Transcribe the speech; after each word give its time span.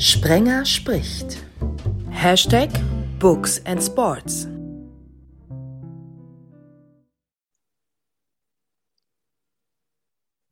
Sprenger 0.00 0.64
spricht. 0.64 1.44
Hashtag 2.08 2.70
Books 3.18 3.62
and 3.66 3.82
Sports. 3.82 4.48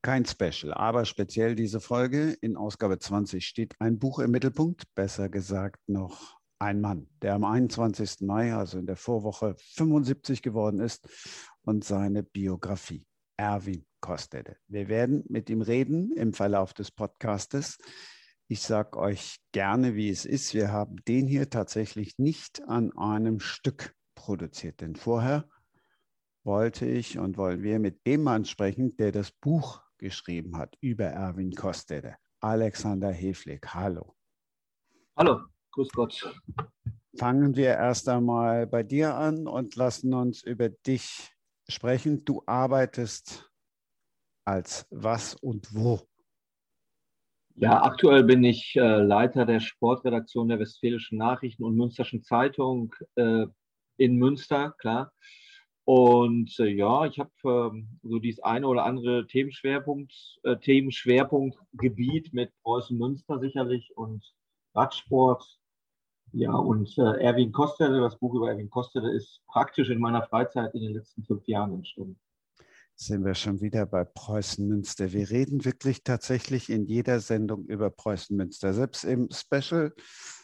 Kein 0.02 0.26
Special, 0.26 0.74
aber 0.74 1.06
speziell 1.06 1.54
diese 1.54 1.80
Folge. 1.80 2.36
In 2.42 2.58
Ausgabe 2.58 2.98
20 2.98 3.46
steht 3.46 3.74
ein 3.78 3.98
Buch 3.98 4.18
im 4.18 4.32
Mittelpunkt, 4.32 4.84
besser 4.94 5.30
gesagt 5.30 5.80
noch 5.88 6.36
ein 6.58 6.82
Mann, 6.82 7.08
der 7.22 7.32
am 7.32 7.44
21. 7.44 8.26
Mai, 8.26 8.52
also 8.52 8.78
in 8.78 8.84
der 8.84 8.96
Vorwoche, 8.96 9.56
75 9.76 10.42
geworden 10.42 10.78
ist 10.78 11.08
und 11.62 11.84
seine 11.84 12.22
Biografie. 12.22 13.06
Erwin 13.38 13.86
Kostede. 14.02 14.56
Wir 14.66 14.88
werden 14.88 15.24
mit 15.30 15.48
ihm 15.48 15.62
reden 15.62 16.12
im 16.12 16.34
Verlauf 16.34 16.74
des 16.74 16.90
Podcastes. 16.90 17.78
Ich 18.50 18.62
sage 18.62 18.98
euch 18.98 19.40
gerne, 19.52 19.94
wie 19.94 20.08
es 20.08 20.24
ist. 20.24 20.54
Wir 20.54 20.72
haben 20.72 20.96
den 21.06 21.26
hier 21.26 21.50
tatsächlich 21.50 22.18
nicht 22.18 22.66
an 22.66 22.96
einem 22.96 23.40
Stück 23.40 23.94
produziert, 24.14 24.80
denn 24.80 24.96
vorher 24.96 25.46
wollte 26.44 26.86
ich 26.86 27.18
und 27.18 27.36
wollen 27.36 27.62
wir 27.62 27.78
mit 27.78 28.06
dem 28.06 28.22
Mann 28.22 28.46
sprechen, 28.46 28.96
der 28.96 29.12
das 29.12 29.32
Buch 29.32 29.82
geschrieben 29.98 30.56
hat 30.56 30.78
über 30.80 31.04
Erwin 31.04 31.52
Kostede. 31.52 32.16
Alexander 32.40 33.12
Heflik. 33.12 33.74
Hallo. 33.74 34.14
Hallo, 35.14 35.40
grüß 35.72 35.90
Gott. 35.90 36.34
Fangen 37.18 37.54
wir 37.54 37.74
erst 37.74 38.08
einmal 38.08 38.66
bei 38.66 38.82
dir 38.82 39.14
an 39.14 39.46
und 39.46 39.76
lassen 39.76 40.14
uns 40.14 40.42
über 40.42 40.70
dich 40.70 41.36
sprechen. 41.68 42.24
Du 42.24 42.42
arbeitest 42.46 43.50
als 44.46 44.86
was 44.88 45.34
und 45.34 45.74
wo? 45.74 46.08
Ja, 47.60 47.82
aktuell 47.82 48.22
bin 48.22 48.44
ich 48.44 48.76
äh, 48.76 49.02
Leiter 49.02 49.44
der 49.44 49.58
Sportredaktion 49.58 50.48
der 50.48 50.60
Westfälischen 50.60 51.18
Nachrichten 51.18 51.64
und 51.64 51.74
Münsterschen 51.76 52.22
Zeitung 52.22 52.94
äh, 53.16 53.46
in 53.96 54.14
Münster, 54.16 54.76
klar. 54.78 55.12
Und 55.82 56.56
äh, 56.60 56.68
ja, 56.68 57.04
ich 57.06 57.18
habe 57.18 57.32
ähm, 57.44 57.98
so 58.04 58.20
dieses 58.20 58.44
eine 58.44 58.68
oder 58.68 58.84
andere 58.84 59.26
Themenschwerpunkt, 59.26 60.12
äh, 60.44 60.56
Themenschwerpunktgebiet 60.58 62.32
mit 62.32 62.52
Preußen 62.62 62.96
Münster 62.96 63.40
sicherlich 63.40 63.90
und 63.96 64.24
Radsport. 64.76 65.44
Ja, 66.32 66.52
und 66.52 66.96
äh, 66.96 67.20
Erwin 67.20 67.50
Kostede, 67.50 67.98
das 68.00 68.20
Buch 68.20 68.34
über 68.34 68.50
Erwin 68.50 68.70
Kostede 68.70 69.10
ist 69.10 69.42
praktisch 69.48 69.90
in 69.90 69.98
meiner 69.98 70.22
Freizeit 70.22 70.72
in 70.74 70.82
den 70.82 70.92
letzten 70.92 71.24
fünf 71.24 71.44
Jahren 71.48 71.74
entstanden 71.74 72.20
sind 73.00 73.24
wir 73.24 73.34
schon 73.34 73.60
wieder 73.60 73.86
bei 73.86 74.04
Preußen 74.04 74.66
Münster. 74.66 75.12
Wir 75.12 75.30
reden 75.30 75.64
wirklich 75.64 76.02
tatsächlich 76.02 76.68
in 76.68 76.84
jeder 76.84 77.20
Sendung 77.20 77.64
über 77.66 77.90
Preußen 77.90 78.36
Münster. 78.36 78.74
Selbst 78.74 79.04
im 79.04 79.28
Special 79.30 79.94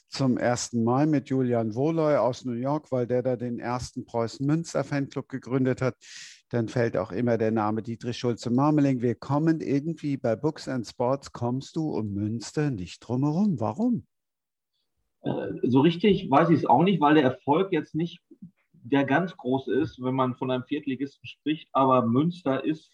zum 0.09 0.39
ersten 0.39 0.85
Mal 0.85 1.09
mit 1.09 1.29
Julian 1.29 1.75
Wohloy 1.75 2.17
aus 2.17 2.45
New 2.45 2.53
York, 2.53 2.93
weil 2.93 3.09
der 3.09 3.23
da 3.23 3.35
den 3.35 3.59
ersten 3.59 4.05
Preußen 4.05 4.47
Münster 4.47 4.85
Fanclub 4.85 5.29
gegründet 5.29 5.83
hat. 5.83 5.97
Dann 6.51 6.69
fällt 6.69 6.97
auch 6.97 7.11
immer 7.11 7.39
der 7.39 7.51
Name 7.51 7.83
Dietrich 7.83 8.19
Schulze-Marmeling. 8.19 9.03
Wir 9.03 9.17
kommen 9.17 9.61
irgendwie 9.61 10.17
bei 10.17 10.37
Books 10.37 10.69
and 10.69 10.87
Sports, 10.87 11.33
kommst 11.33 11.75
du 11.75 11.91
um 11.91 12.13
Münster 12.13 12.71
nicht 12.71 13.01
drumherum. 13.01 13.59
Warum? 13.59 14.07
Äh, 15.23 15.49
so 15.63 15.81
richtig 15.81 16.31
weiß 16.31 16.51
ich 16.51 16.59
es 16.59 16.67
auch 16.67 16.85
nicht, 16.85 17.01
weil 17.01 17.15
der 17.15 17.25
Erfolg 17.25 17.73
jetzt 17.73 17.97
nicht 17.97 18.21
der 18.85 19.05
ganz 19.05 19.37
groß 19.37 19.69
ist, 19.69 20.03
wenn 20.03 20.15
man 20.15 20.37
von 20.37 20.51
einem 20.51 20.65
Viertligisten 20.65 21.27
spricht. 21.27 21.69
Aber 21.73 22.03
Münster 22.07 22.65
ist 22.65 22.93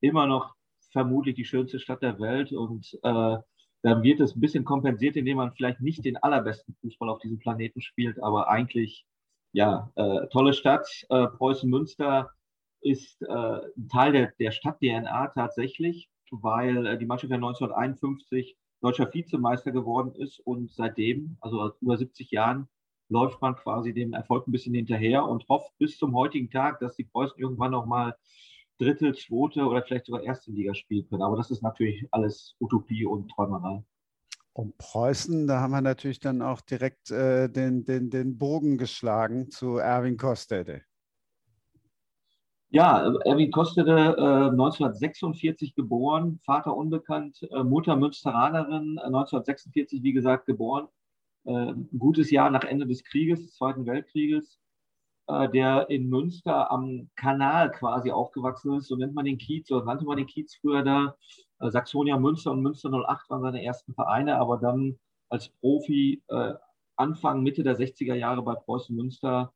immer 0.00 0.26
noch 0.26 0.54
vermutlich 0.90 1.36
die 1.36 1.44
schönste 1.44 1.78
Stadt 1.78 2.02
der 2.02 2.18
Welt 2.18 2.52
und 2.52 2.98
äh, 3.02 3.36
dann 3.82 4.02
wird 4.02 4.20
es 4.20 4.34
ein 4.34 4.40
bisschen 4.40 4.64
kompensiert, 4.64 5.16
indem 5.16 5.36
man 5.36 5.52
vielleicht 5.52 5.80
nicht 5.80 6.04
den 6.04 6.16
allerbesten 6.16 6.74
Fußball 6.80 7.08
auf 7.08 7.20
diesem 7.20 7.38
Planeten 7.38 7.80
spielt, 7.80 8.20
aber 8.20 8.48
eigentlich, 8.48 9.06
ja, 9.52 9.92
äh, 9.94 10.26
tolle 10.28 10.52
Stadt. 10.52 10.88
Äh, 11.10 11.28
Preußen-Münster 11.28 12.30
ist 12.80 13.22
äh, 13.22 13.60
ein 13.76 13.88
Teil 13.88 14.12
der, 14.12 14.32
der 14.38 14.50
Stadt-DNA 14.50 15.28
tatsächlich, 15.28 16.08
weil 16.30 16.86
äh, 16.86 16.98
die 16.98 17.06
Mannschaft 17.06 17.30
ja 17.30 17.36
1951 17.36 18.56
deutscher 18.80 19.12
Vizemeister 19.12 19.70
geworden 19.70 20.12
ist 20.14 20.40
und 20.40 20.72
seitdem, 20.72 21.36
also 21.40 21.72
über 21.80 21.96
70 21.96 22.30
Jahren, 22.30 22.68
läuft 23.08 23.40
man 23.40 23.56
quasi 23.56 23.92
dem 23.92 24.12
Erfolg 24.12 24.46
ein 24.46 24.52
bisschen 24.52 24.74
hinterher 24.74 25.24
und 25.24 25.48
hofft 25.48 25.76
bis 25.78 25.98
zum 25.98 26.14
heutigen 26.14 26.50
Tag, 26.50 26.80
dass 26.80 26.96
die 26.96 27.04
Preußen 27.04 27.38
irgendwann 27.38 27.70
nochmal 27.70 28.14
dritte, 28.78 29.12
zweite 29.12 29.64
oder 29.64 29.82
vielleicht 29.82 30.06
sogar 30.06 30.22
erste 30.22 30.50
Liga 30.50 30.74
spielen 30.74 31.08
können. 31.08 31.22
Aber 31.22 31.36
das 31.36 31.50
ist 31.50 31.62
natürlich 31.62 32.06
alles 32.12 32.54
Utopie 32.60 33.04
und 33.04 33.28
Träumerei. 33.30 33.82
Und 34.52 34.76
Preußen, 34.78 35.46
da 35.46 35.60
haben 35.60 35.70
wir 35.70 35.80
natürlich 35.80 36.20
dann 36.20 36.42
auch 36.42 36.60
direkt 36.60 37.10
äh, 37.10 37.48
den, 37.48 37.84
den, 37.84 38.10
den 38.10 38.38
Bogen 38.38 38.76
geschlagen 38.76 39.50
zu 39.50 39.76
Erwin 39.76 40.16
Kostede. 40.16 40.82
Ja, 42.70 43.14
Erwin 43.24 43.50
Kostede, 43.50 44.16
äh, 44.18 44.50
1946 44.50 45.74
geboren, 45.74 46.38
Vater 46.44 46.76
unbekannt, 46.76 47.40
äh, 47.50 47.62
Mutter 47.62 47.96
Münsteranerin, 47.96 48.98
1946, 48.98 50.00
äh, 50.00 50.02
wie 50.02 50.12
gesagt, 50.12 50.46
geboren 50.46 50.88
ein 51.48 51.88
gutes 51.98 52.30
Jahr 52.30 52.50
nach 52.50 52.64
Ende 52.64 52.86
des 52.86 53.04
Krieges, 53.04 53.40
des 53.42 53.54
Zweiten 53.54 53.86
Weltkrieges, 53.86 54.58
äh, 55.28 55.48
der 55.50 55.88
in 55.90 56.08
Münster 56.08 56.70
am 56.70 57.10
Kanal 57.16 57.70
quasi 57.70 58.10
aufgewachsen 58.10 58.74
ist. 58.74 58.88
So 58.88 58.96
nennt 58.96 59.14
man 59.14 59.24
den 59.24 59.38
Kiez, 59.38 59.68
so 59.68 59.80
nannte 59.80 60.04
man 60.04 60.16
den 60.16 60.26
Kiez 60.26 60.56
früher 60.56 60.82
da. 60.82 61.16
Äh, 61.60 61.70
Saxonia 61.70 62.18
Münster 62.18 62.52
und 62.52 62.62
Münster 62.62 62.90
08 62.90 63.30
waren 63.30 63.42
seine 63.42 63.64
ersten 63.64 63.94
Vereine, 63.94 64.38
aber 64.38 64.58
dann 64.58 64.98
als 65.30 65.50
Profi 65.50 66.22
Anfang, 66.96 67.42
Mitte 67.42 67.62
der 67.62 67.78
60er 67.78 68.14
Jahre 68.14 68.42
bei 68.42 68.54
Preußen 68.54 68.94
Münster 68.94 69.52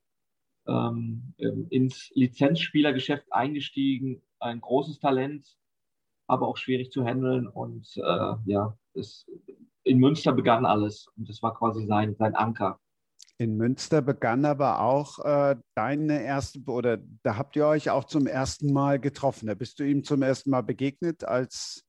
ähm, 0.67 1.35
ins 1.71 2.11
Lizenzspielergeschäft 2.15 3.33
eingestiegen. 3.33 4.23
Ein 4.39 4.61
großes 4.61 5.01
Talent, 5.01 5.57
aber 6.29 6.47
auch 6.47 6.57
schwierig 6.57 6.93
zu 6.93 7.05
handeln. 7.05 7.49
Und 7.49 7.97
äh, 7.97 8.35
ja, 8.47 8.77
es 8.95 9.27
in 9.85 9.99
Münster 9.99 10.33
begann 10.33 10.67
alles 10.67 11.09
und 11.17 11.29
das 11.29 11.43
war 11.43 11.55
quasi 11.55 11.87
sein, 11.87 12.15
sein 12.17 12.35
Anker. 12.35 12.79
In 13.39 13.57
Münster 13.57 14.03
begann 14.03 14.45
aber 14.45 14.81
auch 14.81 15.19
äh, 15.25 15.57
deine 15.75 16.23
erste, 16.23 16.61
oder 16.67 16.99
da 17.23 17.37
habt 17.37 17.57
ihr 17.57 17.67
euch 17.67 17.91
auch 17.91 18.05
zum 18.05 18.27
ersten 18.27 18.73
Mal 18.73 19.01
getroffen. 19.01 19.47
Da 19.47 19.55
bist 19.55 19.81
du 19.81 19.85
ihm 19.85 20.05
zum 20.05 20.23
ersten 20.23 20.51
Mal 20.51 20.63
begegnet 20.63 21.25
als 21.25 21.85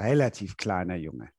relativ 0.00 0.56
kleiner 0.56 0.96
Junge. 0.96 1.30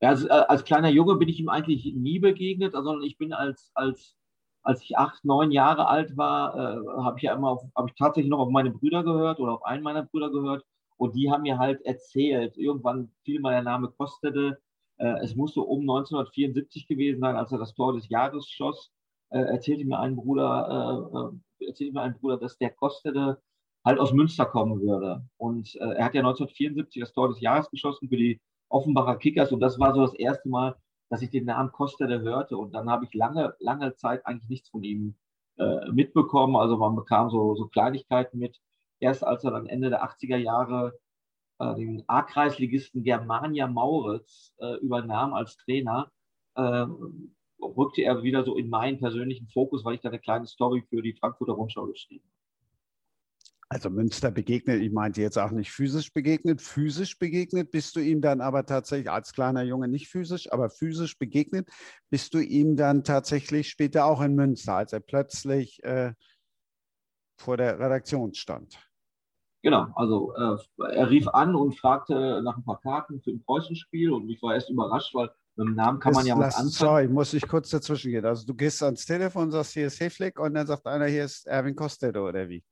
Ja, 0.00 0.10
also, 0.10 0.28
äh, 0.28 0.30
als 0.30 0.64
kleiner 0.64 0.88
Junge 0.88 1.16
bin 1.16 1.28
ich 1.28 1.40
ihm 1.40 1.48
eigentlich 1.48 1.92
nie 1.94 2.18
begegnet, 2.18 2.72
sondern 2.72 3.02
ich 3.02 3.18
bin 3.18 3.32
als, 3.32 3.72
als, 3.74 4.16
als 4.62 4.82
ich 4.82 4.96
acht, 4.96 5.24
neun 5.24 5.50
Jahre 5.50 5.88
alt 5.88 6.16
war, 6.16 6.54
äh, 6.54 7.02
habe 7.02 7.18
ich 7.18 7.24
ja 7.24 7.34
immer, 7.34 7.58
habe 7.76 7.88
ich 7.88 7.94
tatsächlich 7.96 8.30
noch 8.30 8.38
auf 8.38 8.50
meine 8.50 8.70
Brüder 8.70 9.02
gehört 9.02 9.40
oder 9.40 9.52
auf 9.52 9.64
einen 9.64 9.82
meiner 9.82 10.04
Brüder 10.04 10.30
gehört 10.30 10.64
und 10.98 11.14
die 11.14 11.30
haben 11.30 11.42
mir 11.42 11.58
halt 11.58 11.80
erzählt, 11.86 12.56
irgendwann 12.58 13.10
fiel 13.24 13.40
mal 13.40 13.52
der 13.52 13.62
Name 13.62 13.88
Kostede. 13.88 14.60
Äh, 14.98 15.20
es 15.22 15.36
musste 15.36 15.60
um 15.60 15.80
1974 15.80 16.88
gewesen 16.88 17.20
sein, 17.20 17.36
als 17.36 17.52
er 17.52 17.58
das 17.58 17.74
Tor 17.74 17.94
des 17.94 18.08
Jahres 18.08 18.48
schoss. 18.48 18.90
Äh, 19.30 19.38
erzählte 19.38 19.84
mir 19.84 20.00
ein 20.00 20.16
Bruder, 20.16 21.32
äh, 21.60 21.64
äh 21.64 21.68
erzählte 21.68 21.94
mir 21.94 22.02
ein 22.02 22.18
Bruder, 22.18 22.36
dass 22.36 22.58
der 22.58 22.70
Kostede 22.70 23.40
halt 23.84 24.00
aus 24.00 24.12
Münster 24.12 24.44
kommen 24.44 24.80
würde. 24.80 25.24
Und 25.36 25.74
äh, 25.76 25.94
er 25.94 26.04
hat 26.04 26.14
ja 26.14 26.20
1974 26.20 27.00
das 27.00 27.12
Tor 27.12 27.28
des 27.28 27.40
Jahres 27.40 27.70
geschossen 27.70 28.08
für 28.08 28.16
die 28.16 28.40
Offenbacher 28.68 29.16
Kickers. 29.16 29.52
Und 29.52 29.60
das 29.60 29.78
war 29.78 29.94
so 29.94 30.02
das 30.02 30.14
erste 30.14 30.48
Mal, 30.48 30.76
dass 31.10 31.22
ich 31.22 31.30
den 31.30 31.44
Namen 31.44 31.70
Kostede 31.70 32.20
hörte. 32.20 32.56
Und 32.58 32.74
dann 32.74 32.90
habe 32.90 33.04
ich 33.04 33.14
lange, 33.14 33.54
lange 33.60 33.94
Zeit 33.94 34.26
eigentlich 34.26 34.48
nichts 34.48 34.68
von 34.70 34.82
ihm 34.82 35.14
äh, 35.58 35.90
mitbekommen. 35.92 36.56
Also 36.56 36.76
man 36.76 36.96
bekam 36.96 37.30
so, 37.30 37.54
so 37.54 37.68
Kleinigkeiten 37.68 38.38
mit 38.38 38.60
erst 39.00 39.24
als 39.24 39.44
er 39.44 39.52
dann 39.52 39.66
Ende 39.66 39.90
der 39.90 40.04
80er 40.04 40.36
Jahre 40.36 40.98
äh, 41.58 41.74
den 41.74 42.04
A-Kreisligisten 42.06 43.02
Germania 43.02 43.66
Mauritz 43.66 44.54
äh, 44.58 44.76
übernahm 44.76 45.34
als 45.34 45.56
Trainer, 45.56 46.10
äh, 46.54 46.86
rückte 47.60 48.02
er 48.02 48.22
wieder 48.22 48.44
so 48.44 48.56
in 48.56 48.68
meinen 48.68 48.98
persönlichen 48.98 49.48
Fokus, 49.48 49.84
weil 49.84 49.94
ich 49.94 50.00
da 50.00 50.08
eine 50.08 50.20
kleine 50.20 50.46
Story 50.46 50.84
für 50.88 51.02
die 51.02 51.14
Frankfurter 51.14 51.52
Rundschau 51.52 51.86
geschrieben 51.86 52.24
habe. 52.24 52.38
Also 53.70 53.90
Münster 53.90 54.30
begegnet, 54.30 54.80
ich 54.80 54.90
meinte 54.90 55.20
jetzt 55.20 55.36
auch 55.36 55.50
nicht 55.50 55.70
physisch 55.70 56.14
begegnet, 56.14 56.62
physisch 56.62 57.18
begegnet 57.18 57.70
bist 57.70 57.96
du 57.96 58.00
ihm 58.00 58.22
dann 58.22 58.40
aber 58.40 58.64
tatsächlich 58.64 59.10
als 59.10 59.34
kleiner 59.34 59.62
Junge 59.62 59.88
nicht 59.88 60.08
physisch, 60.08 60.50
aber 60.50 60.70
physisch 60.70 61.18
begegnet 61.18 61.68
bist 62.08 62.32
du 62.32 62.38
ihm 62.38 62.76
dann 62.76 63.04
tatsächlich 63.04 63.68
später 63.68 64.06
auch 64.06 64.22
in 64.22 64.34
Münster, 64.34 64.76
als 64.76 64.94
er 64.94 65.00
plötzlich 65.00 65.84
äh, 65.84 66.14
vor 67.36 67.58
der 67.58 67.78
Redaktion 67.78 68.32
stand. 68.32 68.87
Genau, 69.62 69.88
also 69.96 70.34
äh, 70.36 70.56
er 70.92 71.10
rief 71.10 71.26
an 71.28 71.54
und 71.54 71.76
fragte 71.76 72.40
nach 72.42 72.56
ein 72.56 72.64
paar 72.64 72.80
Karten 72.80 73.20
für 73.20 73.30
ein 73.30 73.42
Preußenspiel 73.42 74.12
und 74.12 74.28
ich 74.30 74.40
war 74.40 74.54
erst 74.54 74.70
überrascht, 74.70 75.14
weil 75.14 75.30
mit 75.56 75.66
dem 75.66 75.74
Namen 75.74 75.98
kann 75.98 76.12
man 76.12 76.24
ja 76.24 76.38
was 76.38 76.54
anfangen. 76.54 76.70
Sorry, 76.70 77.08
muss 77.08 77.34
ich 77.34 77.46
kurz 77.48 77.70
dazwischen 77.70 78.12
gehen. 78.12 78.24
Also 78.24 78.46
du 78.46 78.54
gehst 78.54 78.80
ans 78.82 79.04
Telefon, 79.04 79.50
sagst, 79.50 79.74
hier 79.74 79.88
ist 79.88 79.98
Heflick 79.98 80.38
und 80.38 80.54
dann 80.54 80.66
sagt 80.66 80.86
einer, 80.86 81.06
hier 81.06 81.24
ist 81.24 81.46
Erwin 81.48 81.74
Costello 81.74 82.28
oder 82.28 82.48
wie? 82.48 82.62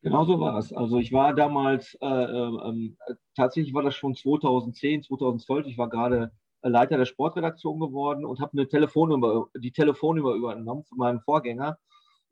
Genau 0.00 0.24
so 0.24 0.40
war 0.40 0.58
es. 0.58 0.72
Also 0.72 0.98
ich 0.98 1.12
war 1.12 1.34
damals, 1.34 1.96
äh, 2.00 2.06
äh, 2.06 2.94
tatsächlich 3.36 3.74
war 3.74 3.82
das 3.82 3.94
schon 3.94 4.14
2010, 4.14 5.02
2012. 5.02 5.66
Ich 5.66 5.78
war 5.78 5.90
gerade 5.90 6.32
Leiter 6.62 6.96
der 6.96 7.04
Sportredaktion 7.04 7.78
geworden 7.78 8.24
und 8.24 8.40
habe 8.40 8.52
eine 8.52 8.68
Telefonnummer, 8.68 9.46
die 9.56 9.72
Telefonnummer 9.72 10.34
übernommen 10.34 10.84
von 10.84 10.98
meinem 10.98 11.20
Vorgänger. 11.20 11.78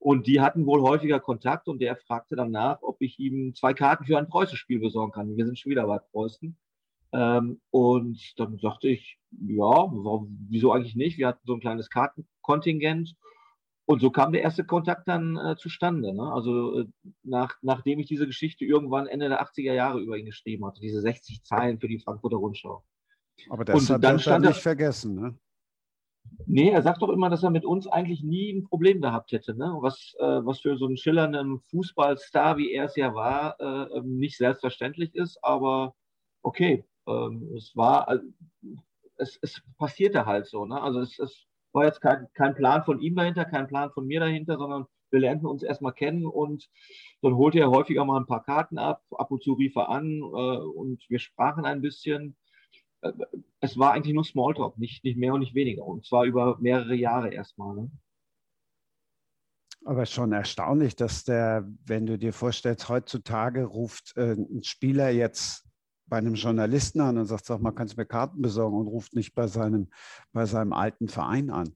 Und 0.00 0.26
die 0.26 0.40
hatten 0.40 0.64
wohl 0.64 0.80
häufiger 0.80 1.20
Kontakt 1.20 1.68
und 1.68 1.78
der 1.80 1.94
fragte 1.94 2.34
dann 2.34 2.50
nach, 2.50 2.78
ob 2.80 2.96
ich 3.02 3.18
ihm 3.18 3.54
zwei 3.54 3.74
Karten 3.74 4.06
für 4.06 4.16
ein 4.16 4.28
Preußenspiel 4.28 4.80
besorgen 4.80 5.12
kann. 5.12 5.36
Wir 5.36 5.44
sind 5.44 5.58
schon 5.58 5.70
wieder 5.70 5.86
bei 5.86 5.98
Preußen. 5.98 6.56
Ähm, 7.12 7.60
und 7.70 8.18
dann 8.38 8.58
sagte 8.58 8.88
ich, 8.88 9.18
ja, 9.30 9.92
wieso 10.48 10.72
eigentlich 10.72 10.96
nicht? 10.96 11.18
Wir 11.18 11.28
hatten 11.28 11.44
so 11.44 11.52
ein 11.52 11.60
kleines 11.60 11.90
Kartenkontingent. 11.90 13.14
Und 13.84 14.00
so 14.00 14.10
kam 14.10 14.32
der 14.32 14.40
erste 14.40 14.64
Kontakt 14.64 15.06
dann 15.06 15.36
äh, 15.36 15.56
zustande. 15.56 16.14
Ne? 16.14 16.32
Also 16.32 16.80
äh, 16.80 16.86
nach, 17.22 17.56
nachdem 17.60 17.98
ich 17.98 18.06
diese 18.06 18.26
Geschichte 18.26 18.64
irgendwann 18.64 19.06
Ende 19.06 19.28
der 19.28 19.42
80er 19.44 19.74
Jahre 19.74 20.00
über 20.00 20.16
ihn 20.16 20.26
geschrieben 20.26 20.64
hatte, 20.64 20.80
diese 20.80 21.02
60 21.02 21.42
Zeilen 21.42 21.78
für 21.78 21.88
die 21.88 21.98
Frankfurter 21.98 22.38
Rundschau. 22.38 22.84
Aber 23.50 23.66
das 23.66 23.76
und 23.76 23.90
hat 23.90 24.02
dann 24.02 24.18
er 24.18 24.38
nicht 24.38 24.62
vergessen, 24.62 25.14
ne? 25.14 25.38
Nee, 26.46 26.70
er 26.70 26.82
sagt 26.82 27.02
doch 27.02 27.10
immer, 27.10 27.30
dass 27.30 27.42
er 27.42 27.50
mit 27.50 27.64
uns 27.64 27.86
eigentlich 27.86 28.22
nie 28.22 28.52
ein 28.52 28.64
Problem 28.64 29.00
gehabt 29.00 29.32
hätte. 29.32 29.54
Ne? 29.54 29.76
Was, 29.80 30.14
äh, 30.18 30.24
was 30.44 30.60
für 30.60 30.76
so 30.76 30.86
einen 30.86 30.96
schillernden 30.96 31.60
Fußballstar, 31.70 32.56
wie 32.56 32.72
er 32.72 32.86
es 32.86 32.96
ja 32.96 33.14
war, 33.14 33.56
äh, 33.60 33.98
ähm, 33.98 34.18
nicht 34.18 34.36
selbstverständlich 34.36 35.14
ist. 35.14 35.38
Aber 35.42 35.94
okay, 36.42 36.84
ähm, 37.06 37.52
es 37.56 37.76
war, 37.76 38.20
es, 39.16 39.38
es 39.42 39.62
passierte 39.78 40.26
halt 40.26 40.46
so. 40.46 40.64
Ne? 40.64 40.80
Also 40.80 41.00
es, 41.00 41.18
es 41.18 41.46
war 41.72 41.84
jetzt 41.84 42.00
kein, 42.00 42.26
kein 42.34 42.54
Plan 42.54 42.84
von 42.84 43.00
ihm 43.00 43.14
dahinter, 43.14 43.44
kein 43.44 43.68
Plan 43.68 43.90
von 43.92 44.06
mir 44.06 44.20
dahinter, 44.20 44.56
sondern 44.58 44.86
wir 45.10 45.20
lernten 45.20 45.46
uns 45.46 45.62
erstmal 45.62 45.92
kennen 45.92 46.26
und 46.26 46.68
dann 47.22 47.36
holte 47.36 47.58
er 47.58 47.70
häufiger 47.70 48.04
mal 48.04 48.18
ein 48.18 48.26
paar 48.26 48.44
Karten 48.44 48.78
ab, 48.78 49.02
ab 49.10 49.30
und 49.30 49.42
zu 49.42 49.54
rief 49.54 49.76
er 49.76 49.88
an 49.88 50.18
äh, 50.18 50.22
und 50.22 51.04
wir 51.08 51.18
sprachen 51.18 51.64
ein 51.64 51.80
bisschen. 51.80 52.36
Äh, 53.02 53.12
es 53.60 53.78
war 53.78 53.92
eigentlich 53.92 54.14
nur 54.14 54.24
Smalltalk, 54.24 54.78
nicht, 54.78 55.04
nicht 55.04 55.18
mehr 55.18 55.34
und 55.34 55.40
nicht 55.40 55.54
weniger. 55.54 55.84
Und 55.84 56.06
zwar 56.06 56.24
über 56.24 56.56
mehrere 56.60 56.94
Jahre 56.94 57.30
erstmal. 57.30 57.76
Ne? 57.76 57.90
Aber 59.84 60.06
schon 60.06 60.32
erstaunlich, 60.32 60.96
dass 60.96 61.24
der, 61.24 61.66
wenn 61.86 62.06
du 62.06 62.18
dir 62.18 62.32
vorstellst, 62.32 62.88
heutzutage 62.88 63.64
ruft 63.64 64.16
äh, 64.16 64.32
ein 64.32 64.62
Spieler 64.62 65.10
jetzt 65.10 65.66
bei 66.06 66.18
einem 66.18 66.34
Journalisten 66.34 67.00
an 67.00 67.18
und 67.18 67.26
sagt, 67.26 67.46
sag 67.46 67.60
mal, 67.60 67.70
kannst 67.70 67.96
du 67.96 68.00
mir 68.00 68.06
Karten 68.06 68.42
besorgen 68.42 68.76
und 68.76 68.88
ruft 68.88 69.14
nicht 69.14 69.34
bei 69.34 69.46
seinem, 69.46 69.88
bei 70.32 70.44
seinem 70.44 70.72
alten 70.72 71.08
Verein 71.08 71.50
an. 71.50 71.74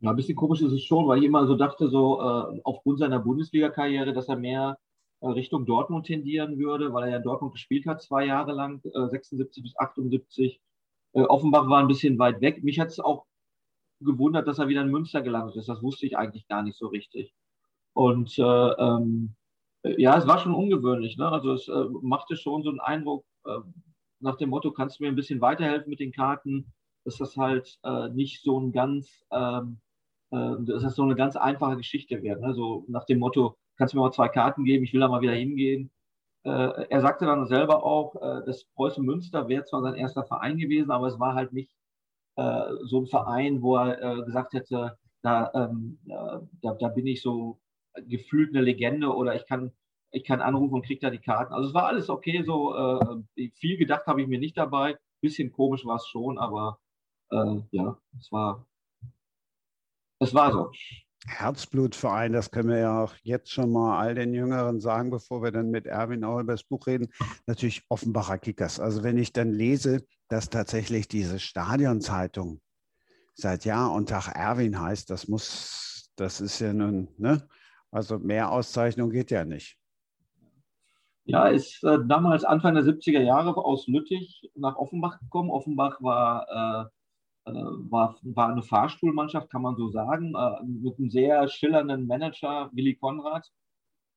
Ja, 0.00 0.10
ein 0.10 0.16
bisschen 0.16 0.36
komisch 0.36 0.62
ist 0.62 0.72
es 0.72 0.82
schon, 0.82 1.06
weil 1.06 1.18
ich 1.18 1.24
immer 1.26 1.46
so 1.46 1.56
dachte, 1.56 1.90
so 1.90 2.20
äh, 2.20 2.60
aufgrund 2.64 3.00
seiner 3.00 3.20
Bundesliga-Karriere, 3.20 4.14
dass 4.14 4.28
er 4.28 4.36
mehr 4.36 4.78
Richtung 5.22 5.66
Dortmund 5.66 6.06
tendieren 6.06 6.58
würde, 6.58 6.92
weil 6.92 7.04
er 7.04 7.10
ja 7.10 7.18
Dortmund 7.18 7.52
gespielt 7.52 7.86
hat, 7.86 8.02
zwei 8.02 8.24
Jahre 8.26 8.52
lang, 8.52 8.80
äh, 8.84 9.08
76 9.08 9.62
bis 9.62 9.76
78. 9.76 10.60
Äh, 11.12 11.22
Offenbach 11.22 11.68
war 11.68 11.80
ein 11.80 11.88
bisschen 11.88 12.18
weit 12.18 12.40
weg. 12.40 12.62
Mich 12.64 12.80
hat 12.80 12.88
es 12.88 13.00
auch 13.00 13.26
gewundert, 14.00 14.48
dass 14.48 14.58
er 14.58 14.68
wieder 14.68 14.82
in 14.82 14.90
Münster 14.90 15.22
gelandet 15.22 15.56
ist. 15.56 15.68
Das 15.68 15.82
wusste 15.82 16.06
ich 16.06 16.16
eigentlich 16.16 16.48
gar 16.48 16.62
nicht 16.62 16.78
so 16.78 16.86
richtig. 16.86 17.34
Und 17.92 18.38
äh, 18.38 18.42
ähm, 18.42 19.34
ja, 19.82 20.16
es 20.16 20.26
war 20.26 20.38
schon 20.38 20.54
ungewöhnlich. 20.54 21.16
Ne? 21.16 21.28
Also 21.30 21.52
es 21.52 21.68
äh, 21.68 21.84
machte 22.02 22.36
schon 22.36 22.62
so 22.62 22.70
einen 22.70 22.80
Eindruck 22.80 23.24
äh, 23.44 23.58
nach 24.20 24.36
dem 24.36 24.50
Motto, 24.50 24.72
kannst 24.72 24.98
du 24.98 25.04
mir 25.04 25.08
ein 25.08 25.16
bisschen 25.16 25.40
weiterhelfen 25.40 25.90
mit 25.90 26.00
den 26.00 26.12
Karten, 26.12 26.72
dass 27.04 27.16
das 27.16 27.36
halt 27.36 27.78
äh, 27.82 28.08
nicht 28.10 28.42
so 28.42 28.60
ein 28.60 28.72
ganz, 28.72 29.24
ähm, 29.30 29.80
äh, 30.30 30.56
dass 30.60 30.82
das 30.82 30.94
so 30.94 31.02
eine 31.02 31.16
ganz 31.16 31.36
einfache 31.36 31.76
Geschichte 31.76 32.22
wird. 32.22 32.40
Ne? 32.40 32.54
So 32.54 32.84
nach 32.88 33.04
dem 33.06 33.18
Motto, 33.18 33.56
kannst 33.80 33.94
du 33.94 33.98
mir 33.98 34.04
mal 34.04 34.12
zwei 34.12 34.28
Karten 34.28 34.64
geben, 34.64 34.84
ich 34.84 34.92
will 34.92 35.00
da 35.00 35.08
mal 35.08 35.22
wieder 35.22 35.32
hingehen. 35.34 35.90
Äh, 36.44 36.50
er 36.88 37.00
sagte 37.00 37.26
dann 37.26 37.46
selber 37.46 37.82
auch, 37.84 38.14
äh, 38.16 38.44
dass 38.44 38.64
Preußen 38.74 39.04
Münster 39.04 39.48
wäre 39.48 39.64
zwar 39.64 39.82
sein 39.82 39.94
erster 39.94 40.24
Verein 40.24 40.58
gewesen, 40.58 40.90
aber 40.90 41.08
es 41.08 41.18
war 41.18 41.34
halt 41.34 41.52
nicht 41.52 41.74
so 42.36 43.00
ein 43.00 43.06
Verein, 43.06 43.60
wo 43.60 43.76
er 43.76 44.22
gesagt 44.24 44.54
hätte, 44.54 44.96
da, 45.20 45.50
ähm, 45.54 45.98
da, 46.06 46.74
da 46.74 46.88
bin 46.88 47.06
ich 47.06 47.20
so 47.20 47.60
gefühlt 48.08 48.54
eine 48.54 48.64
Legende 48.64 49.14
oder 49.14 49.34
ich 49.34 49.46
kann, 49.46 49.72
ich 50.10 50.24
kann 50.24 50.40
anrufen 50.40 50.74
und 50.74 50.86
kriege 50.86 51.00
da 51.00 51.10
die 51.10 51.18
Karten. 51.18 51.52
Also 51.52 51.68
es 51.68 51.74
war 51.74 51.86
alles 51.86 52.08
okay, 52.08 52.42
so 52.42 52.74
äh, 52.74 53.50
viel 53.54 53.76
gedacht 53.76 54.06
habe 54.06 54.22
ich 54.22 54.28
mir 54.28 54.38
nicht 54.38 54.56
dabei. 54.56 54.96
Bisschen 55.20 55.52
komisch 55.52 55.84
war 55.84 55.96
es 55.96 56.06
schon, 56.06 56.38
aber 56.38 56.78
äh, 57.30 57.60
ja, 57.72 57.98
es 58.18 58.32
war, 58.32 58.66
es 60.18 60.34
war 60.34 60.52
so. 60.52 60.70
Herzblutverein, 61.26 62.32
das 62.32 62.50
können 62.50 62.70
wir 62.70 62.78
ja 62.78 63.02
auch 63.02 63.14
jetzt 63.22 63.52
schon 63.52 63.72
mal 63.72 63.98
all 63.98 64.14
den 64.14 64.32
Jüngeren 64.32 64.80
sagen, 64.80 65.10
bevor 65.10 65.42
wir 65.42 65.50
dann 65.52 65.70
mit 65.70 65.86
Erwin 65.86 66.24
auch 66.24 66.40
über 66.40 66.52
das 66.52 66.64
Buch 66.64 66.86
reden. 66.86 67.08
Natürlich 67.46 67.84
Offenbacher 67.88 68.38
Kickers. 68.38 68.80
Also 68.80 69.02
wenn 69.02 69.18
ich 69.18 69.32
dann 69.32 69.52
lese, 69.52 70.04
dass 70.28 70.48
tatsächlich 70.48 71.08
diese 71.08 71.38
Stadionzeitung 71.38 72.60
seit 73.34 73.64
Jahr 73.64 73.92
und 73.92 74.08
Tag 74.08 74.34
Erwin 74.34 74.80
heißt, 74.80 75.10
das 75.10 75.28
muss, 75.28 76.10
das 76.16 76.40
ist 76.40 76.58
ja 76.60 76.72
nun, 76.72 77.08
ne? 77.18 77.46
Also 77.90 78.18
mehr 78.18 78.52
Auszeichnung 78.52 79.10
geht 79.10 79.30
ja 79.30 79.44
nicht. 79.44 79.76
Ja, 81.24 81.48
ist 81.48 81.82
äh, 81.84 81.98
damals 82.06 82.44
Anfang 82.44 82.74
der 82.74 82.84
70er 82.84 83.20
Jahre 83.20 83.56
aus 83.56 83.86
Lüttich 83.86 84.50
nach 84.54 84.76
Offenbach 84.76 85.18
gekommen. 85.20 85.50
Offenbach 85.50 86.00
war, 86.00 86.88
äh, 86.88 86.99
war, 87.44 88.16
war 88.22 88.48
eine 88.50 88.62
Fahrstuhlmannschaft, 88.62 89.50
kann 89.50 89.62
man 89.62 89.76
so 89.76 89.88
sagen, 89.88 90.34
äh, 90.34 90.62
mit 90.64 90.98
einem 90.98 91.10
sehr 91.10 91.48
schillernden 91.48 92.06
Manager, 92.06 92.70
Willy 92.72 92.96
Konrad. 92.96 93.50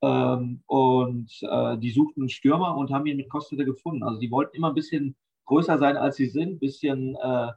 Ähm, 0.01 0.63
und 0.67 1.31
äh, 1.43 1.77
die 1.77 1.91
suchten 1.91 2.23
einen 2.23 2.29
Stürmer 2.29 2.75
und 2.75 2.91
haben 2.91 3.05
ihn 3.05 3.17
mit 3.17 3.29
Kostete 3.29 3.65
gefunden. 3.65 4.03
Also 4.03 4.19
die 4.19 4.31
wollten 4.31 4.57
immer 4.57 4.69
ein 4.69 4.75
bisschen 4.75 5.15
größer 5.45 5.77
sein, 5.77 5.97
als 5.97 6.17
sie 6.17 6.27
sind, 6.27 6.53
ein 6.53 6.59
bisschen, 6.59 7.15
äh, 7.15 7.51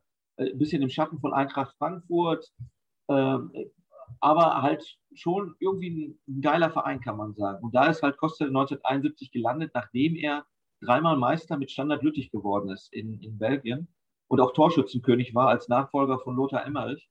bisschen 0.55 0.83
im 0.83 0.89
Schatten 0.89 1.19
von 1.19 1.33
Eintracht 1.33 1.75
Frankfurt. 1.79 2.53
Ähm, 3.09 3.53
aber 4.21 4.63
halt 4.63 4.99
schon 5.15 5.55
irgendwie 5.59 6.19
ein, 6.29 6.41
geiler 6.41 6.71
Verein, 6.71 7.01
kann 7.01 7.17
man 7.17 7.35
sagen. 7.35 7.65
Und 7.65 7.75
da 7.75 7.87
ist 7.87 8.03
halt 8.03 8.17
Costa 8.17 8.45
1971 8.47 9.33
gelandet, 9.33 9.73
nachdem 9.75 10.15
er 10.15 10.47
dreimal 10.81 11.17
Meister 11.17 11.57
mit 11.59 11.71
Standard 11.71 12.03
Lüttich 12.03 12.31
geworden 12.31 12.71
ist 12.71 12.93
in, 12.93 13.21
in 13.21 13.39
Belgien 13.39 13.89
und 14.29 14.41
auch 14.41 14.53
Torschützenkönig 14.53 15.35
war 15.35 15.49
als 15.49 15.69
Nachfolger 15.69 16.19
von 16.19 16.37
Lothar 16.37 16.65
Emmerich. 16.67 17.09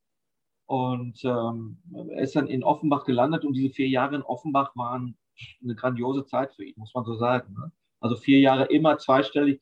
Und 0.67 1.23
ähm, 1.23 1.77
er 2.09 2.23
ist 2.23 2.35
dann 2.35 2.47
in 2.47 2.63
Offenbach 2.63 3.05
gelandet 3.05 3.45
und 3.45 3.53
diese 3.53 3.69
vier 3.69 3.87
Jahre 3.87 4.15
in 4.15 4.23
Offenbach 4.23 4.75
waren 4.75 5.17
eine 5.63 5.75
grandiose 5.75 6.25
Zeit 6.25 6.55
für 6.55 6.65
ihn, 6.65 6.73
muss 6.77 6.93
man 6.93 7.05
so 7.05 7.15
sagen. 7.15 7.53
Ne? 7.53 7.71
Also 7.99 8.15
vier 8.15 8.39
Jahre 8.39 8.65
immer 8.65 8.97
zweistellig 8.97 9.61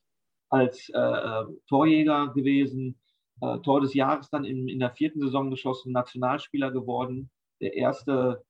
als 0.49 0.89
äh, 0.89 0.99
äh 0.99 1.45
Torjäger 1.67 2.29
gewesen, 2.33 2.99
äh, 3.41 3.59
Tor 3.59 3.81
des 3.81 3.93
Jahres 3.93 4.29
dann 4.29 4.45
in, 4.45 4.67
in 4.69 4.79
der 4.79 4.91
vierten 4.91 5.19
Saison 5.19 5.49
geschossen, 5.49 5.91
Nationalspieler 5.91 6.71
geworden, 6.71 7.29
der 7.59 7.73
erste 7.75 8.43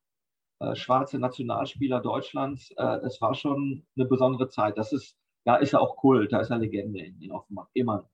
äh, 0.60 0.76
schwarze 0.76 1.20
Nationalspieler 1.20 2.02
Deutschlands. 2.02 2.72
Äh, 2.78 3.00
es 3.06 3.20
war 3.22 3.34
schon 3.34 3.86
eine 3.96 4.06
besondere 4.06 4.50
Zeit. 4.50 4.78
Das 4.78 4.94
ist, 4.94 5.18
da 5.46 5.56
ist 5.58 5.74
er 5.74 5.82
auch 5.82 5.96
Kult, 5.98 6.32
da 6.32 6.40
ist 6.42 6.52
er 6.52 6.60
Legende 6.60 7.00
in, 7.00 7.22
in 7.22 7.32
Offenbach, 7.32 7.68
immer. 7.74 8.10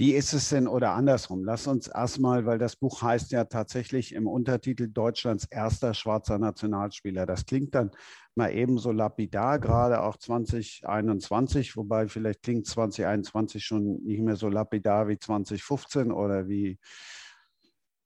Wie 0.00 0.14
ist 0.14 0.32
es 0.32 0.48
denn 0.48 0.66
oder 0.66 0.92
andersrum? 0.92 1.44
Lass 1.44 1.66
uns 1.66 1.86
erstmal, 1.86 2.46
weil 2.46 2.56
das 2.56 2.74
Buch 2.74 3.02
heißt 3.02 3.32
ja 3.32 3.44
tatsächlich 3.44 4.14
im 4.14 4.26
Untertitel 4.26 4.88
Deutschlands 4.88 5.44
erster 5.44 5.92
schwarzer 5.92 6.38
Nationalspieler. 6.38 7.26
Das 7.26 7.44
klingt 7.44 7.74
dann 7.74 7.90
mal 8.34 8.50
ebenso 8.50 8.92
lapidar, 8.92 9.58
gerade 9.58 10.00
auch 10.00 10.16
2021, 10.16 11.76
wobei 11.76 12.08
vielleicht 12.08 12.42
klingt 12.42 12.66
2021 12.66 13.62
schon 13.62 14.02
nicht 14.02 14.22
mehr 14.22 14.36
so 14.36 14.48
lapidar 14.48 15.06
wie 15.08 15.18
2015 15.18 16.12
oder 16.12 16.48
wie, 16.48 16.78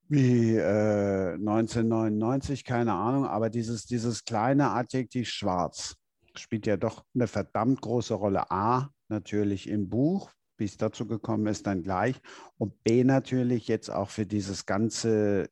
wie 0.08 0.56
äh, 0.56 1.34
1999, 1.34 2.64
keine 2.64 2.94
Ahnung. 2.94 3.24
Aber 3.24 3.50
dieses, 3.50 3.86
dieses 3.86 4.24
kleine 4.24 4.70
Adjektiv 4.70 5.28
schwarz 5.28 5.94
spielt 6.34 6.66
ja 6.66 6.76
doch 6.76 7.04
eine 7.14 7.28
verdammt 7.28 7.82
große 7.82 8.14
Rolle. 8.14 8.50
A, 8.50 8.90
natürlich 9.08 9.68
im 9.68 9.88
Buch, 9.88 10.32
wie 10.56 10.64
es 10.64 10.76
dazu 10.76 11.06
gekommen 11.06 11.46
ist, 11.46 11.66
dann 11.66 11.82
gleich. 11.82 12.20
Und 12.58 12.82
B 12.84 13.04
natürlich 13.04 13.68
jetzt 13.68 13.90
auch 13.90 14.10
für 14.10 14.26
dieses 14.26 14.66
ganze, 14.66 15.50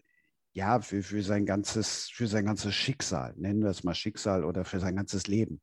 ja, 0.52 0.80
für, 0.80 1.02
für 1.02 1.23
sein 1.23 1.47
ganzes, 1.47 2.11
für 2.11 2.26
sein 2.26 2.44
ganzes 2.44 2.75
Schicksal, 2.75 3.35
nennen 3.37 3.62
wir 3.62 3.71
es 3.71 3.85
mal 3.85 3.94
Schicksal 3.94 4.44
oder 4.44 4.64
für 4.64 4.80
sein 4.80 4.97
ganzes 4.97 5.26
Leben. 5.26 5.61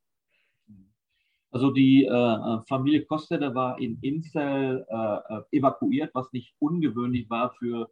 Also 1.52 1.72
die 1.72 2.06
äh, 2.06 2.60
Familie 2.68 3.06
Kostede 3.06 3.56
war 3.56 3.80
in 3.80 3.98
Inzell 4.02 4.86
äh, 4.88 5.58
evakuiert, 5.58 6.14
was 6.14 6.32
nicht 6.32 6.54
ungewöhnlich 6.60 7.28
war 7.30 7.54
für, 7.58 7.90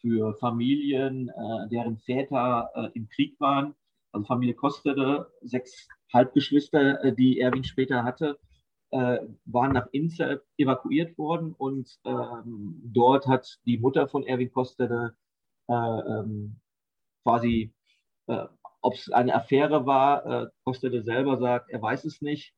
für 0.00 0.36
Familien, 0.38 1.28
äh, 1.28 1.68
deren 1.70 1.98
Väter 1.98 2.70
äh, 2.74 2.88
im 2.94 3.08
Krieg 3.08 3.38
waren. 3.40 3.74
Also 4.12 4.26
Familie 4.26 4.54
Kostede, 4.54 5.26
sechs 5.42 5.88
Halbgeschwister, 6.12 7.02
äh, 7.04 7.14
die 7.14 7.40
Erwin 7.40 7.64
später 7.64 8.04
hatte, 8.04 8.38
äh, 8.90 9.18
waren 9.44 9.72
nach 9.72 9.88
Inze 9.92 10.42
evakuiert 10.56 11.16
worden 11.18 11.54
und 11.56 11.98
ähm, 12.04 12.80
dort 12.84 13.26
hat 13.26 13.58
die 13.66 13.78
Mutter 13.78 14.08
von 14.08 14.26
Erwin 14.26 14.50
Kostede 14.52 15.14
äh, 15.68 15.72
ähm, 15.72 16.60
quasi 17.24 17.72
äh, 18.26 18.46
ob 18.82 18.94
es 18.94 19.10
eine 19.10 19.34
Affäre 19.34 19.86
war, 19.86 20.26
äh, 20.26 20.46
Kostede 20.64 21.02
selber 21.02 21.38
sagt, 21.38 21.70
er 21.70 21.82
weiß 21.82 22.04
es 22.04 22.22
nicht. 22.22 22.54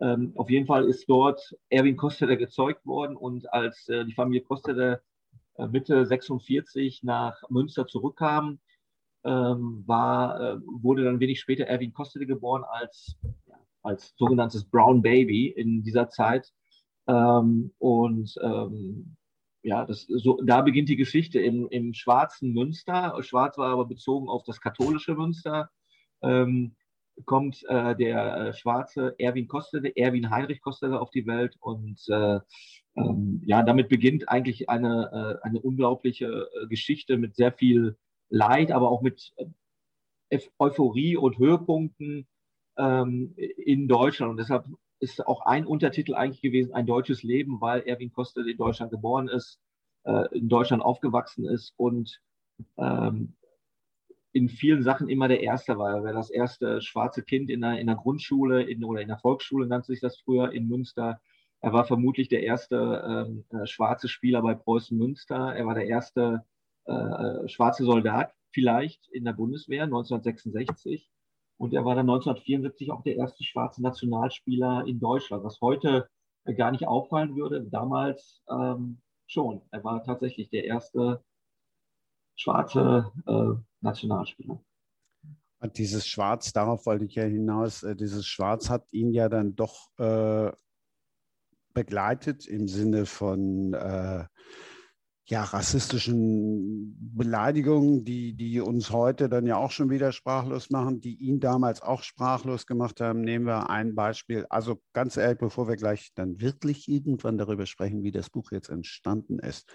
Ähm, 0.00 0.32
auf 0.36 0.50
jeden 0.50 0.66
Fall 0.66 0.84
ist 0.84 1.08
dort 1.08 1.56
Erwin 1.70 1.96
Kostede 1.96 2.36
gezeugt 2.36 2.84
worden 2.84 3.16
und 3.16 3.52
als 3.52 3.88
äh, 3.88 4.04
die 4.04 4.12
Familie 4.12 4.42
Kostede 4.42 5.02
äh, 5.56 5.66
Mitte 5.66 6.04
46 6.04 7.02
nach 7.02 7.42
Münster 7.48 7.86
zurückkam, 7.86 8.60
ähm, 9.24 9.82
war, 9.86 10.40
äh, 10.40 10.56
wurde 10.66 11.04
dann 11.04 11.18
wenig 11.18 11.40
später 11.40 11.64
Erwin 11.64 11.92
Kostede 11.92 12.26
geboren 12.26 12.62
als, 12.64 13.16
als 13.86 14.14
sogenanntes 14.16 14.64
Brown 14.64 15.02
Baby 15.02 15.48
in 15.48 15.82
dieser 15.82 16.08
Zeit. 16.08 16.52
Ähm, 17.08 17.72
und 17.78 18.34
ähm, 18.42 19.16
ja, 19.62 19.84
das, 19.84 20.06
so, 20.08 20.40
da 20.44 20.62
beginnt 20.62 20.88
die 20.88 20.96
Geschichte 20.96 21.40
im, 21.40 21.68
im 21.70 21.94
schwarzen 21.94 22.52
Münster. 22.52 23.16
Schwarz 23.22 23.58
war 23.58 23.72
aber 23.72 23.86
bezogen 23.86 24.28
auf 24.28 24.44
das 24.44 24.60
katholische 24.60 25.14
Münster. 25.14 25.70
Ähm, 26.22 26.76
kommt 27.24 27.64
äh, 27.68 27.96
der 27.96 28.36
äh, 28.36 28.52
schwarze 28.52 29.14
Erwin 29.18 29.48
Kostede, 29.48 29.96
Erwin 29.96 30.30
Heinrich 30.30 30.60
Kostede 30.60 31.00
auf 31.00 31.10
die 31.10 31.26
Welt 31.26 31.56
und 31.60 31.98
äh, 32.08 32.40
ähm, 32.96 33.42
ja, 33.44 33.62
damit 33.62 33.88
beginnt 33.88 34.28
eigentlich 34.28 34.68
eine, 34.68 35.38
äh, 35.42 35.46
eine 35.46 35.60
unglaubliche 35.60 36.26
äh, 36.26 36.66
Geschichte 36.66 37.16
mit 37.16 37.34
sehr 37.34 37.52
viel 37.52 37.96
Leid, 38.28 38.72
aber 38.72 38.90
auch 38.90 39.02
mit 39.02 39.32
Euphorie 40.58 41.16
und 41.16 41.38
Höhepunkten 41.38 42.26
ähm, 42.78 43.34
in 43.36 43.88
Deutschland. 43.88 44.30
Und 44.30 44.36
deshalb 44.38 44.66
ist 45.00 45.26
auch 45.26 45.42
ein 45.46 45.66
Untertitel 45.66 46.14
eigentlich 46.14 46.42
gewesen, 46.42 46.74
ein 46.74 46.86
deutsches 46.86 47.22
Leben, 47.22 47.60
weil 47.60 47.82
Erwin 47.82 48.12
Kostede 48.12 48.50
in 48.50 48.56
Deutschland 48.56 48.90
geboren 48.90 49.28
ist, 49.28 49.60
in 50.30 50.48
Deutschland 50.48 50.82
aufgewachsen 50.82 51.46
ist 51.46 51.74
und 51.76 52.20
ähm, 52.78 53.34
in 54.36 54.50
vielen 54.50 54.82
Sachen 54.82 55.08
immer 55.08 55.28
der 55.28 55.42
Erste 55.42 55.78
war. 55.78 55.96
Er 55.96 56.04
war 56.04 56.12
das 56.12 56.28
erste 56.28 56.82
schwarze 56.82 57.22
Kind 57.22 57.48
in 57.48 57.62
der, 57.62 57.78
in 57.78 57.86
der 57.86 57.96
Grundschule 57.96 58.62
in, 58.64 58.84
oder 58.84 59.00
in 59.00 59.08
der 59.08 59.16
Volksschule, 59.16 59.66
nannte 59.66 59.86
sich 59.86 60.00
das 60.00 60.18
früher 60.18 60.52
in 60.52 60.68
Münster. 60.68 61.20
Er 61.62 61.72
war 61.72 61.86
vermutlich 61.86 62.28
der 62.28 62.42
erste 62.42 63.26
ähm, 63.26 63.44
äh, 63.58 63.66
schwarze 63.66 64.08
Spieler 64.08 64.42
bei 64.42 64.54
Preußen 64.54 64.96
Münster. 64.96 65.54
Er 65.54 65.64
war 65.64 65.74
der 65.74 65.86
erste 65.86 66.44
äh, 66.84 67.48
schwarze 67.48 67.84
Soldat 67.84 68.34
vielleicht 68.52 69.08
in 69.08 69.24
der 69.24 69.32
Bundeswehr 69.32 69.84
1966. 69.84 71.10
Und 71.58 71.72
er 71.72 71.84
war 71.84 71.94
dann 71.94 72.08
1974 72.08 72.90
auch 72.92 73.02
der 73.02 73.16
erste 73.16 73.44
schwarze 73.44 73.82
Nationalspieler 73.82 74.84
in 74.86 75.00
Deutschland, 75.00 75.42
was 75.44 75.60
heute 75.60 76.08
äh, 76.44 76.54
gar 76.54 76.70
nicht 76.70 76.86
auffallen 76.86 77.34
würde. 77.36 77.64
Damals 77.64 78.42
ähm, 78.50 79.00
schon. 79.26 79.62
Er 79.70 79.82
war 79.84 80.02
tatsächlich 80.04 80.50
der 80.50 80.64
erste 80.64 81.24
schwarze 82.36 83.10
äh, 83.26 83.62
Nationalspieler. 83.80 84.62
Und 85.58 85.78
dieses 85.78 86.06
Schwarz, 86.06 86.52
darauf 86.52 86.84
wollte 86.84 87.06
ich 87.06 87.14
ja 87.14 87.24
hinaus, 87.24 87.82
äh, 87.82 87.96
dieses 87.96 88.26
Schwarz 88.26 88.68
hat 88.68 88.86
ihn 88.90 89.12
ja 89.12 89.28
dann 89.28 89.56
doch 89.56 89.88
äh, 89.98 90.52
begleitet 91.72 92.46
im 92.46 92.68
Sinne 92.68 93.06
von 93.06 93.72
äh, 93.72 94.24
ja, 95.28 95.42
rassistischen 95.42 96.96
Beleidigungen, 97.16 98.04
die, 98.04 98.34
die 98.34 98.60
uns 98.60 98.90
heute 98.90 99.28
dann 99.28 99.44
ja 99.46 99.56
auch 99.56 99.72
schon 99.72 99.90
wieder 99.90 100.12
sprachlos 100.12 100.70
machen, 100.70 101.00
die 101.00 101.16
ihn 101.16 101.40
damals 101.40 101.82
auch 101.82 102.04
sprachlos 102.04 102.66
gemacht 102.66 103.00
haben. 103.00 103.22
Nehmen 103.22 103.46
wir 103.46 103.68
ein 103.68 103.96
Beispiel. 103.96 104.46
Also 104.50 104.80
ganz 104.92 105.16
ehrlich, 105.16 105.38
bevor 105.38 105.66
wir 105.66 105.74
gleich 105.74 106.12
dann 106.14 106.40
wirklich 106.40 106.88
irgendwann 106.88 107.38
darüber 107.38 107.66
sprechen, 107.66 108.04
wie 108.04 108.12
das 108.12 108.30
Buch 108.30 108.52
jetzt 108.52 108.68
entstanden 108.68 109.40
ist. 109.40 109.68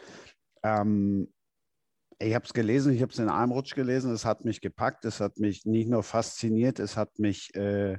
Ähm, 0.63 1.34
ich 2.17 2.34
habe 2.34 2.46
es 2.46 2.53
gelesen, 2.53 2.93
ich 2.93 3.01
habe 3.01 3.12
es 3.12 3.20
in 3.20 3.27
einem 3.27 3.51
Rutsch 3.51 3.75
gelesen, 3.75 4.13
es 4.13 4.24
hat 4.24 4.46
mich 4.46 4.62
gepackt, 4.62 5.03
es 5.03 5.20
hat 5.20 5.38
mich 5.38 5.65
nicht 5.65 5.89
nur 5.89 6.03
fasziniert, 6.03 6.79
es 6.79 6.96
hat 6.96 7.20
mich 7.20 7.53
äh, 7.55 7.98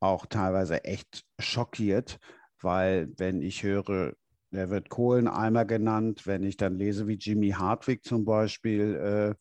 auch 0.00 0.24
teilweise 0.24 0.84
echt 0.84 1.24
schockiert, 1.38 2.18
weil 2.62 3.12
wenn 3.18 3.42
ich 3.42 3.62
höre, 3.64 4.14
der 4.52 4.70
wird 4.70 4.88
Kohleneimer 4.88 5.64
genannt, 5.64 6.26
wenn 6.26 6.42
ich 6.42 6.56
dann 6.56 6.76
lese, 6.76 7.06
wie 7.06 7.14
Jimmy 7.14 7.50
Hartwig 7.50 8.04
zum 8.04 8.24
Beispiel 8.24 8.94
äh, 8.96 9.34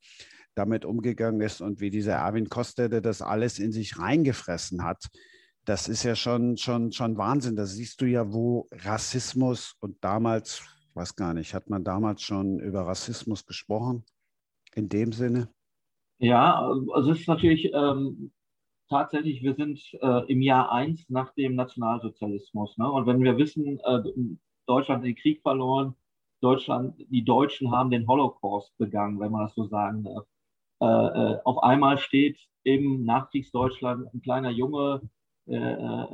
damit 0.55 0.85
umgegangen 0.85 1.41
ist 1.41 1.61
und 1.61 1.79
wie 1.79 1.89
dieser 1.89 2.13
Erwin 2.13 2.49
Kostede 2.49 3.01
das 3.01 3.21
alles 3.21 3.59
in 3.59 3.71
sich 3.71 3.97
reingefressen 3.99 4.83
hat, 4.83 5.09
das 5.65 5.87
ist 5.87 6.03
ja 6.03 6.15
schon, 6.15 6.57
schon, 6.57 6.91
schon 6.91 7.17
Wahnsinn. 7.17 7.55
Da 7.55 7.65
siehst 7.65 8.01
du 8.01 8.05
ja, 8.05 8.33
wo 8.33 8.67
Rassismus 8.71 9.75
und 9.79 10.03
damals 10.03 10.63
weiß 10.95 11.15
gar 11.15 11.33
nicht, 11.33 11.53
hat 11.53 11.69
man 11.69 11.83
damals 11.83 12.21
schon 12.21 12.59
über 12.59 12.81
Rassismus 12.81 13.45
gesprochen? 13.45 14.03
In 14.75 14.89
dem 14.89 15.11
Sinne? 15.11 15.49
Ja, 16.17 16.59
also 16.93 17.11
es 17.11 17.21
ist 17.21 17.27
natürlich 17.27 17.71
ähm, 17.73 18.31
tatsächlich, 18.89 19.41
wir 19.41 19.55
sind 19.55 19.79
äh, 20.01 20.31
im 20.31 20.41
Jahr 20.41 20.71
1 20.71 21.09
nach 21.09 21.33
dem 21.33 21.55
Nationalsozialismus. 21.55 22.77
Ne? 22.77 22.91
Und 22.91 23.05
wenn 23.07 23.23
wir 23.23 23.37
wissen, 23.37 23.79
äh, 23.79 24.03
Deutschland 24.69 25.03
den 25.03 25.15
Krieg 25.15 25.41
verloren, 25.41 25.95
Deutschland, 26.41 26.95
die 27.09 27.25
Deutschen 27.25 27.71
haben 27.71 27.89
den 27.89 28.07
Holocaust 28.07 28.77
begangen, 28.77 29.19
wenn 29.19 29.31
man 29.31 29.41
das 29.41 29.55
so 29.55 29.65
sagen 29.65 30.03
darf. 30.03 30.25
Äh, 30.81 30.85
äh 30.85 31.39
auf 31.43 31.61
einmal 31.63 31.97
steht 31.97 32.37
im 32.63 33.03
Nachkriegsdeutschland 33.03 34.13
ein 34.13 34.21
kleiner 34.21 34.51
Junge 34.51 35.01
äh, 35.47 35.55
äh, 35.55 36.07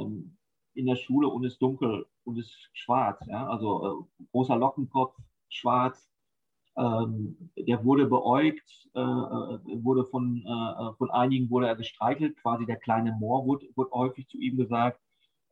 in 0.73 0.85
der 0.85 0.95
Schule 0.95 1.27
und 1.27 1.43
ist 1.43 1.61
dunkel 1.61 2.05
und 2.23 2.37
ist 2.37 2.69
schwarz. 2.73 3.19
Ja? 3.27 3.47
Also 3.47 3.85
äh, 3.85 4.25
großer 4.31 4.55
Lockenkopf, 4.55 5.15
schwarz. 5.49 6.09
Ähm, 6.77 7.51
der 7.57 7.83
wurde 7.85 8.05
beäugt, 8.05 8.89
äh, 8.95 8.99
äh 8.99 9.83
wurde 9.83 10.05
von, 10.05 10.43
von 10.97 11.09
einigen 11.11 11.49
wurde 11.49 11.67
er 11.67 11.75
gestreichelt, 11.75 12.35
quasi 12.37 12.65
der 12.65 12.77
kleine 12.77 13.13
Moor 13.13 13.45
wurde, 13.45 13.67
wurde 13.75 13.91
häufig 13.91 14.27
zu 14.27 14.37
ihm 14.37 14.57
gesagt. 14.57 14.99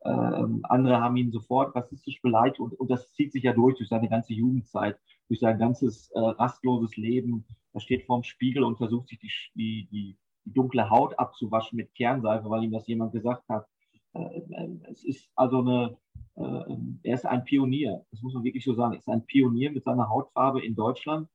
Ähm, 0.04 0.60
andere 0.64 1.00
haben 1.00 1.16
ihn 1.16 1.32
sofort 1.32 1.74
rassistisch 1.74 2.20
beleidigt 2.20 2.60
und, 2.60 2.78
und, 2.78 2.90
das 2.90 3.10
zieht 3.12 3.32
sich 3.32 3.44
ja 3.44 3.54
durch 3.54 3.78
durch 3.78 3.88
seine 3.88 4.08
ganze 4.08 4.34
Jugendzeit, 4.34 4.98
durch 5.28 5.40
sein 5.40 5.58
ganzes 5.58 6.10
äh, 6.10 6.18
rastloses 6.18 6.96
Leben. 6.96 7.46
Er 7.72 7.80
steht 7.80 8.04
vorm 8.04 8.22
Spiegel 8.22 8.64
und 8.64 8.76
versucht 8.76 9.08
sich 9.08 9.18
die, 9.18 9.30
die, 9.54 9.88
die, 9.90 10.18
dunkle 10.46 10.90
Haut 10.90 11.18
abzuwaschen 11.18 11.76
mit 11.76 11.94
Kernseife, 11.94 12.50
weil 12.50 12.64
ihm 12.64 12.72
das 12.72 12.86
jemand 12.86 13.12
gesagt 13.12 13.48
hat. 13.48 13.66
Äh, 14.12 14.18
äh, 14.18 14.78
es 14.90 15.02
ist 15.04 15.30
also 15.36 15.60
eine, 15.60 15.96
äh, 16.34 16.76
er 17.02 17.14
ist 17.14 17.24
ein 17.24 17.44
Pionier, 17.44 18.04
das 18.10 18.20
muss 18.20 18.34
man 18.34 18.44
wirklich 18.44 18.64
so 18.64 18.74
sagen. 18.74 18.92
Er 18.92 18.98
ist 18.98 19.08
ein 19.08 19.24
Pionier 19.24 19.72
mit 19.72 19.84
seiner 19.84 20.10
Hautfarbe 20.10 20.62
in 20.62 20.74
Deutschland 20.74 21.28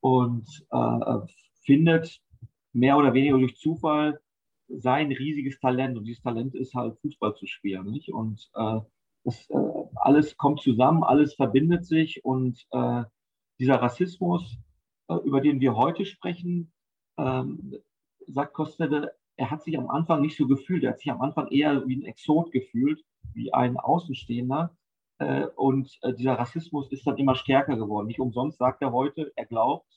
und 0.00 0.48
äh, 0.72 1.18
findet 1.64 2.20
mehr 2.72 2.98
oder 2.98 3.14
weniger 3.14 3.38
durch 3.38 3.56
Zufall 3.56 4.20
sein 4.68 5.12
riesiges 5.12 5.58
Talent. 5.60 5.96
Und 5.96 6.04
dieses 6.04 6.22
Talent 6.22 6.54
ist 6.54 6.74
halt 6.74 6.98
Fußball 7.00 7.34
zu 7.34 7.46
spielen. 7.46 7.90
Nicht? 7.90 8.12
Und 8.12 8.50
äh, 8.54 8.80
das, 9.24 9.48
äh, 9.50 9.56
alles 9.96 10.36
kommt 10.36 10.60
zusammen, 10.60 11.02
alles 11.02 11.34
verbindet 11.34 11.84
sich 11.84 12.24
und 12.24 12.64
äh, 12.70 13.02
dieser 13.58 13.76
Rassismus, 13.76 14.58
äh, 15.08 15.16
über 15.24 15.40
den 15.40 15.60
wir 15.60 15.76
heute 15.76 16.04
sprechen, 16.04 16.72
ähm, 17.18 17.74
sagt 18.26 18.54
Kostede, 18.54 19.12
er 19.36 19.50
hat 19.50 19.62
sich 19.62 19.78
am 19.78 19.90
Anfang 19.90 20.20
nicht 20.20 20.36
so 20.36 20.46
gefühlt. 20.46 20.84
Er 20.84 20.90
hat 20.90 21.00
sich 21.00 21.10
am 21.10 21.20
Anfang 21.20 21.48
eher 21.48 21.86
wie 21.86 21.96
ein 21.96 22.04
Exot 22.04 22.52
gefühlt, 22.52 23.04
wie 23.34 23.52
ein 23.52 23.76
Außenstehender. 23.76 24.76
Äh, 25.18 25.46
und 25.56 25.98
äh, 26.02 26.14
dieser 26.14 26.34
Rassismus 26.34 26.90
ist 26.90 27.06
dann 27.06 27.18
immer 27.18 27.34
stärker 27.34 27.76
geworden. 27.76 28.06
Nicht 28.06 28.20
umsonst 28.20 28.58
sagt 28.58 28.82
er 28.82 28.92
heute, 28.92 29.32
er 29.36 29.46
glaubt, 29.46 29.90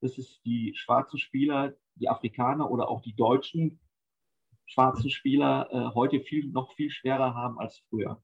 dass 0.00 0.18
es 0.18 0.40
die 0.42 0.72
schwarzen 0.74 1.18
Spieler, 1.18 1.74
die 1.96 2.08
Afrikaner 2.08 2.70
oder 2.70 2.88
auch 2.88 3.00
die 3.00 3.14
deutschen 3.14 3.80
schwarzen 4.66 5.10
Spieler 5.10 5.68
äh, 5.70 5.94
heute 5.94 6.20
viel, 6.20 6.48
noch 6.48 6.74
viel 6.74 6.90
schwerer 6.90 7.34
haben 7.34 7.58
als 7.58 7.82
früher. 7.88 8.22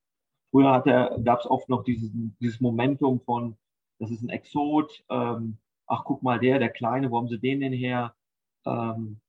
Früher 0.50 0.82
gab 1.24 1.40
es 1.40 1.46
oft 1.46 1.68
noch 1.68 1.84
dieses, 1.84 2.10
dieses 2.40 2.60
Momentum 2.60 3.20
von, 3.20 3.56
das 3.98 4.10
ist 4.10 4.22
ein 4.22 4.30
Exot, 4.30 5.04
ähm, 5.08 5.58
ach 5.86 6.04
guck 6.04 6.22
mal 6.22 6.40
der, 6.40 6.58
der 6.58 6.70
Kleine, 6.70 7.10
wo 7.10 7.18
haben 7.18 7.28
sie 7.28 7.38
den 7.38 7.60
denn 7.60 7.72
her? 7.72 8.14
Ähm, 8.66 9.20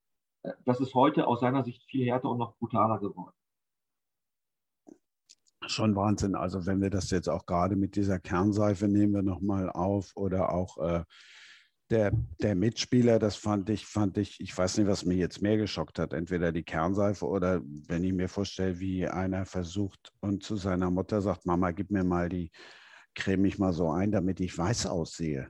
das 0.66 0.80
ist 0.80 0.96
heute 0.96 1.28
aus 1.28 1.42
seiner 1.42 1.64
Sicht 1.64 1.84
viel 1.84 2.06
härter 2.06 2.30
und 2.30 2.40
noch 2.40 2.56
brutaler 2.58 3.00
geworden. 3.00 3.36
Schon 5.68 5.96
Wahnsinn. 5.96 6.36
Also 6.36 6.66
wenn 6.66 6.82
wir 6.82 6.90
das 6.90 7.12
jetzt 7.12 7.30
auch 7.30 7.46
gerade 7.46 7.76
mit 7.76 7.96
dieser 7.96 8.20
Kernseife 8.20 8.88
nehmen 8.88 9.14
wir 9.14 9.22
nochmal 9.22 9.70
auf 9.70 10.12
oder 10.16 10.52
auch 10.52 10.78
äh, 10.80 11.04
der, 11.92 12.12
der 12.42 12.56
Mitspieler, 12.56 13.20
das 13.20 13.36
fand 13.36 13.70
ich, 13.70 13.86
fand 13.86 14.18
ich, 14.18 14.40
ich 14.40 14.58
weiß 14.58 14.78
nicht, 14.78 14.88
was 14.88 15.06
mich 15.06 15.18
jetzt 15.18 15.42
mehr 15.42 15.58
geschockt 15.58 16.00
hat, 16.00 16.14
entweder 16.14 16.52
die 16.52 16.64
Kernseife 16.64 17.28
oder 17.28 17.62
wenn 17.88 18.04
ich 18.04 18.14
mir 18.14 18.30
vorstelle, 18.30 18.80
wie 18.80 19.08
einer 19.08 19.46
versucht 19.46 20.12
und 20.22 20.44
zu 20.44 20.56
seiner 20.56 20.90
Mutter 20.90 21.22
sagt, 21.22 21.46
Mama, 21.46 21.72
gib 21.72 21.92
mir 21.92 22.04
mal 22.04 22.30
die, 22.30 22.52
creme 23.14 23.42
mich 23.42 23.60
mal 23.60 23.74
so 23.74 23.90
ein, 23.90 24.12
damit 24.12 24.40
ich 24.40 24.58
weiß 24.58 24.88
aussehe. 24.88 25.50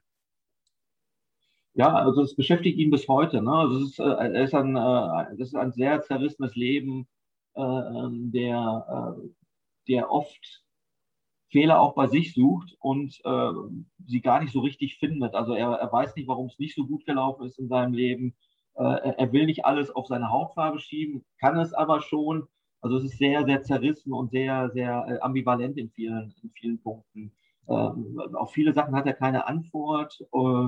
Ja, 1.74 1.94
also 1.94 2.22
es 2.22 2.36
beschäftigt 2.36 2.78
ihn 2.78 2.92
bis 2.92 3.08
heute. 3.08 3.42
Ne? 3.42 3.52
Also 3.52 3.78
es 3.78 3.92
ist, 3.92 4.00
äh, 4.00 4.44
ist 4.44 4.54
ein, 4.54 4.76
äh, 4.76 5.38
das 5.38 5.50
ist 5.50 5.56
ein 5.56 5.72
sehr 5.72 6.02
zerrissenes 6.02 6.56
Leben, 6.56 7.08
äh, 7.56 7.62
ähm, 7.62 8.32
der, 8.34 9.16
äh, 9.18 9.30
der 9.88 10.12
oft 10.12 10.66
Fehler 11.52 11.82
auch 11.82 11.94
bei 11.96 12.08
sich 12.08 12.34
sucht 12.34 12.76
und 12.80 13.20
äh, 13.26 13.52
sie 14.06 14.22
gar 14.22 14.42
nicht 14.42 14.54
so 14.54 14.62
richtig 14.62 14.98
findet. 14.98 15.36
Also 15.36 15.54
er, 15.54 15.72
er 15.74 15.92
weiß 15.92 16.16
nicht, 16.16 16.28
warum 16.28 16.48
es 16.48 16.58
nicht 16.60 16.76
so 16.76 16.86
gut 16.86 17.06
gelaufen 17.06 17.46
ist 17.46 17.60
in 17.60 17.68
seinem 17.68 17.94
Leben. 17.94 18.36
Äh, 18.76 19.14
er 19.18 19.34
will 19.34 19.46
nicht 19.46 19.66
alles 19.66 19.92
auf 19.92 20.08
seine 20.08 20.30
Hautfarbe 20.30 20.80
schieben, 20.80 21.26
kann 21.40 21.58
es 21.60 21.74
aber 21.74 22.02
schon. 22.02 22.48
Also 22.80 22.98
es 22.98 23.04
ist 23.04 23.18
sehr, 23.18 23.46
sehr 23.46 23.62
zerrissen 23.64 24.14
und 24.14 24.32
sehr, 24.32 24.72
sehr 24.72 25.06
äh, 25.08 25.20
ambivalent 25.20 25.78
in 25.78 25.90
vielen, 25.90 26.34
in 26.42 26.50
vielen 26.52 26.82
Punkten. 26.82 27.34
Ähm, 27.70 28.20
auf 28.34 28.52
viele 28.52 28.74
Sachen 28.74 28.96
hat 28.96 29.06
er 29.06 29.14
keine 29.14 29.46
Antwort. 29.46 30.20
Äh, 30.34 30.68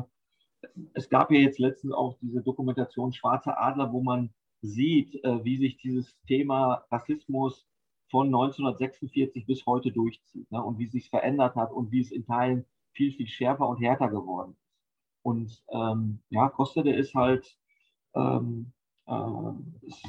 es 0.94 1.10
gab 1.10 1.32
ja 1.32 1.40
jetzt 1.40 1.60
letztens 1.60 1.94
auch 1.94 2.18
diese 2.22 2.42
Dokumentation 2.42 3.14
Schwarze 3.14 3.58
Adler, 3.58 3.92
wo 3.92 4.02
man 4.02 4.34
sieht, 4.62 5.16
äh, 5.24 5.44
wie 5.44 5.58
sich 5.58 5.78
dieses 5.78 6.16
Thema 6.28 6.86
Rassismus 6.92 7.66
von 8.14 8.28
1946 8.28 9.48
bis 9.48 9.66
heute 9.66 9.92
durchzieht 9.92 10.52
ne? 10.52 10.64
und 10.64 10.78
wie 10.78 10.86
es 10.86 10.92
sich 10.92 11.10
verändert 11.10 11.56
hat 11.56 11.72
und 11.72 11.92
wie 11.92 12.00
es 12.00 12.12
in 12.12 12.28
Teilen 12.28 12.64
viel, 12.92 13.12
viel 13.12 13.26
schärfer 13.26 13.68
und 13.68 13.78
härter 13.78 14.08
geworden 14.08 14.52
ist. 14.52 14.70
Und 15.24 15.64
ähm, 15.72 16.20
ja, 16.30 16.48
Kostede 16.50 16.94
ist 16.94 17.16
halt 17.16 17.58
ähm, 18.14 18.72
äh, 19.08 19.88
ist 19.88 20.06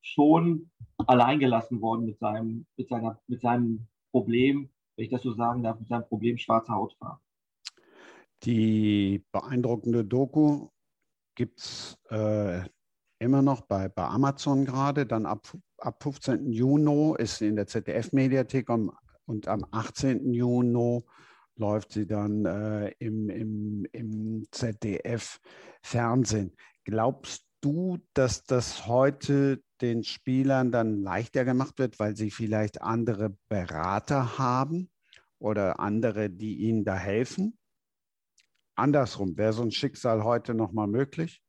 schon 0.00 0.70
alleingelassen 0.96 1.82
worden 1.82 2.06
mit 2.06 2.18
seinem, 2.18 2.64
mit, 2.78 2.88
seiner, 2.88 3.20
mit 3.26 3.42
seinem 3.42 3.86
Problem, 4.12 4.70
wenn 4.96 5.04
ich 5.04 5.10
das 5.10 5.22
so 5.22 5.34
sagen 5.34 5.62
darf, 5.62 5.78
mit 5.78 5.88
seinem 5.88 6.06
Problem 6.06 6.38
schwarzer 6.38 6.72
Hautfarbe. 6.72 7.20
Die 8.44 9.22
beeindruckende 9.30 10.06
Doku 10.06 10.68
gibt 11.34 11.58
es 11.58 11.98
äh, 12.08 12.62
immer 13.18 13.42
noch 13.42 13.62
bei, 13.62 13.88
bei 13.88 14.04
Amazon 14.04 14.64
gerade. 14.64 15.06
Dann 15.06 15.26
ab, 15.26 15.46
ab 15.78 16.02
15. 16.02 16.52
Juni 16.52 17.14
ist 17.18 17.38
sie 17.38 17.48
in 17.48 17.56
der 17.56 17.66
ZDF-Mediathek 17.66 18.68
und 18.68 19.48
am 19.48 19.66
18. 19.70 20.32
Juni 20.32 21.02
läuft 21.56 21.92
sie 21.92 22.06
dann 22.06 22.44
äh, 22.44 22.92
im, 22.98 23.28
im, 23.28 23.86
im 23.92 24.46
ZDF-Fernsehen. 24.50 26.54
Glaubst 26.84 27.46
du, 27.60 27.98
dass 28.14 28.44
das 28.44 28.86
heute 28.86 29.62
den 29.80 30.04
Spielern 30.04 30.70
dann 30.70 31.02
leichter 31.02 31.44
gemacht 31.44 31.78
wird, 31.78 31.98
weil 31.98 32.16
sie 32.16 32.30
vielleicht 32.30 32.82
andere 32.82 33.36
Berater 33.48 34.38
haben 34.38 34.90
oder 35.38 35.80
andere, 35.80 36.30
die 36.30 36.58
ihnen 36.58 36.84
da 36.84 36.96
helfen? 36.96 37.58
Andersrum, 38.76 39.38
wäre 39.38 39.54
so 39.54 39.62
ein 39.62 39.70
Schicksal 39.70 40.22
heute 40.22 40.54
nochmal 40.54 40.86
möglich? 40.86 41.42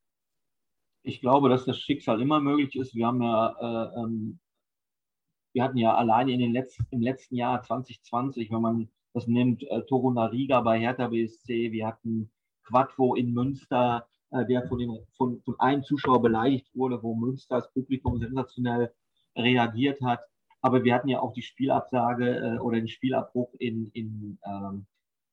Ich 1.07 1.21
glaube, 1.21 1.47
dass 1.47 1.63
das 1.63 1.79
Schicksal 1.79 2.21
immer 2.21 2.41
möglich 2.41 2.75
ist. 2.75 2.93
Wir 2.93 3.07
haben 3.07 3.21
ja, 3.21 3.55
äh, 3.61 3.99
ähm, 4.01 4.39
wir 5.53 5.63
hatten 5.63 5.77
ja 5.77 5.95
alleine 5.95 6.33
in 6.33 6.39
den 6.39 6.51
letzten, 6.51 6.85
im 6.91 7.01
letzten 7.01 7.35
Jahr 7.37 7.61
2020, 7.61 8.51
wenn 8.51 8.61
man 8.61 8.89
das 9.13 9.25
nimmt, 9.25 9.63
äh, 9.63 9.83
Toru 9.83 10.11
Nariga 10.11 10.59
bei 10.59 10.77
Hertha 10.79 11.07
BSC, 11.07 11.71
wir 11.71 11.87
hatten 11.87 12.29
Quattro 12.65 13.15
in 13.15 13.31
Münster, 13.33 14.05
äh, 14.31 14.45
der 14.47 14.67
von, 14.67 14.79
den, 14.79 14.99
von, 15.15 15.41
von 15.43 15.57
einem 15.61 15.81
Zuschauer 15.83 16.21
beleidigt 16.21 16.75
wurde, 16.75 17.01
wo 17.01 17.15
Münster 17.15 17.55
das 17.55 17.71
Publikum 17.71 18.19
sensationell 18.19 18.93
reagiert 19.37 20.01
hat. 20.01 20.19
Aber 20.61 20.83
wir 20.83 20.93
hatten 20.93 21.07
ja 21.07 21.21
auch 21.21 21.31
die 21.31 21.41
Spielabsage 21.41 22.35
äh, 22.35 22.59
oder 22.59 22.79
den 22.79 22.89
Spielabbruch 22.89 23.53
in, 23.59 23.89
in 23.93 24.39
ähm, 24.45 24.85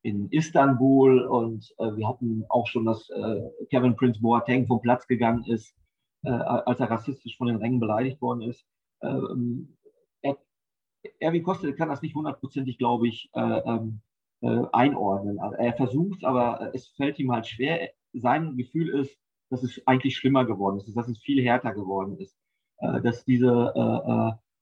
in 0.05 0.29
Istanbul 0.31 1.23
und 1.23 1.75
äh, 1.79 1.97
wir 1.97 2.07
hatten 2.07 2.45
auch 2.51 2.67
schon, 2.67 2.85
dass 2.85 3.09
äh, 3.09 3.41
Kevin 3.71 3.97
Prince 3.97 4.21
Boateng 4.21 4.67
vom 4.67 4.83
Platz 4.83 5.07
gegangen 5.07 5.45
ist, 5.45 5.75
äh, 6.25 6.31
als 6.31 6.79
er 6.79 6.91
rassistisch 6.91 7.39
von 7.39 7.47
den 7.47 7.57
Rängen 7.57 7.81
beleidigt 7.81 8.21
worden 8.21 8.43
ist. 8.43 8.67
Ähm, 9.03 9.79
er, 10.21 10.37
Erwin 11.21 11.43
Kostel 11.43 11.75
kann 11.75 11.89
das 11.89 12.03
nicht 12.03 12.15
hundertprozentig, 12.15 12.77
glaube 12.77 13.09
ich, 13.09 13.31
äh, 13.33 13.41
ähm, 13.41 14.03
äh, 14.43 14.61
einordnen. 14.73 15.39
Also 15.39 15.57
er 15.57 15.73
versucht 15.73 16.19
es, 16.19 16.25
aber 16.25 16.71
es 16.75 16.89
fällt 16.89 17.19
ihm 17.19 17.33
halt 17.33 17.47
schwer. 17.47 17.89
Sein 18.13 18.59
Gefühl 18.59 18.91
ist, 18.91 19.19
dass 19.49 19.63
es 19.63 19.81
eigentlich 19.87 20.19
schlimmer 20.19 20.45
geworden 20.45 20.77
ist, 20.77 20.95
dass 20.95 21.09
es 21.09 21.19
viel 21.19 21.43
härter 21.43 21.73
geworden 21.73 22.19
ist, 22.19 22.37
äh, 22.81 23.01
dass 23.01 23.25
diese, 23.25 23.73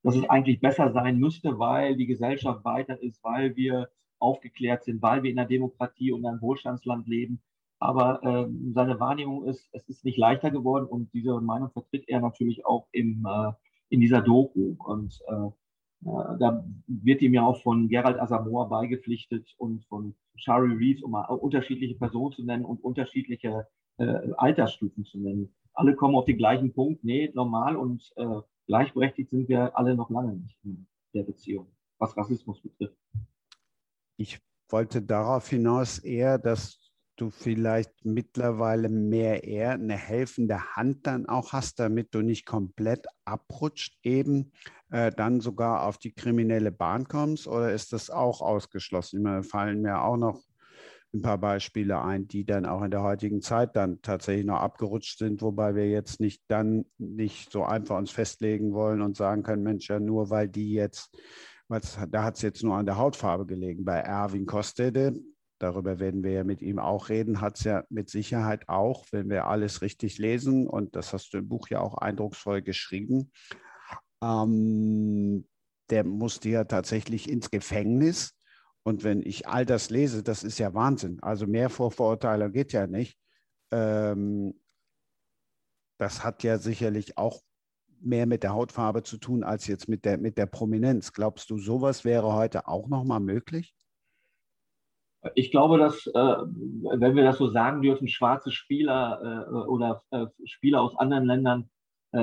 dass 0.05 0.17
es 0.17 0.31
eigentlich 0.31 0.61
besser 0.61 0.93
sein 0.93 1.19
müsste, 1.19 1.59
weil 1.59 1.97
die 1.97 2.07
Gesellschaft 2.07 2.65
weiter 2.65 3.01
ist, 3.03 3.23
weil 3.25 3.57
wir 3.57 3.89
aufgeklärt 4.23 4.85
sind, 4.85 5.03
weil 5.03 5.23
wir 5.23 5.31
in 5.31 5.39
einer 5.39 5.49
Demokratie 5.49 6.13
und 6.13 6.25
einem 6.25 6.41
Wohlstandsland 6.41 7.07
leben. 7.07 7.43
Aber 7.79 8.23
äh, 8.23 8.49
seine 8.73 9.01
Wahrnehmung 9.01 9.45
ist, 9.45 9.69
es 9.73 9.89
ist 9.89 10.05
nicht 10.05 10.17
leichter 10.17 10.53
geworden 10.53 10.87
und 10.87 11.13
diese 11.13 11.41
Meinung 11.41 11.71
vertritt 11.73 12.05
er 12.07 12.21
natürlich 12.21 12.65
auch 12.65 12.87
im, 12.93 13.27
äh, 13.29 13.53
in 13.89 14.01
dieser 14.01 14.23
Doku. 14.23 14.77
Und 14.79 15.21
äh, 15.27 16.09
äh 16.09 16.39
da 16.39 16.65
wird 16.87 17.23
ihm 17.23 17.35
ja 17.35 17.45
auch 17.45 17.61
von 17.61 17.89
Gerald 17.89 18.21
Asamoah 18.21 18.69
beigepflichtet 18.69 19.53
und 19.59 19.85
von 19.87 20.15
Shari 20.37 20.73
Reeves, 20.73 21.03
um 21.03 21.11
mal 21.11 21.25
unterschiedliche 21.25 21.97
Personen 21.97 22.33
zu 22.33 22.45
nennen 22.45 22.65
und 22.65 22.85
unterschiedliche 22.85 23.67
äh, 23.99 24.33
Altersstufen 24.37 25.05
zu 25.05 25.19
nennen. 25.19 25.53
Alle 25.75 25.97
kommen 25.97 26.15
auf 26.15 26.27
den 26.27 26.39
gleichen 26.39 26.73
Punkt. 26.73 27.03
Nee, 27.03 27.33
normal 27.35 27.77
und 27.77 28.13
äh, 28.17 28.41
gleichberechtigt 28.67 29.31
sind 29.31 29.49
wir 29.49 29.77
alle 29.77 29.97
noch 29.97 30.11
lange 30.11 30.35
nicht 30.35 30.57
in 30.65 30.87
der 31.15 31.25
Beziehung, 31.25 31.67
was 31.99 32.17
Rassismus 32.17 32.61
betrifft. 32.61 32.97
Ich 34.17 34.41
wollte 34.69 35.03
darauf 35.03 35.49
hinaus 35.49 35.99
eher, 35.99 36.39
dass 36.39 36.83
du 37.17 37.31
vielleicht 37.31 38.05
mittlerweile 38.05 38.89
mehr 38.89 39.45
eher 39.45 39.73
eine 39.73 39.97
helfende 39.97 40.75
Hand 40.75 41.07
dann 41.07 41.27
auch 41.27 41.53
hast, 41.53 41.79
damit 41.79 42.15
du 42.15 42.23
nicht 42.23 42.47
komplett 42.47 43.07
abrutscht, 43.25 43.99
eben 44.03 44.53
äh, 44.91 45.13
dann 45.13 45.41
sogar 45.41 45.85
auf 45.85 45.99
die 45.99 46.13
kriminelle 46.13 46.73
Bahn 46.73 47.07
kommst? 47.07 47.47
Oder 47.47 47.73
ist 47.73 47.93
das 47.93 48.11
auch 48.11 48.41
ausgeschlossen? 48.41 49.23
Meine, 49.23 49.43
fallen 49.43 49.83
mir 49.83 50.03
auch 50.03 50.17
noch 50.17 50.43
ein 51.15 51.23
paar 51.23 51.39
Beispiele 51.39 52.01
ein, 52.01 52.27
die 52.27 52.45
dann 52.47 52.65
auch 52.65 52.83
in 52.83 52.91
der 52.91 53.03
heutigen 53.03 53.43
Zeit 53.43 53.77
dann 53.77 54.01
tatsächlich 54.01 54.47
noch 54.47 54.61
abgerutscht 54.61 55.19
sind, 55.19 55.43
wobei 55.43 55.75
wir 55.75 55.89
jetzt 55.89 56.21
nicht 56.21 56.43
dann 56.49 56.87
nicht 56.97 57.53
so 57.53 57.65
einfach 57.65 57.99
uns 57.99 58.11
festlegen 58.11 58.73
wollen 58.73 59.03
und 59.03 59.17
sagen 59.17 59.43
können, 59.43 59.63
Mensch, 59.63 59.91
ja, 59.91 60.01
nur 60.01 60.31
weil 60.31 60.49
die 60.49 60.73
jetzt 60.73 61.15
da 61.81 62.25
hat 62.25 62.37
es 62.37 62.43
jetzt 62.43 62.63
nur 62.63 62.77
an 62.77 62.87
der 62.87 62.97
Hautfarbe 62.97 63.47
gelegen. 63.47 63.85
Bei 63.85 63.99
Erwin 63.99 64.47
Kostede, 64.47 65.15
darüber 65.59 65.99
werden 65.99 66.23
wir 66.23 66.33
ja 66.33 66.45
mit 66.45 66.63
ihm 66.63 66.79
auch 66.79 67.09
reden, 67.09 67.41
hat 67.41 67.59
es 67.59 67.65
ja 67.65 67.85
mit 67.89 68.11
Sicherheit 68.11 68.69
auch, 68.69 69.07
wenn 69.11 69.31
wir 69.31 69.47
alles 69.47 69.83
richtig 69.83 70.19
lesen, 70.19 70.67
und 70.67 70.97
das 70.97 71.13
hast 71.13 71.33
du 71.33 71.39
im 71.39 71.49
Buch 71.49 71.69
ja 71.69 71.81
auch 71.81 71.95
eindrucksvoll 71.95 72.63
geschrieben, 72.63 73.31
ähm, 74.23 75.47
der 75.91 76.05
musste 76.05 76.49
ja 76.49 76.65
tatsächlich 76.65 77.29
ins 77.29 77.51
Gefängnis. 77.51 78.35
Und 78.85 79.05
wenn 79.05 79.23
ich 79.23 79.47
all 79.47 79.67
das 79.67 79.91
lese, 79.91 80.23
das 80.23 80.43
ist 80.43 80.59
ja 80.59 80.75
Wahnsinn. 80.75 81.19
Also 81.23 81.47
mehr 81.47 81.71
Vorverurteilung 81.71 82.51
geht 82.53 82.73
ja 82.73 82.87
nicht. 82.87 83.17
Ähm, 83.71 84.61
das 85.99 86.25
hat 86.25 86.43
ja 86.43 86.59
sicherlich 86.59 87.17
auch 87.19 87.43
mehr 88.05 88.27
mit 88.27 88.43
der 88.43 88.55
Hautfarbe 88.55 89.03
zu 89.03 89.19
tun 89.19 89.45
als 89.45 89.67
jetzt 89.67 89.89
mit 89.89 90.05
der, 90.05 90.19
mit 90.19 90.39
der 90.39 90.47
Prominenz. 90.47 91.13
Glaubst 91.13 91.51
du, 91.51 91.59
sowas 91.59 92.05
wäre 92.05 92.35
heute 92.35 92.69
auch 92.69 92.89
nochmal 92.89 93.21
möglich? 93.21 93.75
Ich 95.35 95.51
glaube, 95.53 95.79
dass, 95.79 96.07
äh, 96.07 96.11
wenn 96.13 97.15
wir 97.15 97.23
das 97.23 97.39
so 97.39 97.49
sagen 97.49 97.81
dürfen, 97.81 98.09
schwarze 98.09 98.51
Spieler 98.51 99.47
äh, 99.49 99.69
oder 99.69 100.03
äh, 100.11 100.27
Spieler 100.45 100.83
aus 100.83 100.97
anderen 100.97 101.27
Ländern 101.27 101.69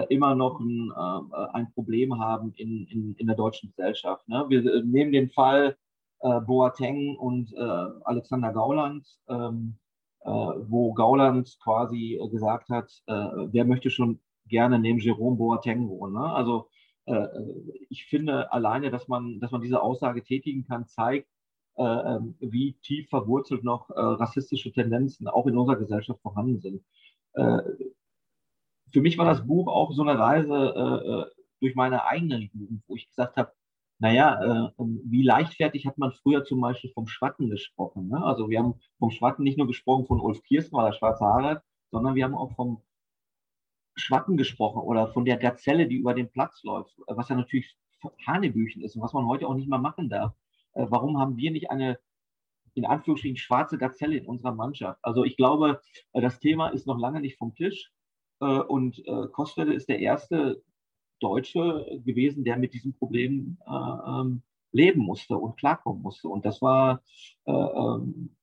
immer 0.10 0.36
noch 0.36 0.60
ein, 0.60 0.92
ein 0.92 1.74
Problem 1.74 2.20
haben 2.20 2.54
in, 2.58 2.86
in, 2.86 3.16
in, 3.16 3.26
der 3.26 3.36
deutschen 3.36 3.70
Gesellschaft. 3.70 4.30
Ne? 4.30 4.46
Wir 4.48 4.84
nehmen 4.84 5.12
den 5.12 5.32
Fall 5.32 5.78
Boateng 6.22 7.18
und 7.18 7.58
Alexander 7.58 8.54
Gauland, 8.54 9.08
ähm, 9.30 9.80
wo 10.24 10.94
Gauland 10.94 11.58
quasi 11.64 12.22
gesagt 12.30 12.70
hat, 12.70 13.02
wer 13.08 13.66
möchte 13.66 13.90
schon 13.90 14.20
gerne 14.50 14.80
neben 14.80 15.00
Jerome 15.00 15.38
Boateng 15.38 15.88
wohnen. 15.88 16.14
Ne? 16.14 16.34
Also 16.34 16.70
äh, 17.06 17.28
ich 17.90 18.06
finde 18.06 18.52
alleine, 18.52 18.92
dass 18.92 19.08
man, 19.08 19.40
dass 19.40 19.52
man 19.52 19.62
diese 19.62 19.82
Aussage 19.82 20.24
tätigen 20.24 20.66
kann, 20.66 20.88
zeigt, 20.88 21.28
äh, 21.78 21.84
ähm, 21.84 22.36
wie 22.40 22.74
tief 22.84 23.10
verwurzelt 23.10 23.64
noch 23.64 23.90
äh, 23.90 23.94
rassistische 24.00 24.72
Tendenzen 24.72 25.28
auch 25.28 25.48
in 25.48 25.58
unserer 25.58 25.78
Gesellschaft 25.78 26.22
vorhanden 26.22 26.60
sind. 26.60 26.84
Äh, 27.34 27.60
für 28.92 29.02
mich 29.02 29.18
war 29.18 29.26
das 29.26 29.46
Buch 29.46 29.68
auch 29.68 29.94
so 29.94 30.02
eine 30.02 30.18
Reise 30.18 30.54
äh, 30.54 31.10
äh, 31.10 31.26
durch 31.62 31.76
meine 31.76 32.06
eigene 32.06 32.50
Jugend, 32.54 32.84
wo 32.88 32.96
ich 32.96 33.08
gesagt 33.08 33.38
habe, 33.38 33.52
naja, 34.00 34.72
ähm, 34.78 35.02
wie 35.06 35.24
leichtfertig 35.24 35.86
hat 35.86 35.98
man 35.98 36.14
früher 36.14 36.46
zum 36.46 36.62
Beispiel 36.62 36.90
vom 36.92 37.08
Schwatten 37.08 37.50
gesprochen. 37.50 38.08
Ne? 38.08 38.24
Also 38.24 38.50
wir 38.50 38.60
haben 38.60 38.76
vom 38.98 39.12
Schwatten 39.12 39.44
nicht 39.44 39.58
nur 39.58 39.68
gesprochen 39.68 40.06
von 40.06 40.22
Ulf 40.22 40.42
Kirsten, 40.44 40.76
weil 40.76 40.86
er 40.86 40.94
schwarze 40.94 41.26
Haare 41.26 41.50
hat, 41.50 41.64
sondern 41.92 42.16
wir 42.16 42.24
haben 42.24 42.36
auch 42.36 42.56
vom 42.56 42.82
Schwatten 44.00 44.38
gesprochen 44.38 44.82
oder 44.82 45.08
von 45.08 45.26
der 45.26 45.38
Gazelle, 45.38 45.88
die 45.88 45.98
über 45.98 46.14
den 46.14 46.32
Platz 46.32 46.64
läuft, 46.64 46.96
was 47.08 47.30
ja 47.30 47.36
natürlich 47.36 47.76
Hanebüchen 48.26 48.82
ist 48.82 48.96
und 48.96 49.02
was 49.02 49.14
man 49.14 49.28
heute 49.28 49.48
auch 49.48 49.54
nicht 49.54 49.70
mehr 49.70 49.80
machen 49.80 50.10
darf. 50.10 50.34
Äh, 50.74 50.86
warum 50.90 51.20
haben 51.20 51.38
wir 51.38 51.52
nicht 51.52 51.70
eine, 51.72 52.00
in 52.74 52.86
Anführungsstrichen, 52.86 53.38
schwarze 53.38 53.78
Gazelle 53.78 54.18
in 54.18 54.26
unserer 54.26 54.54
Mannschaft? 54.54 55.00
Also 55.04 55.24
ich 55.24 55.38
glaube, 55.38 55.82
äh, 56.14 56.22
das 56.22 56.40
Thema 56.40 56.70
ist 56.70 56.88
noch 56.88 57.00
lange 57.00 57.22
nicht 57.22 57.38
vom 57.38 57.54
Tisch 57.56 57.92
äh, 58.42 58.46
und 58.46 59.04
Kostwelle 59.34 59.74
ist 59.74 59.90
der 59.90 60.00
erste 60.00 60.64
Deutsche 61.20 62.02
gewesen, 62.06 62.46
der 62.46 62.58
mit 62.58 62.74
diesem 62.74 62.94
Problem 62.94 63.58
ähm, 63.68 64.42
leben 64.72 65.02
musste 65.02 65.36
und 65.36 65.58
klarkommen 65.58 66.02
musste. 66.02 66.30
Und 66.30 66.46
das 66.46 66.62
war 66.62 67.02
ähm, 67.46 68.38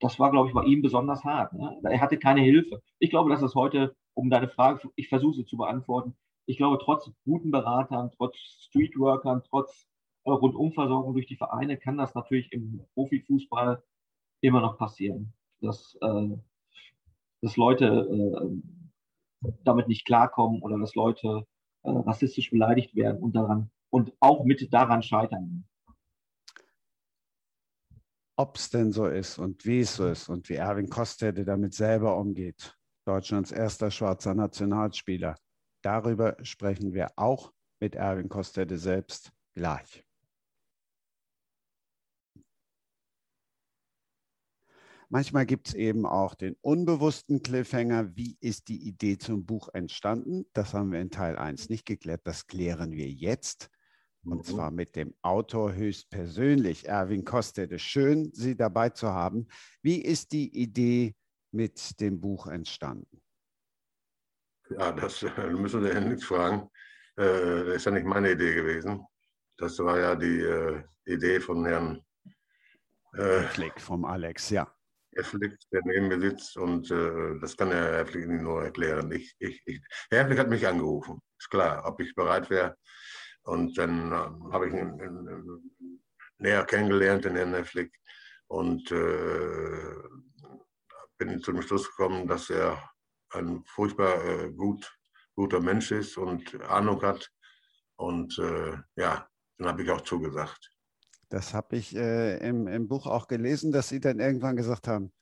das 0.00 0.18
war, 0.18 0.30
glaube 0.30 0.48
ich, 0.48 0.54
bei 0.54 0.64
ihm 0.64 0.82
besonders 0.82 1.24
hart. 1.24 1.52
Ne? 1.52 1.78
Er 1.84 2.00
hatte 2.00 2.18
keine 2.18 2.40
Hilfe. 2.40 2.82
Ich 2.98 3.10
glaube, 3.10 3.30
dass 3.30 3.42
es 3.42 3.54
heute, 3.54 3.94
um 4.14 4.30
deine 4.30 4.48
Frage, 4.48 4.90
ich 4.96 5.08
versuche 5.08 5.36
sie 5.36 5.44
zu 5.44 5.56
beantworten, 5.56 6.16
ich 6.46 6.56
glaube, 6.56 6.78
trotz 6.82 7.10
guten 7.24 7.50
Beratern, 7.50 8.10
trotz 8.16 8.36
Streetworkern, 8.36 9.42
trotz 9.48 9.86
äh, 10.24 10.30
Rundumversorgung 10.30 11.12
durch 11.12 11.26
die 11.26 11.36
Vereine 11.36 11.76
kann 11.76 11.96
das 11.96 12.14
natürlich 12.14 12.52
im 12.52 12.84
Profifußball 12.94 13.82
immer 14.40 14.60
noch 14.60 14.76
passieren, 14.78 15.32
dass, 15.60 15.96
äh, 16.00 16.36
dass 17.42 17.56
Leute 17.56 17.86
äh, 17.86 19.50
damit 19.64 19.88
nicht 19.88 20.04
klarkommen 20.04 20.62
oder 20.62 20.78
dass 20.78 20.94
Leute 20.94 21.46
äh, 21.82 21.90
rassistisch 21.90 22.50
beleidigt 22.50 22.94
werden 22.94 23.22
und 23.22 23.36
daran 23.36 23.70
und 23.90 24.12
auch 24.20 24.44
mit 24.44 24.72
daran 24.72 25.02
scheitern. 25.02 25.64
Ob 28.40 28.56
es 28.56 28.70
denn 28.70 28.90
so 28.90 29.06
ist 29.06 29.38
und 29.38 29.66
wie 29.66 29.80
es 29.80 29.96
so 29.96 30.06
ist 30.08 30.30
und 30.30 30.48
wie 30.48 30.54
Erwin 30.54 30.88
Kostede 30.88 31.44
damit 31.44 31.74
selber 31.74 32.16
umgeht, 32.16 32.74
Deutschlands 33.04 33.52
erster 33.52 33.90
schwarzer 33.90 34.34
Nationalspieler, 34.34 35.36
darüber 35.82 36.38
sprechen 36.42 36.94
wir 36.94 37.10
auch 37.16 37.52
mit 37.80 37.96
Erwin 37.96 38.30
Kostede 38.30 38.78
selbst 38.78 39.30
gleich. 39.54 40.06
Manchmal 45.10 45.44
gibt 45.44 45.68
es 45.68 45.74
eben 45.74 46.06
auch 46.06 46.34
den 46.34 46.56
unbewussten 46.62 47.42
Cliffhanger. 47.42 48.16
Wie 48.16 48.38
ist 48.40 48.68
die 48.68 48.88
Idee 48.88 49.18
zum 49.18 49.44
Buch 49.44 49.68
entstanden? 49.74 50.46
Das 50.54 50.72
haben 50.72 50.92
wir 50.92 51.00
in 51.02 51.10
Teil 51.10 51.36
1 51.36 51.68
nicht 51.68 51.84
geklärt. 51.84 52.22
Das 52.24 52.46
klären 52.46 52.92
wir 52.92 53.10
jetzt. 53.10 53.68
Und 54.24 54.38
mhm. 54.38 54.44
zwar 54.44 54.70
mit 54.70 54.96
dem 54.96 55.14
Autor 55.22 55.72
höchstpersönlich, 55.72 56.86
Erwin 56.86 57.24
Kostede. 57.24 57.78
Schön, 57.78 58.30
Sie 58.32 58.56
dabei 58.56 58.90
zu 58.90 59.08
haben. 59.08 59.48
Wie 59.82 60.02
ist 60.02 60.32
die 60.32 60.54
Idee 60.54 61.14
mit 61.52 62.00
dem 62.00 62.20
Buch 62.20 62.46
entstanden? 62.46 63.22
Ja, 64.70 64.92
das 64.92 65.22
äh, 65.22 65.46
müssen 65.50 65.82
Sie 65.82 65.92
Herrn 65.92 66.08
Nix 66.08 66.24
fragen. 66.24 66.70
Äh, 67.16 67.64
das 67.64 67.76
ist 67.76 67.86
ja 67.86 67.92
nicht 67.92 68.06
meine 68.06 68.32
Idee 68.32 68.54
gewesen. 68.54 69.04
Das 69.56 69.78
war 69.78 69.98
ja 69.98 70.14
die 70.14 70.40
äh, 70.40 70.82
Idee 71.06 71.40
von 71.40 71.64
Herrn 71.64 72.02
äh, 73.14 73.42
Flick 73.42 73.80
vom 73.80 74.04
Alex, 74.04 74.50
ja. 74.50 74.72
Herr 75.12 75.24
Flick, 75.24 75.58
der 75.72 75.80
neben 75.84 76.06
mir 76.06 76.20
sitzt 76.20 76.56
und 76.56 76.88
das 76.88 77.56
kann 77.56 77.70
der 77.70 77.82
Herr 77.82 78.06
Flick 78.06 78.28
nur 78.28 78.62
erklären. 78.62 79.10
Ich, 79.10 79.34
ich, 79.40 79.60
ich, 79.66 79.80
Herr 80.08 80.24
Flick 80.24 80.38
hat 80.38 80.48
mich 80.48 80.64
angerufen, 80.64 81.20
ist 81.36 81.50
klar, 81.50 81.84
ob 81.84 81.98
ich 81.98 82.14
bereit 82.14 82.48
wäre. 82.48 82.76
Und 83.50 83.76
dann 83.78 84.12
äh, 84.12 84.52
habe 84.52 84.68
ich 84.68 84.74
ihn, 84.74 84.94
ihn, 85.00 85.28
ihn, 85.28 86.02
näher 86.38 86.64
kennengelernt, 86.64 87.24
den 87.24 87.34
Herrn 87.34 87.64
Flick, 87.64 87.92
und 88.46 88.92
äh, 88.92 89.94
bin 91.18 91.40
zu 91.40 91.50
dem 91.50 91.62
Schluss 91.62 91.88
gekommen, 91.88 92.28
dass 92.28 92.48
er 92.48 92.78
ein 93.30 93.64
furchtbar 93.66 94.24
äh, 94.24 94.52
gut, 94.52 94.96
guter 95.34 95.58
Mensch 95.58 95.90
ist 95.90 96.16
und 96.16 96.60
Ahnung 96.62 97.02
hat. 97.02 97.28
Und 97.96 98.38
äh, 98.38 98.76
ja, 98.94 99.28
dann 99.58 99.66
habe 99.66 99.82
ich 99.82 99.90
auch 99.90 100.02
zugesagt. 100.02 100.70
Das 101.28 101.52
habe 101.52 101.74
ich 101.74 101.96
äh, 101.96 102.38
im, 102.48 102.68
im 102.68 102.86
Buch 102.86 103.06
auch 103.06 103.26
gelesen, 103.26 103.72
dass 103.72 103.88
Sie 103.88 103.98
dann 103.98 104.20
irgendwann 104.20 104.54
gesagt 104.54 104.86
haben, 104.86 105.12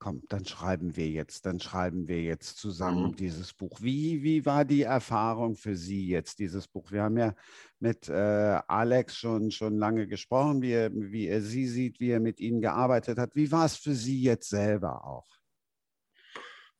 komm, 0.00 0.22
dann 0.28 0.44
schreiben 0.46 0.96
wir 0.96 1.08
jetzt, 1.08 1.44
dann 1.46 1.60
schreiben 1.60 2.08
wir 2.08 2.22
jetzt 2.22 2.56
zusammen 2.56 3.10
mhm. 3.10 3.16
dieses 3.16 3.52
Buch. 3.52 3.78
Wie, 3.80 4.22
wie 4.22 4.46
war 4.46 4.64
die 4.64 4.82
Erfahrung 4.82 5.54
für 5.54 5.76
Sie 5.76 6.08
jetzt, 6.08 6.38
dieses 6.38 6.66
Buch? 6.66 6.90
Wir 6.90 7.02
haben 7.02 7.18
ja 7.18 7.34
mit 7.78 8.08
äh, 8.08 8.60
Alex 8.66 9.16
schon, 9.16 9.50
schon 9.50 9.76
lange 9.78 10.06
gesprochen, 10.06 10.62
wie 10.62 10.72
er, 10.72 10.90
wie 10.92 11.28
er 11.28 11.42
Sie 11.42 11.68
sieht, 11.68 12.00
wie 12.00 12.10
er 12.10 12.20
mit 12.20 12.40
Ihnen 12.40 12.62
gearbeitet 12.62 13.18
hat. 13.18 13.36
Wie 13.36 13.52
war 13.52 13.66
es 13.66 13.76
für 13.76 13.94
Sie 13.94 14.22
jetzt 14.22 14.48
selber 14.48 15.04
auch? 15.04 15.28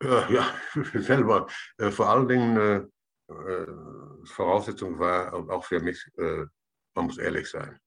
Äh, 0.03 0.35
ja, 0.35 0.55
selber. 0.95 1.47
Äh, 1.77 1.91
vor 1.91 2.09
allen 2.09 2.27
Dingen, 2.27 2.57
äh, 2.57 3.33
äh, 3.33 3.67
Voraussetzung 4.25 4.99
war, 4.99 5.33
auch 5.51 5.65
für 5.65 5.81
mich, 5.81 6.05
man 6.17 7.07
muss 7.07 7.19
ehrlich 7.19 7.49
sein 7.49 7.79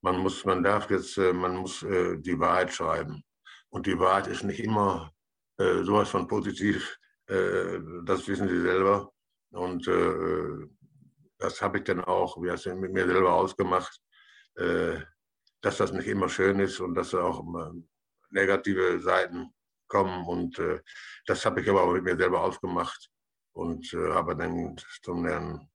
man 0.00 0.16
muss, 0.18 0.44
man 0.44 0.62
darf 0.62 0.88
jetzt, 0.90 1.18
man 1.18 1.56
muss 1.56 1.80
die 1.80 2.38
Wahrheit 2.38 2.72
schreiben. 2.72 3.24
Und 3.70 3.86
die 3.86 3.98
Wahrheit 3.98 4.26
ist 4.26 4.44
nicht 4.44 4.60
immer 4.60 5.12
äh, 5.58 5.82
sowas 5.82 6.08
von 6.08 6.26
positiv, 6.26 6.98
das 7.26 8.26
wissen 8.26 8.48
Sie 8.48 8.62
selber. 8.62 9.12
Und 9.50 9.86
das 11.36 11.60
habe 11.60 11.76
ich 11.76 11.84
dann 11.84 12.02
auch 12.02 12.38
wie 12.38 12.74
mit 12.74 12.92
mir 12.94 13.06
selber 13.06 13.34
ausgemacht, 13.34 14.00
dass 14.54 15.76
das 15.76 15.92
nicht 15.92 16.06
immer 16.06 16.30
schön 16.30 16.58
ist 16.58 16.80
und 16.80 16.94
dass 16.94 17.14
auch 17.14 17.44
negative 18.30 18.98
Seiten 19.00 19.52
kommen. 19.88 20.26
Und 20.26 20.58
das 21.26 21.44
habe 21.44 21.60
ich 21.60 21.68
aber 21.68 21.82
auch 21.82 21.92
mit 21.92 22.04
mir 22.04 22.16
selber 22.16 22.40
ausgemacht 22.40 23.10
und 23.52 23.84
habe 23.92 24.34
dann 24.34 24.74
zum 25.02 25.26
Herrn 25.26 25.68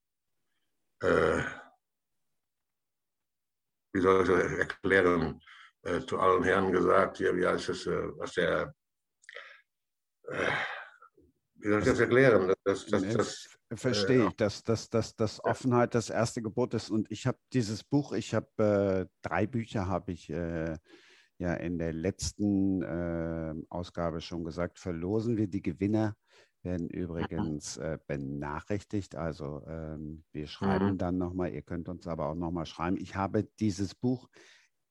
wie 3.93 4.01
soll 4.01 4.23
ich 4.23 4.27
das 4.27 4.51
erklären, 4.53 5.39
äh, 5.83 6.01
zu 6.01 6.19
allen 6.19 6.43
Herren 6.43 6.71
gesagt, 6.71 7.17
hier, 7.17 7.35
wie 7.35 7.45
heißt 7.45 7.69
es, 7.69 7.85
äh, 7.87 8.07
was 8.17 8.33
der, 8.33 8.73
äh, 10.27 10.47
wie 11.55 11.69
soll 11.69 11.79
ich 11.79 11.85
das 11.85 11.99
erklären? 11.99 12.53
Das, 12.63 12.85
das, 12.85 13.03
das, 13.13 13.47
Verstehe 13.75 14.27
ich, 14.27 14.35
dass, 14.35 14.63
dass, 14.63 14.89
dass, 14.89 15.15
dass 15.15 15.43
Offenheit 15.43 15.95
das 15.95 16.09
erste 16.09 16.41
Gebot 16.41 16.73
ist. 16.73 16.91
Und 16.91 17.09
ich 17.09 17.25
habe 17.25 17.39
dieses 17.53 17.83
Buch, 17.83 18.13
ich 18.13 18.33
habe 18.35 18.47
äh, 18.57 19.27
drei 19.27 19.47
Bücher, 19.47 19.87
habe 19.87 20.11
ich 20.11 20.29
äh, 20.29 20.77
ja 21.39 21.53
in 21.55 21.79
der 21.79 21.93
letzten 21.93 22.83
äh, 22.83 23.55
Ausgabe 23.69 24.21
schon 24.21 24.43
gesagt, 24.43 24.79
verlosen 24.79 25.37
wir 25.37 25.47
die 25.47 25.63
Gewinner 25.63 26.15
werden 26.63 26.89
übrigens 26.89 27.77
äh, 27.77 27.97
benachrichtigt. 28.07 29.15
Also 29.15 29.63
ähm, 29.67 30.23
wir 30.31 30.47
schreiben 30.47 30.93
mhm. 30.93 30.97
dann 30.97 31.17
nochmal, 31.17 31.51
ihr 31.51 31.61
könnt 31.61 31.89
uns 31.89 32.07
aber 32.07 32.27
auch 32.29 32.35
nochmal 32.35 32.65
schreiben. 32.65 32.97
Ich 32.97 33.15
habe 33.15 33.43
dieses 33.59 33.95
Buch 33.95 34.29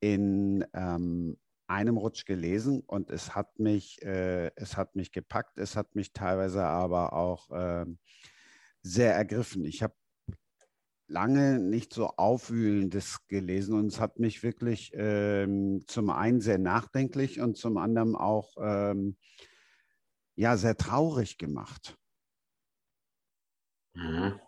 in 0.02 0.64
ähm, 0.74 1.38
einem 1.68 1.96
Rutsch 1.96 2.26
gelesen 2.26 2.80
und 2.80 3.08
es 3.08 3.36
hat 3.36 3.60
mich, 3.60 4.02
äh, 4.02 4.50
es 4.56 4.76
hat 4.76 4.96
mich 4.96 5.12
gepackt, 5.12 5.58
es 5.58 5.76
hat 5.76 5.94
mich 5.94 6.12
teilweise 6.12 6.64
aber 6.64 7.12
auch 7.12 7.50
äh, 7.50 7.86
sehr 8.82 9.14
ergriffen. 9.14 9.64
Ich 9.64 9.82
habe 9.82 9.94
lange 11.06 11.60
nicht 11.60 11.94
so 11.94 12.08
aufwühlendes 12.08 13.28
gelesen 13.28 13.78
und 13.78 13.86
es 13.86 14.00
hat 14.00 14.18
mich 14.18 14.42
wirklich 14.42 14.90
ähm, 14.94 15.84
zum 15.86 16.10
einen 16.10 16.40
sehr 16.40 16.58
nachdenklich 16.58 17.40
und 17.40 17.56
zum 17.56 17.76
anderen 17.76 18.16
auch 18.16 18.56
ähm, 18.60 19.16
ja 20.34 20.56
sehr 20.56 20.76
traurig 20.76 21.38
gemacht. 21.38 21.96
Mhm. 23.94 24.40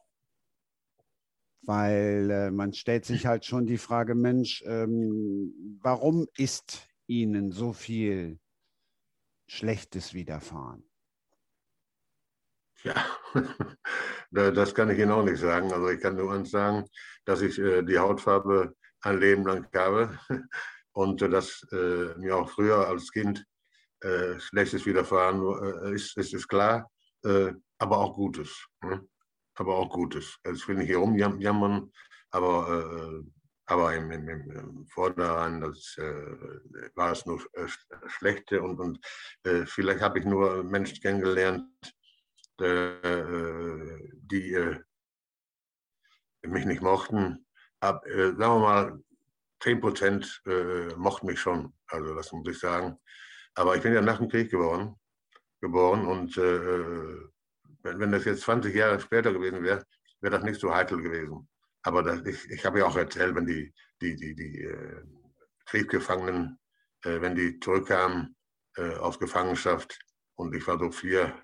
Weil 1.67 2.31
äh, 2.31 2.51
man 2.51 2.73
stellt 2.73 3.05
sich 3.05 3.27
halt 3.27 3.45
schon 3.45 3.67
die 3.67 3.79
Frage, 3.79 4.15
Mensch, 4.15 4.63
ähm, 4.67 5.79
warum 5.81 6.27
ist 6.37 6.89
Ihnen 7.07 7.53
so 7.53 7.73
viel 7.73 8.39
Schlechtes 9.47 10.15
widerfahren? 10.15 10.85
Ja, 12.83 13.03
das 14.31 14.75
kann 14.75 14.91
ich 14.91 14.99
Ihnen 14.99 15.11
auch 15.11 15.25
nicht 15.25 15.39
sagen. 15.39 15.73
Also 15.73 15.89
ich 15.89 16.01
kann 16.01 16.17
nur 16.17 16.33
eins 16.33 16.51
sagen, 16.51 16.85
dass 17.25 17.41
ich 17.41 17.59
äh, 17.59 17.83
die 17.83 17.99
Hautfarbe 17.99 18.75
ein 19.01 19.19
Leben 19.19 19.47
lang 19.47 19.67
habe 19.75 20.19
und 20.93 21.23
äh, 21.23 21.29
dass 21.29 21.67
äh, 21.73 22.15
mir 22.19 22.37
auch 22.37 22.51
früher 22.51 22.87
als 22.87 23.11
Kind 23.11 23.45
äh, 24.01 24.39
Schlechtes 24.39 24.85
widerfahren 24.85 25.41
äh, 25.41 25.95
ist, 25.95 26.17
ist, 26.19 26.35
ist 26.35 26.49
klar, 26.49 26.91
äh, 27.25 27.53
aber 27.79 27.99
auch 27.99 28.15
Gutes. 28.15 28.67
Ne? 28.83 29.07
Aber 29.57 29.77
auch 29.77 29.91
Gutes. 29.91 30.39
Also 30.43 30.61
ich 30.61 30.69
will 30.69 30.77
nicht 30.77 30.89
hier 30.89 30.99
rumjammern, 30.99 31.93
aber, 32.31 32.69
äh, 32.69 33.23
aber 33.67 33.95
im, 33.95 34.11
im, 34.11 34.29
im 34.29 34.87
Vorderan 34.87 35.61
das, 35.61 35.97
äh, 35.99 36.91
war 36.95 37.13
es 37.13 37.25
nur 37.27 37.41
äh, 37.53 37.69
Schlechte 38.09 38.63
und, 38.63 38.81
und 38.81 38.99
vielleicht 39.67 40.01
habe 40.01 40.19
ich 40.19 40.25
nur 40.25 40.65
Menschen 40.65 41.01
kennengelernt, 41.01 41.69
die 42.61 44.79
mich 46.43 46.67
nicht 46.67 46.83
mochten. 46.83 47.47
Ab, 47.81 48.05
sagen 48.07 48.39
wir 48.39 48.59
mal, 48.59 49.03
10 49.61 49.81
Prozent 49.81 50.43
mochten 50.97 51.27
mich 51.27 51.41
schon. 51.41 51.75
Also 51.89 52.15
das 52.15 52.33
muss 52.33 52.49
ich 52.49 52.59
sagen. 52.59 52.99
Aber 53.55 53.77
ich 53.77 53.83
bin 53.83 53.93
ja 53.93 54.01
nach 54.01 54.19
dem 54.19 54.29
Krieg 54.29 54.51
geboren, 54.51 54.97
geboren 55.61 56.07
und 56.07 56.37
äh, 56.37 57.34
wenn, 57.85 58.01
wenn, 58.01 58.13
das 58.13 58.25
jetzt 58.25 58.43
20 58.43 58.75
Jahre 58.75 58.99
später 58.99 59.33
gewesen 59.33 59.63
wäre, 59.63 59.85
wäre 60.21 60.37
das 60.37 60.45
nicht 60.45 60.61
so 60.61 60.75
heikel 60.75 61.01
gewesen. 61.01 61.49
Aber 61.83 62.03
das, 62.03 62.25
ich, 62.25 62.51
ich 62.51 62.65
habe 62.67 62.81
ja 62.81 62.87
auch 62.87 62.97
erzählt, 62.97 63.35
wenn 63.35 63.47
die, 63.47 63.73
die, 64.01 64.17
die, 64.17 64.35
die 64.35 64.63
äh, 64.63 65.03
Kriegsgefangenen, 65.67 66.59
äh, 67.05 67.21
wenn 67.21 67.37
die 67.37 67.61
zurückkamen 67.61 68.35
äh, 68.77 68.95
aus 68.97 69.19
Gefangenschaft 69.19 69.99
und 70.37 70.55
ich 70.55 70.67
war 70.67 70.79
so 70.79 70.91
vier, 70.91 71.35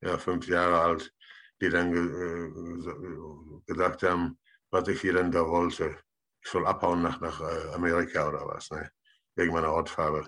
ja, 0.00 0.18
fünf 0.18 0.48
Jahre 0.48 0.80
alt, 0.80 1.12
die 1.60 1.68
dann 1.68 1.92
äh, 1.92 3.62
gesagt 3.66 4.02
haben, 4.02 4.38
was 4.70 4.88
ich 4.88 5.00
hier 5.00 5.12
denn 5.12 5.30
da 5.30 5.46
wollte. 5.46 5.96
Ich 6.42 6.50
soll 6.50 6.66
abhauen 6.66 7.02
nach, 7.02 7.20
nach 7.20 7.40
äh, 7.40 7.74
Amerika 7.74 8.28
oder 8.28 8.46
was, 8.46 8.70
ne? 8.70 8.90
wegen 9.36 9.52
meiner 9.52 9.68
Hautfarbe 9.68 10.26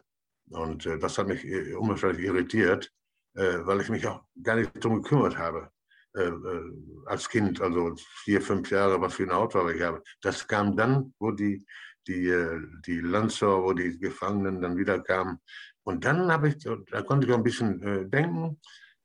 Und 0.50 0.84
äh, 0.84 0.98
das 0.98 1.16
hat 1.16 1.28
mich 1.28 1.44
unwahrscheinlich 1.74 2.26
irritiert, 2.26 2.92
weil 3.34 3.80
ich 3.80 3.88
mich 3.88 4.06
auch 4.06 4.22
gar 4.42 4.56
nicht 4.56 4.72
darum 4.84 5.02
gekümmert 5.02 5.38
habe. 5.38 5.70
Äh, 6.14 6.24
äh, 6.24 6.72
als 7.06 7.28
Kind, 7.28 7.60
also 7.62 7.94
vier, 8.24 8.42
fünf 8.42 8.70
Jahre, 8.70 9.00
was 9.00 9.14
für 9.14 9.22
ein 9.22 9.30
Auto 9.30 9.66
ich 9.68 9.80
habe. 9.80 10.02
Das 10.20 10.46
kam 10.46 10.76
dann, 10.76 11.14
wo 11.18 11.30
die, 11.30 11.64
die, 12.06 12.28
äh, 12.28 12.60
die 12.86 13.00
Lanzer, 13.00 13.62
wo 13.62 13.72
die 13.72 13.98
Gefangenen 13.98 14.60
dann 14.60 14.76
wieder 14.76 15.00
kamen. 15.00 15.38
Und 15.84 16.04
dann 16.04 16.30
habe 16.30 16.48
ich, 16.48 16.58
da 16.58 17.02
konnte 17.02 17.26
ich 17.26 17.32
auch 17.32 17.38
ein 17.38 17.42
bisschen 17.42 18.10
denken. 18.10 18.60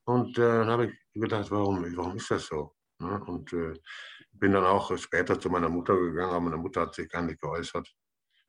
Und 0.05 0.37
dann 0.37 0.67
habe 0.67 0.85
ich 0.87 1.21
gedacht, 1.21 1.49
warum, 1.49 1.83
warum 1.97 2.17
ist 2.17 2.29
das 2.29 2.45
so? 2.45 2.75
Ne? 2.99 3.19
Und 3.25 3.49
bin 4.31 4.51
dann 4.51 4.63
auch 4.63 4.95
später 4.97 5.39
zu 5.39 5.49
meiner 5.49 5.69
Mutter 5.69 5.97
gegangen, 5.97 6.29
aber 6.29 6.39
meine 6.41 6.57
Mutter 6.57 6.81
hat 6.81 6.93
sich 6.93 7.09
gar 7.09 7.23
nicht 7.23 7.41
geäußert, 7.41 7.91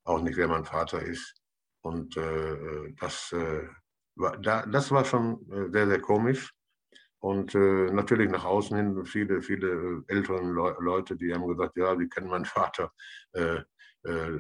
auch 0.05 0.21
nicht, 0.21 0.37
wer 0.37 0.49
mein 0.49 0.67
Vater 0.67 1.01
ist. 1.01 1.41
Und 1.81 2.17
äh, 2.19 2.93
das, 3.01 3.33
äh, 3.33 3.67
das 4.43 4.91
war 4.91 5.05
schon 5.05 5.71
sehr, 5.73 5.87
sehr 5.87 6.01
komisch. 6.01 6.53
Und 7.21 7.55
äh, 7.55 7.91
natürlich 7.91 8.31
nach 8.31 8.45
außen 8.45 8.77
hin 8.77 9.05
viele, 9.05 9.43
viele 9.43 10.05
ältere 10.07 10.41
Le 10.41 10.77
Leute, 10.79 11.17
die 11.17 11.35
haben 11.35 11.49
gesagt, 11.49 11.77
ja, 11.77 11.97
die 11.97 12.09
kennen 12.09 12.29
meinen 12.29 12.45
Vater. 12.45 12.93
Äh, 13.33 13.63
äh, 14.05 14.39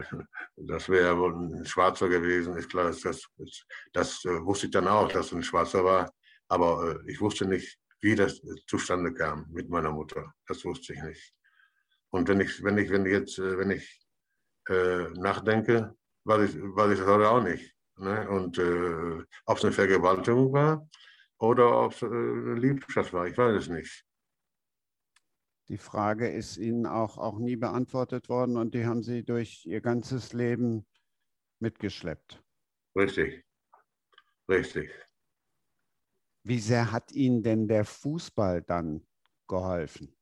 das 0.56 0.88
wäre 0.88 1.18
wohl 1.18 1.34
ein 1.34 1.64
Schwarzer 1.64 2.08
gewesen. 2.08 2.56
Ist 2.56 2.70
klar, 2.70 2.84
das, 2.84 3.00
das, 3.00 3.28
das 3.92 4.24
äh, 4.24 4.44
wusste 4.44 4.66
ich 4.66 4.72
dann 4.72 4.86
auch, 4.86 5.08
dass 5.08 5.26
es 5.26 5.32
ein 5.32 5.42
Schwarzer 5.42 5.84
war. 5.84 6.12
Aber 6.48 7.00
äh, 7.04 7.10
ich 7.10 7.20
wusste 7.20 7.46
nicht, 7.46 7.78
wie 8.00 8.14
das 8.14 8.40
zustande 8.66 9.12
kam 9.12 9.46
mit 9.50 9.68
meiner 9.68 9.90
Mutter. 9.90 10.32
Das 10.46 10.64
wusste 10.64 10.94
ich 10.94 11.02
nicht. 11.02 11.34
Und 12.10 12.28
wenn 12.28 12.40
ich, 12.40 12.62
wenn 12.62 12.78
ich, 12.78 12.90
wenn 12.90 13.06
ich 13.06 13.12
jetzt, 13.12 13.38
äh, 13.38 13.58
wenn 13.58 13.70
ich 13.70 14.04
nachdenke, 15.14 15.96
weiß 16.24 16.50
ich, 16.50 16.60
weiß 16.60 16.92
ich 16.92 16.98
das 16.98 17.08
heute 17.08 17.30
auch 17.30 17.42
nicht. 17.42 17.74
Ne? 17.98 18.28
Und 18.28 18.58
ob 19.46 19.58
es 19.58 19.64
eine 19.64 19.72
Vergewaltigung 19.72 20.52
war, 20.52 20.88
oder 21.38 21.84
ob 21.84 21.92
es 21.92 22.02
äh, 22.02 22.54
Liebschaft 22.54 23.12
war. 23.12 23.26
Ich 23.26 23.38
weiß 23.38 23.62
es 23.62 23.68
nicht. 23.68 24.04
Die 25.68 25.78
Frage 25.78 26.28
ist 26.28 26.56
Ihnen 26.56 26.87
auch, 26.87 27.18
auch 27.18 27.38
nie 27.38 27.56
beantwortet 27.56 28.28
worden 28.28 28.56
und 28.56 28.74
die 28.74 28.87
haben 28.87 29.02
Sie 29.02 29.22
durch 29.22 29.66
Ihr 29.66 29.80
ganzes 29.80 30.32
Leben 30.32 30.87
mitgeschleppt. 31.61 32.42
Richtig, 32.96 33.44
richtig. 34.48 34.90
Wie 36.42 36.58
sehr 36.58 36.90
hat 36.90 37.12
Ihnen 37.12 37.42
denn 37.42 37.68
der 37.68 37.84
Fußball 37.84 38.62
dann 38.62 39.06
geholfen? 39.46 40.16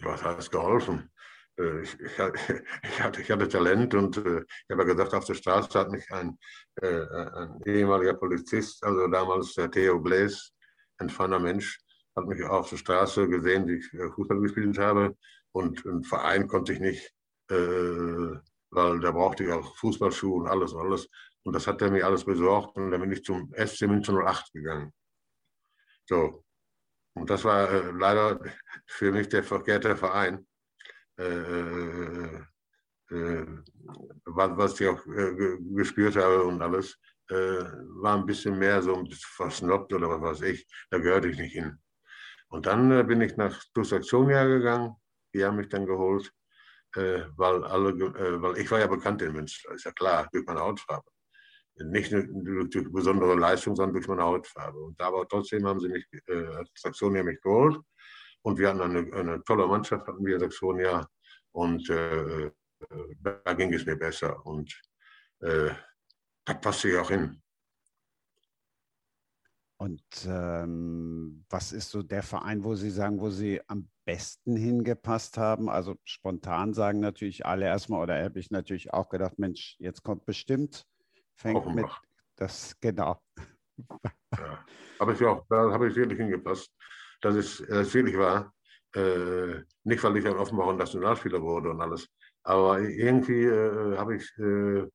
Was 0.00 0.22
heißt 0.22 0.50
geholfen? 0.50 1.10
Äh, 1.58 1.82
ich, 1.82 1.98
ich, 2.82 3.02
hatte, 3.02 3.22
ich 3.22 3.30
hatte 3.30 3.48
Talent 3.48 3.94
und 3.94 4.16
äh, 4.18 4.40
ich 4.40 4.70
habe 4.70 4.84
gesagt, 4.86 5.14
auf 5.14 5.24
der 5.24 5.34
Straße 5.34 5.78
hat 5.78 5.90
mich 5.90 6.10
ein, 6.10 6.38
äh, 6.76 6.86
ein 6.86 7.60
ehemaliger 7.66 8.14
Polizist, 8.14 8.82
also 8.84 9.06
damals 9.08 9.54
der 9.54 9.70
Theo 9.70 9.98
Blaise, 9.98 10.50
ein 10.98 11.10
feiner 11.10 11.38
Mensch, 11.38 11.78
hat 12.16 12.26
mich 12.26 12.42
auf 12.44 12.70
der 12.70 12.76
Straße 12.76 13.28
gesehen, 13.28 13.66
wie 13.68 13.76
ich 13.76 13.88
Fußball 14.14 14.40
gespielt 14.40 14.78
habe 14.78 15.16
und 15.52 15.84
einen 15.86 16.02
Verein 16.02 16.48
konnte 16.48 16.72
ich 16.72 16.80
nicht, 16.80 17.14
weil 17.48 18.40
da 19.00 19.12
brauchte 19.12 19.44
ich 19.44 19.52
auch 19.52 19.76
Fußballschuhe 19.76 20.42
und 20.42 20.48
alles, 20.48 20.74
alles. 20.74 21.08
Und 21.44 21.52
das 21.54 21.68
hat 21.68 21.80
er 21.80 21.92
mir 21.92 22.04
alles 22.04 22.24
besorgt 22.24 22.76
und 22.76 22.90
dann 22.90 23.00
bin 23.00 23.12
ich 23.12 23.22
zum 23.22 23.52
SC 23.54 23.82
München 23.82 24.18
08 24.18 24.52
gegangen. 24.52 24.92
So. 26.08 26.44
Und 27.14 27.30
das 27.30 27.44
war 27.44 27.92
leider 27.92 28.40
für 28.86 29.12
mich 29.12 29.28
der 29.28 29.44
verkehrte 29.44 29.96
Verein 29.96 30.38
äh, 30.38 30.38
äh, 30.38 30.47
was, 34.24 34.50
was 34.56 34.80
ich 34.80 34.88
auch 34.88 35.04
äh, 35.06 35.58
gespürt 35.74 36.16
habe 36.16 36.44
und 36.44 36.62
alles, 36.62 36.96
war 37.30 38.16
ein 38.16 38.24
bisschen 38.24 38.58
mehr 38.58 38.80
so 38.80 39.04
versnobbt 39.12 39.92
oder 39.92 40.08
was 40.08 40.22
weiß 40.22 40.40
ich. 40.48 40.66
Da 40.90 40.96
gehörte 40.96 41.28
ich 41.28 41.36
nicht 41.38 41.52
hin. 41.52 41.78
Und 42.48 42.64
dann 42.64 43.06
bin 43.06 43.20
ich 43.20 43.36
nach 43.36 43.60
Saxonia 43.76 44.46
gegangen. 44.46 44.94
Die 45.34 45.44
haben 45.44 45.56
mich 45.56 45.68
dann 45.68 45.84
geholt, 45.84 46.32
weil, 46.94 47.64
alle, 47.64 48.00
weil 48.40 48.56
ich 48.56 48.70
war 48.70 48.80
ja 48.80 48.86
bekannt 48.86 49.20
in 49.20 49.32
Münster, 49.32 49.72
ist 49.72 49.84
ja 49.84 49.92
klar, 49.92 50.26
durch 50.32 50.46
meine 50.46 50.60
Hautfarbe. 50.60 51.10
Nicht 51.80 52.10
nur 52.12 52.66
durch 52.66 52.90
besondere 52.90 53.34
Leistung, 53.34 53.76
sondern 53.76 53.92
durch 53.92 54.08
meine 54.08 54.22
Hautfarbe. 54.22 54.78
Und 54.78 54.98
aber 54.98 55.28
trotzdem 55.28 55.66
haben 55.66 55.80
sie 55.80 55.90
mich, 55.90 56.06
äh, 56.28 56.64
Saxonia 56.74 57.22
mich 57.22 57.42
geholt. 57.42 57.78
Und 58.42 58.58
wir 58.58 58.68
hatten 58.68 58.80
eine, 58.80 59.12
eine 59.12 59.44
tolle 59.44 59.66
Mannschaft, 59.66 60.06
hatten 60.06 60.24
wir 60.24 60.38
Saxonia. 60.38 61.08
Und 61.52 61.88
äh, 61.90 62.50
da 63.20 63.54
ging 63.54 63.72
es 63.72 63.84
mir 63.84 63.96
besser. 63.96 64.44
Und 64.46 64.80
äh, 65.40 65.70
das 66.44 66.60
passte 66.60 66.90
ich 66.90 66.96
auch 66.96 67.10
hin. 67.10 67.42
Und 69.80 70.02
ähm, 70.26 71.44
was 71.48 71.72
ist 71.72 71.90
so 71.90 72.02
der 72.02 72.24
Verein, 72.24 72.64
wo 72.64 72.74
Sie 72.74 72.90
sagen, 72.90 73.20
wo 73.20 73.30
Sie 73.30 73.60
am 73.68 73.88
besten 74.04 74.56
hingepasst 74.56 75.38
haben? 75.38 75.68
Also 75.68 75.96
spontan 76.02 76.74
sagen 76.74 76.98
natürlich 76.98 77.46
alle 77.46 77.66
erstmal, 77.66 78.02
oder 78.02 78.22
habe 78.22 78.40
ich 78.40 78.50
natürlich 78.50 78.92
auch 78.92 79.08
gedacht, 79.08 79.38
Mensch, 79.38 79.76
jetzt 79.78 80.02
kommt 80.02 80.26
bestimmt, 80.26 80.84
fängt 81.36 81.58
Offenbach. 81.58 82.02
mit 82.02 82.08
das, 82.34 82.76
genau. 82.80 83.20
Ja. 84.36 84.64
Aber 84.98 85.12
ich 85.12 85.24
auch, 85.24 85.46
da 85.48 85.70
habe 85.70 85.88
ich 85.88 85.94
wirklich 85.94 86.18
hingepasst 86.18 86.72
dass 87.20 87.34
es, 87.34 87.64
dass 87.68 87.94
wirklich 87.94 88.18
war. 88.18 88.52
Äh, 88.94 89.62
nicht, 89.84 90.02
weil 90.02 90.16
ich 90.16 90.26
ein 90.26 90.36
Offenbacher 90.36 90.72
Nationalspieler 90.72 91.42
wurde 91.42 91.70
und 91.70 91.80
alles, 91.80 92.08
aber 92.42 92.80
irgendwie 92.80 93.44
äh, 93.44 93.96
habe 93.98 94.16
ich 94.16 94.32
äh, 94.38 94.88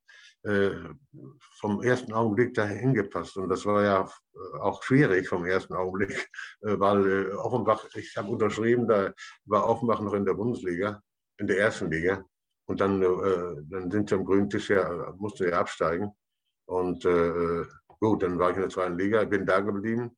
äh, 0.44 0.76
vom 1.60 1.80
ersten 1.82 2.12
Augenblick 2.12 2.52
dahin 2.52 2.92
gepasst. 2.92 3.36
Und 3.36 3.48
das 3.48 3.64
war 3.64 3.82
ja 3.82 4.02
äh, 4.02 4.58
auch 4.58 4.82
schwierig 4.82 5.28
vom 5.28 5.46
ersten 5.46 5.74
Augenblick, 5.74 6.28
äh, 6.62 6.78
weil 6.78 7.30
Offenbach, 7.36 7.86
ich 7.94 8.14
habe 8.16 8.28
unterschrieben, 8.28 8.86
da 8.86 9.12
war 9.46 9.68
Offenbach 9.68 10.00
noch 10.00 10.12
in 10.14 10.26
der 10.26 10.34
Bundesliga, 10.34 11.00
in 11.38 11.46
der 11.46 11.60
ersten 11.60 11.90
Liga. 11.90 12.24
Und 12.66 12.80
dann, 12.80 12.98
dann 13.02 13.90
sind 13.90 14.08
sie 14.08 14.14
am 14.14 14.24
grünen 14.24 14.48
Tisch 14.48 14.70
ja, 14.70 15.12
musste 15.18 15.50
ja 15.50 15.60
absteigen. 15.60 16.10
Und 16.64 17.06
gut, 18.00 18.22
dann 18.22 18.38
war 18.38 18.50
ich 18.52 18.56
in 18.56 18.62
der 18.62 18.70
zweiten 18.70 18.96
Liga, 18.96 19.22
bin 19.24 19.44
da 19.44 19.60
geblieben 19.60 20.16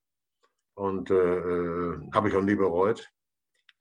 und 0.77 1.11
äh, 1.11 1.15
äh, 1.15 2.11
habe 2.13 2.29
ich 2.29 2.37
auch 2.37 2.43
nie 2.43 2.55
bereut. 2.55 3.11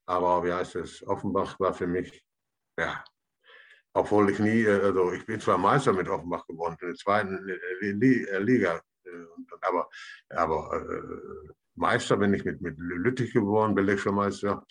Aber 0.08 0.44
wie 0.44 0.54
heißt 0.54 0.76
es, 0.76 1.06
Offenbach 1.08 1.60
war 1.60 1.74
für 1.74 1.88
mich, 1.88 2.26
ja, 2.78 3.04
obwohl 3.94 4.30
ich 4.30 4.40
nie, 4.40 4.64
äh, 4.64 4.82
also 4.82 5.12
ich 5.12 5.26
bin 5.26 5.40
zwar 5.40 5.58
Meister 5.58 5.94
mit 5.94 6.08
Offenbach 6.08 6.46
geworden, 6.48 6.78
in 6.82 6.88
der 6.88 6.96
zweiten 6.96 7.50
äh, 7.50 8.40
Liga, 8.40 8.82
aber, 9.62 9.88
aber 10.30 10.84
Meister 11.76 12.18
bin 12.18 12.34
ich 12.34 12.44
mit, 12.44 12.60
mit 12.62 12.76
Lüttich 12.78 13.34
geworden, 13.34 13.76
belgischer 13.76 14.12
Meister. 14.12 14.66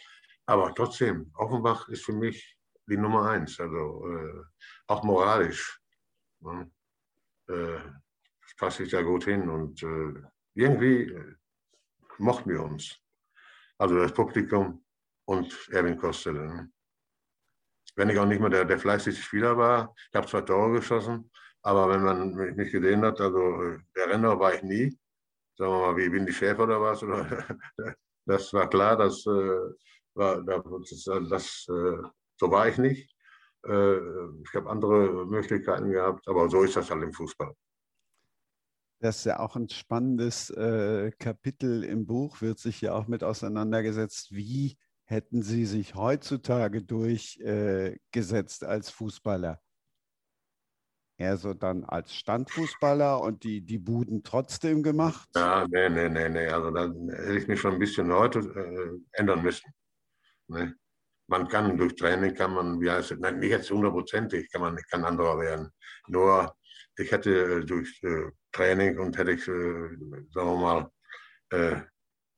Aber 0.47 0.75
trotzdem, 0.75 1.31
Offenbach 1.35 1.89
ist 1.89 2.05
für 2.05 2.13
mich 2.13 2.59
die 2.87 2.97
Nummer 2.97 3.31
eins, 3.31 3.59
also 3.61 4.07
äh, 4.09 4.43
auch 4.89 5.03
moralisch. 5.05 5.81
Ne? 6.41 6.71
Äh, 7.49 7.79
passe 8.57 8.85
ich 8.85 8.91
da 8.91 9.03
gut 9.03 9.25
hin 9.25 9.49
und 9.49 9.83
äh, 9.83 10.15
irgendwie 10.55 11.13
mochten 12.19 12.51
wir 12.51 12.63
uns. 12.63 12.99
Also 13.79 13.97
das 13.97 14.13
Publikum 14.13 14.85
und 15.27 15.69
Erwin 15.71 15.97
Kostele. 15.97 16.69
Wenn 17.97 18.11
ich 18.11 18.19
auch 18.19 18.27
nicht 18.27 18.41
mehr 18.41 18.51
der, 18.51 18.65
der 18.65 18.79
fleißigste 18.79 19.23
Spieler 19.23 19.57
war, 19.57 19.95
ich 19.97 20.17
habe 20.17 20.27
zwei 20.27 20.41
Tore 20.41 20.73
geschossen, 20.73 21.31
aber 21.63 21.89
wenn 21.89 22.03
man 22.03 22.35
mich 22.57 22.73
gesehen 22.73 23.03
hat, 23.05 23.21
also 23.21 23.79
der 23.97 24.09
Renner 24.09 24.39
war 24.39 24.55
ich 24.55 24.63
nie, 24.63 24.99
sagen 25.57 25.73
wir 25.73 25.93
mal, 25.93 25.97
wie 25.97 26.09
bin 26.09 26.27
die 26.27 26.33
Schäfer 26.33 26.65
oder 26.65 26.81
was, 26.81 27.03
oder, 27.03 27.27
das 28.27 28.53
war 28.53 28.69
klar, 28.69 28.97
das, 28.97 29.25
äh, 29.27 29.61
war, 30.15 30.43
das, 30.43 31.05
das 31.29 31.67
äh, 31.69 32.03
so 32.37 32.51
war 32.51 32.69
ich 32.69 32.79
nicht. 32.79 33.15
Äh, 33.67 33.97
ich 34.43 34.55
habe 34.55 34.71
andere 34.71 35.27
Möglichkeiten 35.27 35.91
gehabt, 35.91 36.27
aber 36.29 36.49
so 36.49 36.63
ist 36.63 36.77
das 36.77 36.91
halt 36.91 37.03
im 37.03 37.13
Fußball. 37.13 37.55
Das 39.05 39.19
ist 39.19 39.25
ja 39.27 39.39
auch 39.39 39.55
ein 39.55 39.69
spannendes 39.69 40.49
äh, 40.49 41.13
Kapitel 41.19 41.85
im 41.85 42.07
Buch, 42.07 42.41
wird 42.41 42.59
sich 42.59 42.81
ja 42.81 42.95
auch 42.95 43.07
mit 43.07 43.23
auseinandergesetzt, 43.23 44.33
wie 44.33 44.79
hätten 45.05 45.43
Sie 45.43 45.67
sich 45.67 45.95
heutzutage 45.95 46.83
durchgesetzt 46.83 48.63
äh, 48.63 48.67
als 48.67 48.89
Fußballer? 48.89 49.61
Eher 51.19 51.37
so 51.37 51.53
dann 51.53 51.85
als 51.85 52.15
Standfußballer 52.15 53.21
und 53.21 53.45
die, 53.45 53.61
die 53.61 53.77
Buden 53.77 54.23
trotzdem 54.23 54.83
gemacht? 54.83 55.29
Ja, 55.37 55.67
nee, 55.69 55.91
nee, 55.91 56.09
nee, 56.09 56.31
nee. 56.31 56.49
Also 56.49 56.71
da 56.71 56.85
hätte 56.87 57.37
ich 57.37 57.47
mich 57.47 57.61
schon 57.61 57.75
ein 57.75 57.81
bisschen 57.81 58.11
heute 58.11 58.39
äh, 58.39 59.21
ändern 59.21 59.43
müssen. 59.43 59.71
Ne? 60.49 60.75
Man 61.27 61.47
kann 61.49 61.77
durch 61.77 61.95
Training, 61.95 62.35
kann 62.35 62.55
man, 62.55 62.81
wie 62.81 62.91
heißt 62.91 63.11
es, 63.11 63.19
nicht 63.19 63.51
jetzt 63.51 63.71
hundertprozentig, 63.71 64.51
kann 64.51 64.63
man 64.63 64.77
kann 64.91 65.05
anderer 65.05 65.39
werden. 65.39 65.71
Nur 66.09 66.57
ich 66.97 67.11
hätte 67.11 67.61
äh, 67.61 67.65
durch 67.65 68.03
äh, 68.03 68.31
Training 68.53 68.99
und 68.99 69.17
hätte 69.19 69.33
ich, 69.33 69.47
äh, 69.49 69.89
sagen 70.33 70.49
wir 70.49 70.57
mal, 70.57 70.91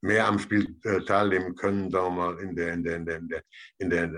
mehr 0.03 0.27
am 0.29 0.38
Spiel 0.38 0.79
teilnehmen 1.07 1.55
können, 1.55 1.90
sagen 1.90 2.16
wir 2.16 2.33
mal, 2.33 2.40
in 2.40 2.55
der, 2.55 2.75
in 2.75 2.83
der, 2.85 2.97
in 2.97 3.07
der, 3.07 3.42
in 3.79 3.88
der, 3.88 4.09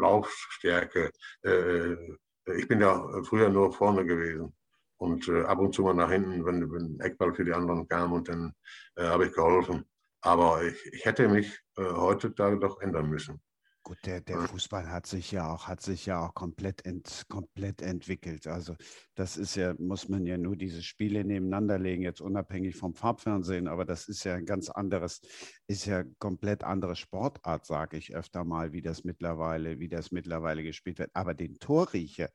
Laufstärke. 0.00 1.12
Ich 1.44 2.66
bin 2.66 2.80
ja 2.80 3.22
früher 3.22 3.48
nur 3.48 3.72
vorne 3.72 4.04
gewesen. 4.04 4.52
und 4.96 5.28
ab 5.28 5.60
und 5.60 5.72
zu 5.72 5.82
mal 5.82 5.94
nach 5.94 6.10
hinten, 6.10 6.44
wenn, 6.44 6.72
wenn 6.72 6.98
Eckball 6.98 7.32
für 7.32 7.44
die 7.44 7.52
anderen 7.52 7.86
kam 7.86 8.12
und 8.12 8.28
dann 8.28 8.52
habe 8.98 9.26
ich 9.26 9.32
geholfen. 9.32 9.84
Aber 10.22 10.64
ich, 10.64 10.84
ich 10.92 11.04
hätte 11.04 11.28
mich 11.28 11.60
äh, 11.76 11.84
heutzutage 11.84 12.58
doch 12.58 12.80
ändern 12.80 13.08
müssen. 13.08 13.40
Gut, 13.82 13.98
der, 14.04 14.20
der 14.20 14.40
Fußball 14.40 14.90
hat 14.90 15.06
sich 15.06 15.32
ja 15.32 15.50
auch, 15.50 15.66
hat 15.66 15.80
sich 15.80 16.04
ja 16.04 16.20
auch 16.20 16.34
komplett, 16.34 16.84
ent, 16.84 17.24
komplett 17.28 17.80
entwickelt. 17.80 18.46
Also 18.46 18.76
das 19.14 19.38
ist 19.38 19.54
ja, 19.56 19.74
muss 19.78 20.08
man 20.08 20.26
ja 20.26 20.36
nur 20.36 20.54
diese 20.54 20.82
Spiele 20.82 21.24
nebeneinander 21.24 21.78
legen, 21.78 22.02
jetzt 22.02 22.20
unabhängig 22.20 22.76
vom 22.76 22.94
Farbfernsehen, 22.94 23.68
aber 23.68 23.86
das 23.86 24.06
ist 24.08 24.24
ja 24.24 24.34
ein 24.34 24.44
ganz 24.44 24.68
anderes, 24.68 25.22
ist 25.66 25.86
ja 25.86 26.04
komplett 26.18 26.62
andere 26.62 26.94
Sportart, 26.94 27.64
sage 27.64 27.96
ich 27.96 28.14
öfter 28.14 28.44
mal, 28.44 28.72
wie 28.72 28.82
das 28.82 29.02
mittlerweile, 29.04 29.78
wie 29.80 29.88
das 29.88 30.12
mittlerweile 30.12 30.62
gespielt 30.62 30.98
wird. 30.98 31.10
Aber 31.14 31.32
den 31.32 31.58
Torriecher, 31.58 32.28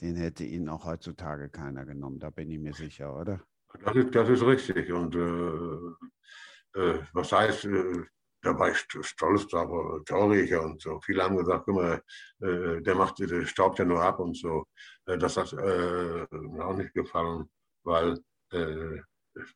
den 0.00 0.14
hätte 0.14 0.44
Ihnen 0.44 0.68
auch 0.68 0.84
heutzutage 0.84 1.50
keiner 1.50 1.84
genommen, 1.84 2.20
da 2.20 2.30
bin 2.30 2.50
ich 2.50 2.60
mir 2.60 2.72
sicher, 2.72 3.18
oder? 3.18 3.42
Das 3.84 3.96
ist, 3.96 4.14
das 4.14 4.28
ist 4.28 4.42
richtig. 4.42 4.92
Und 4.92 5.16
äh, 5.16 6.80
äh, 6.80 7.00
was 7.12 7.32
heißt, 7.32 7.64
äh, 7.64 8.04
da 8.44 8.58
war 8.58 8.70
ich 8.70 8.78
stolz 8.78 9.46
drauf, 9.48 10.02
Torriecher 10.04 10.62
und 10.62 10.80
so. 10.80 11.00
Viele 11.00 11.24
haben 11.24 11.36
gesagt, 11.36 11.64
guck 11.66 11.76
mal, 11.76 12.02
äh, 12.40 12.80
der 12.82 12.94
macht, 12.94 13.18
der 13.18 13.46
staubt 13.46 13.78
ja 13.78 13.84
nur 13.84 14.02
ab 14.02 14.20
und 14.20 14.36
so. 14.36 14.66
Äh, 15.06 15.18
das 15.18 15.36
hat 15.36 15.52
äh, 15.52 16.26
mir 16.30 16.64
auch 16.64 16.76
nicht 16.76 16.92
gefallen, 16.94 17.48
weil 17.84 18.18
äh, 18.52 19.00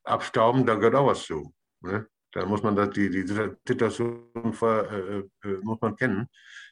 Abstauben, 0.04 0.66
da 0.66 0.74
gehört 0.74 0.94
auch 0.96 1.06
was 1.06 1.24
zu. 1.24 1.54
Ne? 1.82 2.08
Da 2.32 2.44
muss 2.46 2.62
man 2.62 2.76
das, 2.76 2.90
die, 2.90 3.08
die 3.10 3.26
Situation 3.26 4.30
äh, 4.62 5.18
äh, 5.18 5.24
muss 5.62 5.80
man 5.80 5.96
kennen. 5.96 6.26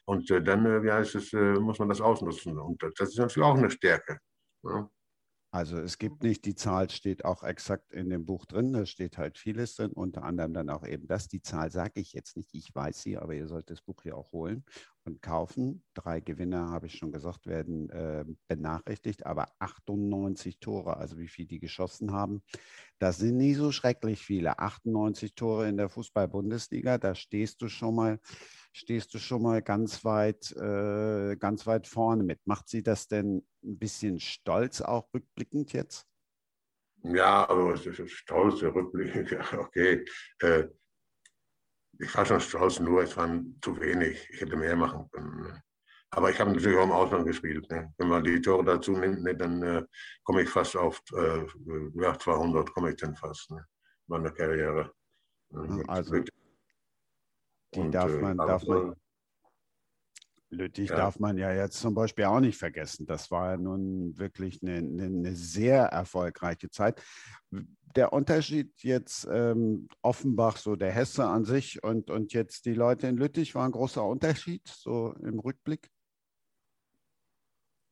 Und 0.05 0.29
dann, 0.29 0.83
wie 0.83 0.91
heißt 0.91 1.15
es, 1.15 1.33
muss 1.33 1.79
man 1.79 1.89
das 1.89 2.01
ausnutzen. 2.01 2.57
Und 2.57 2.81
das 2.81 3.09
ist 3.09 3.17
natürlich 3.17 3.47
auch 3.47 3.57
eine 3.57 3.69
Stärke. 3.69 4.19
Ne? 4.63 4.89
Also 5.49 5.77
es 5.77 5.97
gibt 5.97 6.23
nicht, 6.23 6.43
die 6.43 6.55
Zahl 6.55 6.89
steht 6.89 7.23
auch 7.23 7.41
exakt 7.41 7.93
in 7.93 8.09
dem 8.09 8.25
Buch 8.25 8.45
drin, 8.45 8.73
da 8.73 8.85
steht 8.85 9.17
halt 9.17 9.37
vieles 9.37 9.75
drin, 9.75 9.93
unter 9.93 10.23
anderem 10.23 10.53
dann 10.53 10.69
auch 10.69 10.85
eben 10.85 11.07
das. 11.07 11.29
Die 11.29 11.41
Zahl 11.41 11.71
sage 11.71 12.01
ich 12.01 12.11
jetzt 12.11 12.35
nicht, 12.35 12.53
ich 12.53 12.75
weiß 12.75 13.01
sie, 13.01 13.17
aber 13.17 13.33
ihr 13.33 13.47
sollt 13.47 13.69
das 13.69 13.81
Buch 13.81 14.01
hier 14.03 14.17
auch 14.17 14.33
holen 14.33 14.65
und 15.05 15.21
kaufen. 15.21 15.83
Drei 15.93 16.19
Gewinner, 16.19 16.69
habe 16.69 16.87
ich 16.87 16.97
schon 16.97 17.13
gesagt, 17.13 17.47
werden 17.47 17.89
äh, 17.91 18.25
benachrichtigt, 18.49 19.25
aber 19.25 19.47
98 19.59 20.59
Tore, 20.59 20.97
also 20.97 21.17
wie 21.17 21.29
viel 21.29 21.45
die 21.45 21.59
geschossen 21.59 22.11
haben, 22.11 22.43
das 22.99 23.17
sind 23.17 23.37
nie 23.37 23.53
so 23.53 23.71
schrecklich 23.71 24.25
viele. 24.25 24.59
98 24.59 25.33
Tore 25.33 25.69
in 25.69 25.77
der 25.77 25.87
Fußball-Bundesliga, 25.87 26.97
da 26.97 27.15
stehst 27.15 27.61
du 27.61 27.69
schon 27.69 27.95
mal 27.95 28.19
stehst 28.71 29.13
du 29.13 29.19
schon 29.19 29.41
mal 29.41 29.61
ganz 29.61 30.05
weit, 30.05 30.51
äh, 30.55 31.35
ganz 31.37 31.65
weit 31.65 31.87
vorne 31.87 32.23
mit. 32.23 32.45
Macht 32.45 32.69
sie 32.69 32.83
das 32.83 33.07
denn 33.07 33.45
ein 33.63 33.79
bisschen 33.79 34.19
stolz, 34.19 34.81
auch 34.81 35.13
rückblickend 35.13 35.73
jetzt? 35.73 36.07
Ja, 37.03 37.45
also 37.45 37.75
stolz, 38.07 38.61
rückblickend, 38.63 39.31
okay. 39.57 40.05
Äh, 40.39 40.67
ich 41.99 42.15
war 42.15 42.25
schon 42.25 42.39
stolz, 42.39 42.79
nur 42.79 43.03
es 43.03 43.15
waren 43.17 43.57
zu 43.61 43.79
wenig. 43.79 44.27
Ich 44.31 44.41
hätte 44.41 44.55
mehr 44.55 44.75
machen 44.75 45.09
können. 45.11 45.41
Ne? 45.41 45.63
Aber 46.11 46.29
ich 46.29 46.39
habe 46.39 46.51
natürlich 46.51 46.77
auch 46.77 46.83
im 46.83 46.91
Ausland 46.91 47.25
gespielt. 47.25 47.69
Ne? 47.69 47.93
Wenn 47.97 48.07
man 48.07 48.23
die 48.23 48.39
Tore 48.39 48.63
dazu 48.63 48.91
nimmt, 48.91 49.23
ne, 49.23 49.35
dann 49.35 49.61
äh, 49.63 49.83
komme 50.23 50.43
ich 50.43 50.49
fast 50.49 50.75
auf 50.77 51.01
äh, 51.13 51.45
ja, 51.95 52.17
200, 52.17 52.71
komme 52.71 52.91
ich 52.91 52.97
dann 52.97 53.15
fast 53.15 53.51
ne? 53.51 53.65
meiner 54.07 54.31
Karriere. 54.31 54.93
Also, 55.87 56.13
mit, 56.13 56.29
die 57.73 57.79
und, 57.79 57.91
darf 57.91 58.11
äh, 58.11 58.17
man, 58.19 58.37
darf 58.37 58.65
man, 58.65 58.95
Lüttich 60.49 60.89
ja. 60.89 60.95
darf 60.95 61.19
man 61.19 61.37
ja 61.37 61.51
jetzt 61.53 61.79
zum 61.79 61.93
Beispiel 61.93 62.25
auch 62.25 62.39
nicht 62.39 62.57
vergessen. 62.57 63.05
Das 63.05 63.31
war 63.31 63.51
ja 63.51 63.57
nun 63.57 64.17
wirklich 64.17 64.61
eine, 64.61 64.77
eine, 64.77 65.03
eine 65.03 65.35
sehr 65.35 65.85
erfolgreiche 65.85 66.69
Zeit. 66.69 67.03
Der 67.95 68.13
Unterschied 68.13 68.71
jetzt 68.81 69.27
ähm, 69.29 69.89
Offenbach, 70.01 70.57
so 70.57 70.75
der 70.75 70.91
Hesse 70.91 71.25
an 71.25 71.43
sich 71.43 71.83
und, 71.83 72.09
und 72.09 72.33
jetzt 72.33 72.65
die 72.65 72.73
Leute 72.73 73.07
in 73.07 73.17
Lüttich 73.17 73.55
war 73.55 73.65
ein 73.65 73.71
großer 73.71 74.05
Unterschied, 74.05 74.65
so 74.67 75.13
im 75.21 75.39
Rückblick? 75.39 75.89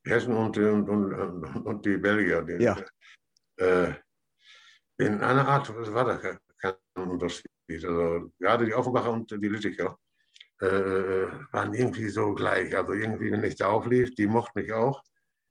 Hessen 0.06 0.36
und, 0.36 0.58
und, 0.58 0.88
und, 0.88 1.66
und 1.66 1.86
die 1.86 1.98
Belgier. 1.98 2.44
Die, 2.44 2.64
ja. 2.64 2.78
Äh, 3.58 3.96
in 4.98 5.22
einer 5.22 5.48
Art 5.48 5.70
war 5.94 6.06
da 6.06 6.18
kein 6.18 6.76
Unterschied. 6.96 7.52
Also 7.70 8.32
gerade 8.40 8.66
die 8.66 8.74
Offenbacher 8.74 9.12
und 9.12 9.32
die 9.32 9.48
Lütticher 9.48 9.98
äh, 10.62 11.28
waren 11.52 11.74
irgendwie 11.74 12.10
so 12.10 12.34
gleich. 12.34 12.76
Also 12.76 12.94
irgendwie, 12.94 13.32
wenn 13.32 13.44
ich 13.44 13.56
da 13.56 13.68
auflief, 13.68 14.14
die 14.16 14.28
mochten 14.28 14.60
mich 14.60 14.72
auch 14.72 15.02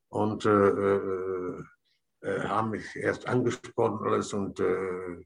und 0.09 0.45
äh, 0.47 0.69
äh, 0.69 1.63
äh 2.23 2.41
haben 2.41 2.71
mich 2.71 2.95
erst 2.97 3.27
angesprochen 3.27 3.99
und 3.99 4.07
alles 4.07 4.33
und 4.33 4.61
äh, 4.61 5.25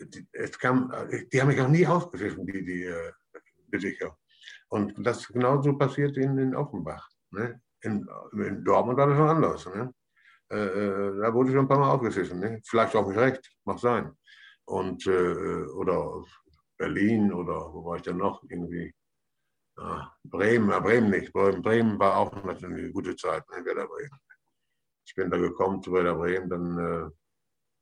die, 0.00 0.26
es 0.32 0.58
kam, 0.58 0.92
die 1.32 1.40
haben 1.40 1.48
mich 1.48 1.60
auch 1.60 1.68
nie 1.68 1.86
aufgepfiffen, 1.86 2.46
die, 2.46 2.64
die 2.64 2.84
äh, 2.84 3.12
Lütticher. 3.70 4.16
Und 4.68 4.94
das 5.06 5.20
ist 5.20 5.28
genauso 5.28 5.76
passiert 5.76 6.16
in, 6.16 6.38
in 6.38 6.56
Offenbach. 6.56 7.08
Ne? 7.30 7.60
In, 7.82 8.08
in 8.32 8.64
Dortmund 8.64 8.98
war 8.98 9.06
das 9.06 9.16
schon 9.16 9.28
anders. 9.28 9.66
Ne? 9.66 9.94
da 10.48 11.32
wurde 11.32 11.48
ich 11.48 11.54
schon 11.54 11.64
ein 11.64 11.68
paar 11.68 11.78
Mal 11.78 11.92
aufgepfiffen. 11.92 12.38
Ne? 12.38 12.60
Vielleicht 12.66 12.94
auch 12.94 13.08
nicht 13.08 13.18
recht, 13.18 13.50
mag 13.64 13.78
sein 13.78 14.14
und 14.66 15.06
äh, 15.06 15.64
oder 15.74 16.24
Berlin 16.78 17.32
oder 17.32 17.72
wo 17.72 17.84
war 17.84 17.96
ich 17.96 18.02
denn 18.02 18.16
noch 18.16 18.42
irgendwie? 18.48 18.94
Ja, 19.78 20.14
Bremen, 20.24 20.70
ja, 20.70 20.80
Bremen 20.80 21.10
nicht. 21.10 21.32
Bremen 21.32 21.98
war 21.98 22.16
auch 22.16 22.32
eine 22.32 22.92
gute 22.92 23.16
Zeit, 23.16 23.48
ne, 23.50 23.64
Werder 23.64 23.86
Bremen. 23.86 24.18
Ich 25.06 25.14
bin 25.14 25.30
da 25.30 25.38
gekommen 25.38 25.82
zu 25.82 25.92
Werder 25.92 26.14
Bremen, 26.14 26.48
dann 26.48 26.78
äh, 26.78 27.10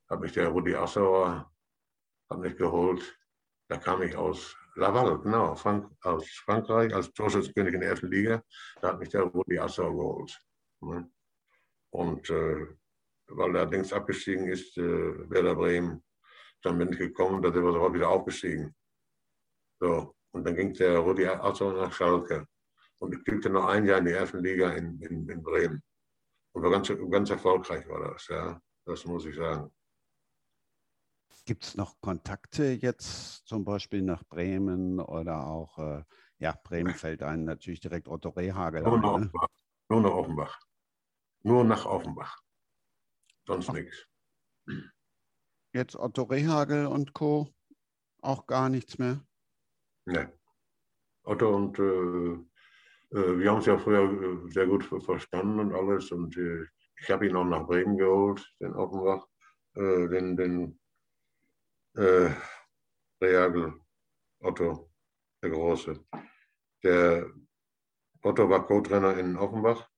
hat 0.08 0.20
mich 0.20 0.32
der 0.32 0.48
Rudi 0.48 0.74
Assauer 0.74 1.50
hat 2.30 2.38
mich 2.38 2.56
geholt. 2.56 3.18
Da 3.68 3.76
kam 3.76 4.02
ich 4.02 4.16
aus 4.16 4.56
Laval, 4.76 5.18
genau, 5.20 5.54
Frank, 5.54 5.90
aus 6.02 6.28
Frankreich, 6.44 6.94
als 6.94 7.12
Torschützenkönig 7.12 7.74
in 7.74 7.80
der 7.80 7.90
ersten 7.90 8.08
Liga. 8.08 8.42
Da 8.80 8.88
hat 8.88 9.00
mich 9.00 9.08
der 9.08 9.22
Rudi 9.22 9.58
Assauer 9.58 9.92
geholt. 9.92 10.40
Ne? 10.80 11.10
Und 11.90 12.30
äh, 12.30 12.66
weil 13.28 13.56
er 13.56 13.66
links 13.66 13.92
abgestiegen 13.92 14.46
ist, 14.46 14.76
äh, 14.78 15.30
Werder 15.30 15.54
Bremen, 15.54 16.02
dann 16.62 16.78
bin 16.78 16.92
ich 16.92 16.98
gekommen, 16.98 17.42
da 17.42 17.52
sind 17.52 17.64
wir 17.64 17.72
sofort 17.72 17.94
wieder 17.94 18.08
aufgestiegen. 18.08 18.74
So, 19.80 20.14
und 20.32 20.44
dann 20.44 20.54
ging 20.54 20.72
der 20.74 20.98
Rudi 20.98 21.26
Azor 21.26 21.72
nach 21.72 21.92
Schalke. 21.92 22.46
Und 22.98 23.14
ich 23.14 23.24
blieb 23.24 23.44
noch 23.46 23.66
ein 23.66 23.86
Jahr 23.86 23.98
in 23.98 24.04
die 24.04 24.12
ersten 24.12 24.40
Liga 24.40 24.72
in, 24.72 25.00
in, 25.00 25.28
in 25.28 25.42
Bremen. 25.42 25.82
Und 26.52 26.62
war 26.62 26.70
ganz, 26.70 26.92
ganz 27.10 27.30
erfolgreich 27.30 27.88
war 27.88 28.12
das, 28.12 28.28
ja. 28.28 28.60
Das 28.84 29.04
muss 29.04 29.24
ich 29.24 29.36
sagen. 29.36 29.72
Gibt 31.46 31.64
es 31.64 31.74
noch 31.76 32.00
Kontakte 32.00 32.64
jetzt 32.72 33.46
zum 33.46 33.64
Beispiel 33.64 34.02
nach 34.02 34.22
Bremen 34.24 35.00
oder 35.00 35.46
auch, 35.46 35.78
äh, 35.78 36.04
ja, 36.38 36.54
Bremen 36.62 36.94
fällt 36.94 37.22
einem 37.22 37.44
natürlich 37.44 37.80
direkt 37.80 38.08
Otto 38.08 38.30
Rehagel 38.30 38.82
Nur, 38.82 38.98
nach 38.98 39.18
ne? 39.18 39.30
Nur 39.88 40.00
nach 40.02 40.10
Offenbach. 40.10 40.60
Nur 41.42 41.64
nach 41.64 41.86
Offenbach. 41.86 42.40
Sonst 43.46 43.72
nichts 43.72 44.06
jetzt 45.72 45.96
Otto 45.96 46.22
Rehagel 46.24 46.86
und 46.86 47.12
Co. 47.12 47.48
auch 48.22 48.46
gar 48.46 48.68
nichts 48.68 48.98
mehr? 48.98 49.24
Nee. 50.06 50.26
Otto 51.22 51.54
und 51.54 51.78
äh, 51.78 52.32
äh, 53.12 53.38
wir 53.38 53.50
haben 53.50 53.58
es 53.58 53.66
ja 53.66 53.78
früher 53.78 54.02
äh, 54.02 54.50
sehr 54.50 54.66
gut 54.66 54.84
verstanden 54.84 55.58
und 55.60 55.74
alles. 55.74 56.10
Und 56.12 56.36
äh, 56.36 56.64
ich 57.00 57.10
habe 57.10 57.26
ihn 57.26 57.36
auch 57.36 57.44
nach 57.44 57.66
Bremen 57.66 57.96
geholt, 57.96 58.46
den 58.60 58.74
Offenbach, 58.74 59.26
äh, 59.74 60.08
den, 60.08 60.36
den 60.36 60.80
äh, 61.96 62.30
Rehagel, 63.22 63.74
Otto, 64.40 64.90
der 65.42 65.50
Große. 65.50 66.04
Der 66.82 67.30
Otto 68.22 68.48
war 68.48 68.66
Co-Trainer 68.66 69.16
in 69.18 69.36
Offenbach 69.36 69.89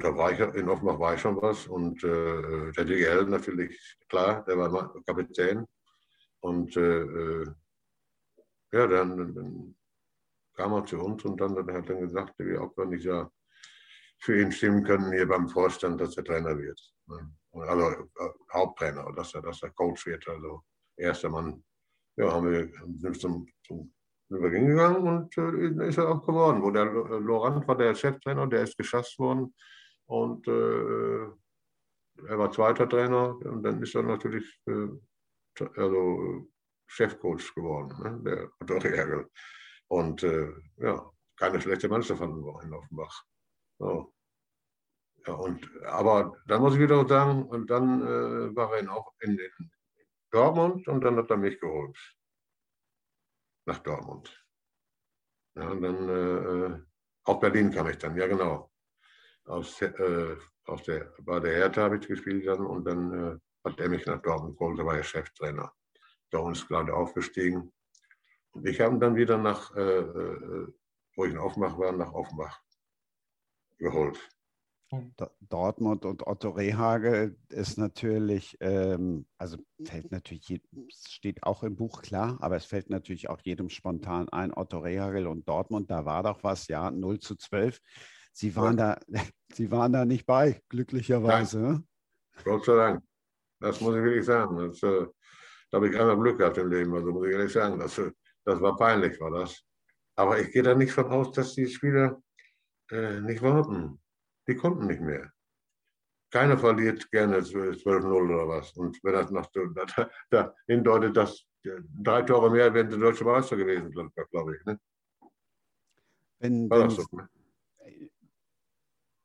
war 0.00 0.32
ich, 0.32 0.40
in 0.54 0.68
Offenbach 0.68 0.98
war 0.98 1.14
ich 1.14 1.20
schon 1.20 1.40
was. 1.40 1.66
Und 1.66 2.02
äh, 2.04 2.72
der 2.72 2.84
DGL 2.84 3.24
natürlich, 3.26 3.98
klar, 4.08 4.44
der 4.44 4.58
war 4.58 4.94
Kapitän. 5.04 5.66
Und 6.40 6.76
äh, 6.76 7.02
äh, 7.02 7.46
ja, 8.72 8.86
dann, 8.86 9.34
dann, 9.34 9.76
kam 10.54 10.72
er 10.74 10.84
zu 10.84 10.98
uns 10.98 11.24
und 11.24 11.40
dann, 11.40 11.54
dann 11.54 11.72
hat 11.72 11.88
er 11.88 11.96
gesagt, 11.96 12.34
wir 12.38 12.62
auch 12.62 12.76
wenn 12.76 12.92
ich 12.92 13.04
ja 13.04 13.30
für 14.20 14.40
ihn 14.40 14.52
stimmen 14.52 14.84
können 14.84 15.10
hier 15.12 15.26
beim 15.26 15.48
Vorstand, 15.48 16.00
dass 16.00 16.16
er 16.16 16.24
Trainer 16.24 16.56
wird. 16.58 16.78
Also 17.52 17.88
äh, 17.90 18.28
Haupttrainer, 18.52 19.10
dass 19.16 19.34
er, 19.34 19.42
dass 19.42 19.62
er 19.62 19.70
Coach 19.70 20.06
wird, 20.06 20.26
also 20.28 20.62
erster 20.96 21.30
Mann. 21.30 21.64
Ja, 22.16 22.30
haben 22.30 22.50
wir 22.50 22.70
sind 22.98 23.18
zum, 23.18 23.48
zum 23.66 23.92
sind 24.28 24.42
wir 24.42 24.50
hingegangen 24.50 25.02
und 25.02 25.36
äh, 25.36 25.88
ist 25.88 25.98
er 25.98 26.08
auch 26.08 26.26
geworden. 26.26 26.62
Wo 26.62 26.70
der 26.70 26.86
Laurent 26.86 27.66
war 27.66 27.76
der 27.76 27.94
Cheftrainer, 27.94 28.46
der 28.46 28.62
ist 28.62 28.76
geschasst 28.76 29.18
worden. 29.18 29.54
Und 30.12 30.46
äh, 30.46 31.22
er 32.28 32.38
war 32.38 32.52
zweiter 32.52 32.86
Trainer 32.86 33.34
und 33.34 33.62
dann 33.62 33.82
ist 33.82 33.94
er 33.94 34.02
natürlich 34.02 34.44
äh, 34.66 34.88
also 35.76 36.50
Chefcoach 36.86 37.54
geworden, 37.54 37.96
ne? 38.02 38.20
der 38.22 38.50
Otto 38.60 38.76
Reagel. 38.76 39.30
Und 39.88 40.22
äh, 40.22 40.52
ja, 40.76 41.10
keine 41.38 41.62
schlechte 41.62 41.88
Mannschaft 41.88 42.20
hatten 42.20 42.44
wir 42.44 42.62
in 42.62 42.74
Offenbach. 42.74 43.24
So. 43.78 44.14
Ja, 45.26 45.32
und, 45.32 45.66
aber 45.86 46.36
dann 46.46 46.60
muss 46.60 46.74
ich 46.74 46.80
wieder 46.80 47.08
sagen, 47.08 47.44
und 47.44 47.70
dann 47.70 48.02
äh, 48.02 48.54
war 48.54 48.76
er 48.76 48.92
auch 48.92 49.14
in, 49.20 49.38
in, 49.38 49.70
Dortmund 50.30 50.86
und 50.88 51.02
dann 51.02 51.16
hat 51.16 51.30
er 51.30 51.38
mich 51.38 51.58
geholt. 51.58 51.96
Nach 53.64 53.78
Dortmund. 53.78 54.46
Ja, 55.54 55.70
und 55.70 55.80
dann 55.80 56.08
äh, 56.08 56.82
auf 57.24 57.40
Berlin 57.40 57.70
kam 57.70 57.88
ich 57.88 57.96
dann, 57.96 58.14
ja 58.14 58.26
genau. 58.26 58.71
Aus, 59.44 59.82
äh, 59.82 60.36
aus 60.66 60.82
der, 60.84 61.12
bei 61.22 61.40
der 61.40 61.54
Hertha 61.54 61.82
habe 61.82 61.96
ich 61.96 62.06
gespielt 62.06 62.46
dann 62.46 62.64
und 62.64 62.84
dann 62.84 63.12
äh, 63.12 63.38
hat 63.64 63.80
er 63.80 63.88
mich 63.88 64.06
nach 64.06 64.22
Dortmund 64.22 64.58
geholt, 64.58 64.78
da 64.78 64.86
war 64.86 64.96
er 64.96 65.02
Cheftrainer. 65.02 65.72
Dortmund 66.30 66.56
ist 66.56 66.68
gerade 66.68 66.94
aufgestiegen. 66.94 67.72
Und 68.52 68.66
ich 68.66 68.80
habe 68.80 68.94
ihn 68.94 69.00
dann 69.00 69.16
wieder 69.16 69.38
nach, 69.38 69.74
äh, 69.76 69.80
äh, 69.80 70.68
wo 71.16 71.24
ich 71.24 71.32
in 71.32 71.38
Offenbach 71.38 71.78
war, 71.78 71.92
nach 71.92 72.12
Offenbach 72.12 72.60
geholt. 73.78 74.18
Dortmund 75.40 76.04
und 76.04 76.26
Otto 76.26 76.50
Rehagel 76.50 77.38
ist 77.48 77.78
natürlich, 77.78 78.58
ähm, 78.60 79.26
also 79.38 79.56
fällt 79.82 80.12
natürlich, 80.12 80.60
steht 80.90 81.42
auch 81.44 81.62
im 81.62 81.76
Buch 81.76 82.02
klar, 82.02 82.36
aber 82.40 82.56
es 82.56 82.66
fällt 82.66 82.90
natürlich 82.90 83.30
auch 83.30 83.40
jedem 83.40 83.70
spontan 83.70 84.28
ein, 84.28 84.52
Otto 84.52 84.80
Rehagel 84.80 85.26
und 85.28 85.48
Dortmund, 85.48 85.90
da 85.90 86.04
war 86.04 86.22
doch 86.22 86.44
was, 86.44 86.68
ja, 86.68 86.90
0 86.90 87.20
zu 87.20 87.36
12. 87.36 87.80
Sie 88.32 88.56
waren, 88.56 88.78
ja. 88.78 88.98
da, 89.06 89.20
Sie 89.52 89.70
waren 89.70 89.92
da 89.92 90.04
nicht 90.04 90.26
bei, 90.26 90.62
glücklicherweise. 90.68 91.60
Ne? 91.60 91.84
Gott 92.44 92.64
sei 92.64 92.74
Dank. 92.74 93.04
Das 93.60 93.80
muss 93.80 93.94
ich 93.94 94.02
wirklich 94.02 94.24
sagen. 94.24 94.56
Das, 94.56 94.82
äh, 94.82 95.06
da 95.70 95.76
habe 95.76 95.88
ich 95.88 95.98
einmal 95.98 96.18
Glück 96.18 96.38
gehabt 96.38 96.58
im 96.58 96.70
Leben, 96.70 96.94
also 96.94 97.12
muss 97.12 97.26
ich 97.26 97.32
ehrlich 97.32 97.52
sagen. 97.52 97.78
Das, 97.78 97.96
äh, 97.98 98.10
das 98.44 98.60
war 98.60 98.76
peinlich, 98.76 99.20
war 99.20 99.30
das. 99.30 99.62
Aber 100.16 100.40
ich 100.40 100.50
gehe 100.50 100.62
da 100.62 100.74
nicht 100.74 100.92
von 100.92 101.06
aus, 101.06 101.30
dass 101.32 101.54
die 101.54 101.68
Spieler 101.68 102.20
äh, 102.90 103.20
nicht 103.20 103.42
warten. 103.42 104.00
Die 104.48 104.56
konnten 104.56 104.86
nicht 104.86 105.00
mehr. 105.00 105.30
Keiner 106.30 106.58
verliert 106.58 107.10
gerne 107.10 107.38
12-0 107.38 108.06
oder 108.06 108.48
was. 108.48 108.72
Und 108.72 108.98
wenn 109.04 109.12
das 109.12 109.30
noch 109.30 109.50
da, 109.96 110.10
da 110.30 110.54
hindeutet, 110.66 111.16
dass 111.16 111.46
drei 111.62 112.22
Tore 112.22 112.50
mehr 112.50 112.72
wären 112.72 112.90
der 112.90 112.98
deutsche 112.98 113.24
Meister 113.24 113.56
gewesen, 113.56 113.90
glaube 113.90 114.56
ich. 114.56 114.64
Ne? 114.64 114.80
Wenn, 116.38 116.68
War 116.68 116.84
das 116.84 116.96
so, 116.96 117.06
ne? 117.12 117.28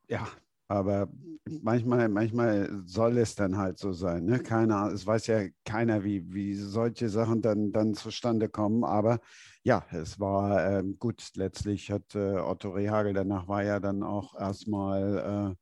Ja, 0.07 0.27
aber 0.67 1.09
manchmal, 1.61 2.09
manchmal 2.09 2.69
soll 2.85 3.17
es 3.17 3.35
dann 3.35 3.57
halt 3.57 3.77
so 3.77 3.93
sein. 3.93 4.25
Ne? 4.25 4.39
Keine, 4.39 4.89
es 4.91 5.05
weiß 5.05 5.27
ja 5.27 5.43
keiner, 5.65 6.03
wie, 6.03 6.33
wie 6.33 6.55
solche 6.55 7.09
Sachen 7.09 7.41
dann, 7.41 7.71
dann 7.71 7.93
zustande 7.93 8.49
kommen. 8.49 8.83
Aber 8.83 9.19
ja, 9.63 9.85
es 9.91 10.19
war 10.19 10.79
äh, 10.79 10.83
gut. 10.99 11.31
Letztlich 11.35 11.91
hat 11.91 12.15
äh, 12.15 12.37
Otto 12.37 12.71
Rehagel, 12.71 13.13
danach 13.13 13.47
war 13.47 13.63
ja 13.63 13.79
dann 13.79 14.03
auch 14.03 14.37
erstmal 14.39 15.55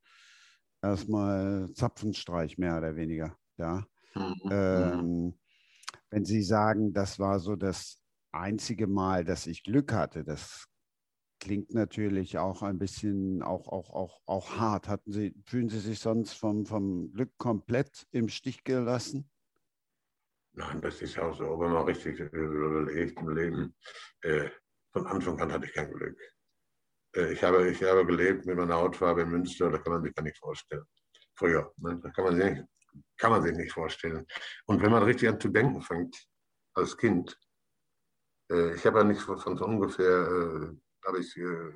äh, 0.84 0.88
erstmal 0.88 1.72
Zapfenstreich, 1.74 2.58
mehr 2.58 2.78
oder 2.78 2.96
weniger. 2.96 3.36
Ja. 3.58 3.86
Mhm. 4.16 4.52
Ähm, 4.52 5.34
wenn 6.10 6.26
Sie 6.26 6.44
sagen, 6.44 6.94
das 6.94 7.20
war 7.20 7.40
so 7.40 7.56
das 7.56 8.00
einzige 8.32 8.88
Mal, 8.88 9.24
dass 9.24 9.48
ich 9.48 9.64
Glück 9.64 9.94
hatte, 9.94 10.24
das 10.24 10.68
klingt 11.46 11.76
natürlich 11.76 12.40
auch 12.40 12.64
ein 12.64 12.80
bisschen 12.80 13.44
auch, 13.44 13.68
auch, 13.68 13.92
auch, 13.92 14.20
auch 14.26 14.58
hart. 14.58 14.88
Hatten 14.88 15.12
Sie, 15.12 15.36
fühlen 15.46 15.70
Sie 15.70 15.80
sich 15.80 16.00
sonst 16.00 16.34
vom, 16.34 16.66
vom 16.66 17.14
Glück 17.14 17.38
komplett 17.38 18.08
im 18.10 18.30
Stich 18.30 18.64
gelassen? 18.64 19.30
Nein, 20.54 20.82
das 20.82 21.04
ist 21.04 21.20
auch 21.20 21.38
so. 21.38 21.60
Wenn 21.60 21.72
man 21.72 21.86
richtig 21.86 22.20
überlegt 22.20 23.20
im 23.20 23.30
Leben, 23.30 23.76
äh, 24.22 24.50
von 24.92 25.06
Anfang 25.06 25.40
an 25.40 25.52
hatte 25.52 25.68
ich 25.68 25.74
kein 25.74 25.92
Glück. 25.92 26.20
Äh, 27.16 27.34
ich, 27.34 27.44
habe, 27.44 27.70
ich 27.70 27.84
habe 27.84 28.04
gelebt 28.08 28.48
mit 28.48 28.58
meiner 28.58 28.78
Hautfarbe 28.78 29.22
in 29.22 29.30
Münster, 29.30 29.70
da 29.70 29.78
kann 29.78 29.94
man 29.94 30.02
sich 30.02 30.16
gar 30.16 30.24
nicht 30.24 30.40
vorstellen. 30.40 30.86
Früher, 31.36 31.72
ne? 31.78 32.00
da 32.02 32.10
kann 32.10 32.24
man, 32.24 32.36
sich 32.38 32.64
kann 33.18 33.30
man 33.30 33.44
sich 33.44 33.56
nicht 33.56 33.72
vorstellen. 33.72 34.26
Und 34.66 34.82
wenn 34.82 34.90
man 34.90 35.04
richtig 35.04 35.30
an 35.30 35.40
zu 35.40 35.50
denken 35.50 35.84
fängt, 35.84 36.28
als 36.74 36.98
Kind, 36.98 37.40
äh, 38.50 38.74
ich 38.74 38.84
habe 38.84 38.98
ja 38.98 39.04
nicht 39.04 39.22
von, 39.22 39.38
von 39.38 39.56
so 39.56 39.66
ungefähr 39.66 40.28
äh, 40.28 40.85
habe 41.06 41.20
ich, 41.20 41.36
äh, 41.38 41.70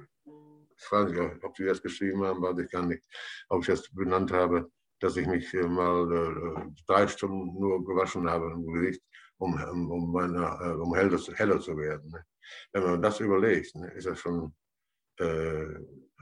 ich 0.77 0.91
weiß 0.91 1.11
nicht, 1.11 1.43
ob 1.43 1.57
Sie 1.57 1.65
das 1.65 1.81
geschrieben 1.81 2.23
haben, 2.23 2.41
weiß 2.41 2.57
ich 2.59 2.71
gar 2.71 2.85
nicht, 2.85 3.03
ob 3.49 3.61
ich 3.61 3.67
das 3.67 3.89
benannt 3.93 4.31
habe, 4.31 4.71
dass 4.99 5.17
ich 5.17 5.27
mich 5.27 5.53
äh, 5.53 5.67
mal 5.67 6.11
äh, 6.11 6.71
drei 6.85 7.07
Stunden 7.07 7.59
nur 7.59 7.83
gewaschen 7.85 8.29
habe 8.29 8.51
im 8.51 8.71
Gesicht, 8.73 9.01
um, 9.37 9.53
um, 9.89 10.11
meine, 10.11 10.77
um 10.77 10.93
heller, 10.95 11.17
heller 11.35 11.59
zu 11.59 11.77
werden. 11.77 12.11
Ne? 12.11 12.25
Wenn 12.73 12.83
man 12.83 13.01
das 13.01 13.19
überlegt, 13.19 13.75
ne, 13.75 13.91
ist 13.93 14.07
das 14.07 14.19
schon 14.19 14.53
äh, 15.19 15.67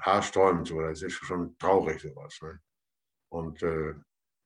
haarsträubend, 0.01 0.71
oder 0.71 0.91
es 0.91 1.01
ist 1.01 1.13
schon 1.13 1.57
traurig 1.57 2.01
sowas. 2.01 2.39
Ne? 2.41 2.59
Und 3.29 3.61
äh, 3.63 3.93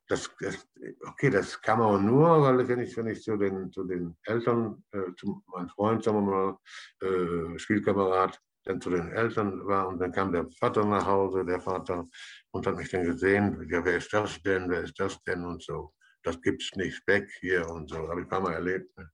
das, 0.07 0.29
das, 0.39 0.67
okay, 1.07 1.29
das 1.29 1.61
kann 1.61 1.79
man 1.79 2.05
nur, 2.05 2.41
weil 2.41 2.67
wenn 2.67 2.81
ich, 2.81 2.95
wenn 2.97 3.07
ich 3.07 3.21
zu 3.23 3.37
den, 3.37 3.71
zu 3.71 3.85
den 3.85 4.17
Eltern, 4.23 4.83
äh, 4.91 5.13
zu 5.17 5.41
meinem 5.47 5.69
Freund, 5.69 6.03
sagen 6.03 6.25
wir 6.25 6.31
mal, 6.31 6.57
äh, 7.01 7.57
Spielkamerad, 7.57 8.39
dann 8.63 8.79
zu 8.79 8.89
den 8.89 9.11
Eltern 9.11 9.65
war 9.65 9.87
und 9.87 9.99
dann 9.99 10.11
kam 10.11 10.31
der 10.31 10.47
Vater 10.59 10.85
nach 10.85 11.05
Hause, 11.05 11.45
der 11.45 11.59
Vater, 11.59 12.05
und 12.51 12.67
hat 12.67 12.75
mich 12.75 12.89
dann 12.89 13.03
gesehen, 13.03 13.67
ja, 13.69 13.83
wer 13.83 13.97
ist 13.97 14.13
das 14.13 14.41
denn, 14.41 14.69
wer 14.69 14.83
ist 14.83 14.99
das 14.99 15.21
denn 15.23 15.43
und 15.43 15.63
so. 15.63 15.93
Das 16.23 16.39
gibt's 16.41 16.71
nicht 16.75 17.05
weg 17.07 17.29
hier 17.39 17.67
und 17.67 17.89
so. 17.89 18.07
Habe 18.07 18.21
ich 18.21 18.25
ein 18.25 18.29
paar 18.29 18.41
Mal 18.41 18.53
erlebt. 18.53 18.95
Ne? 18.97 19.09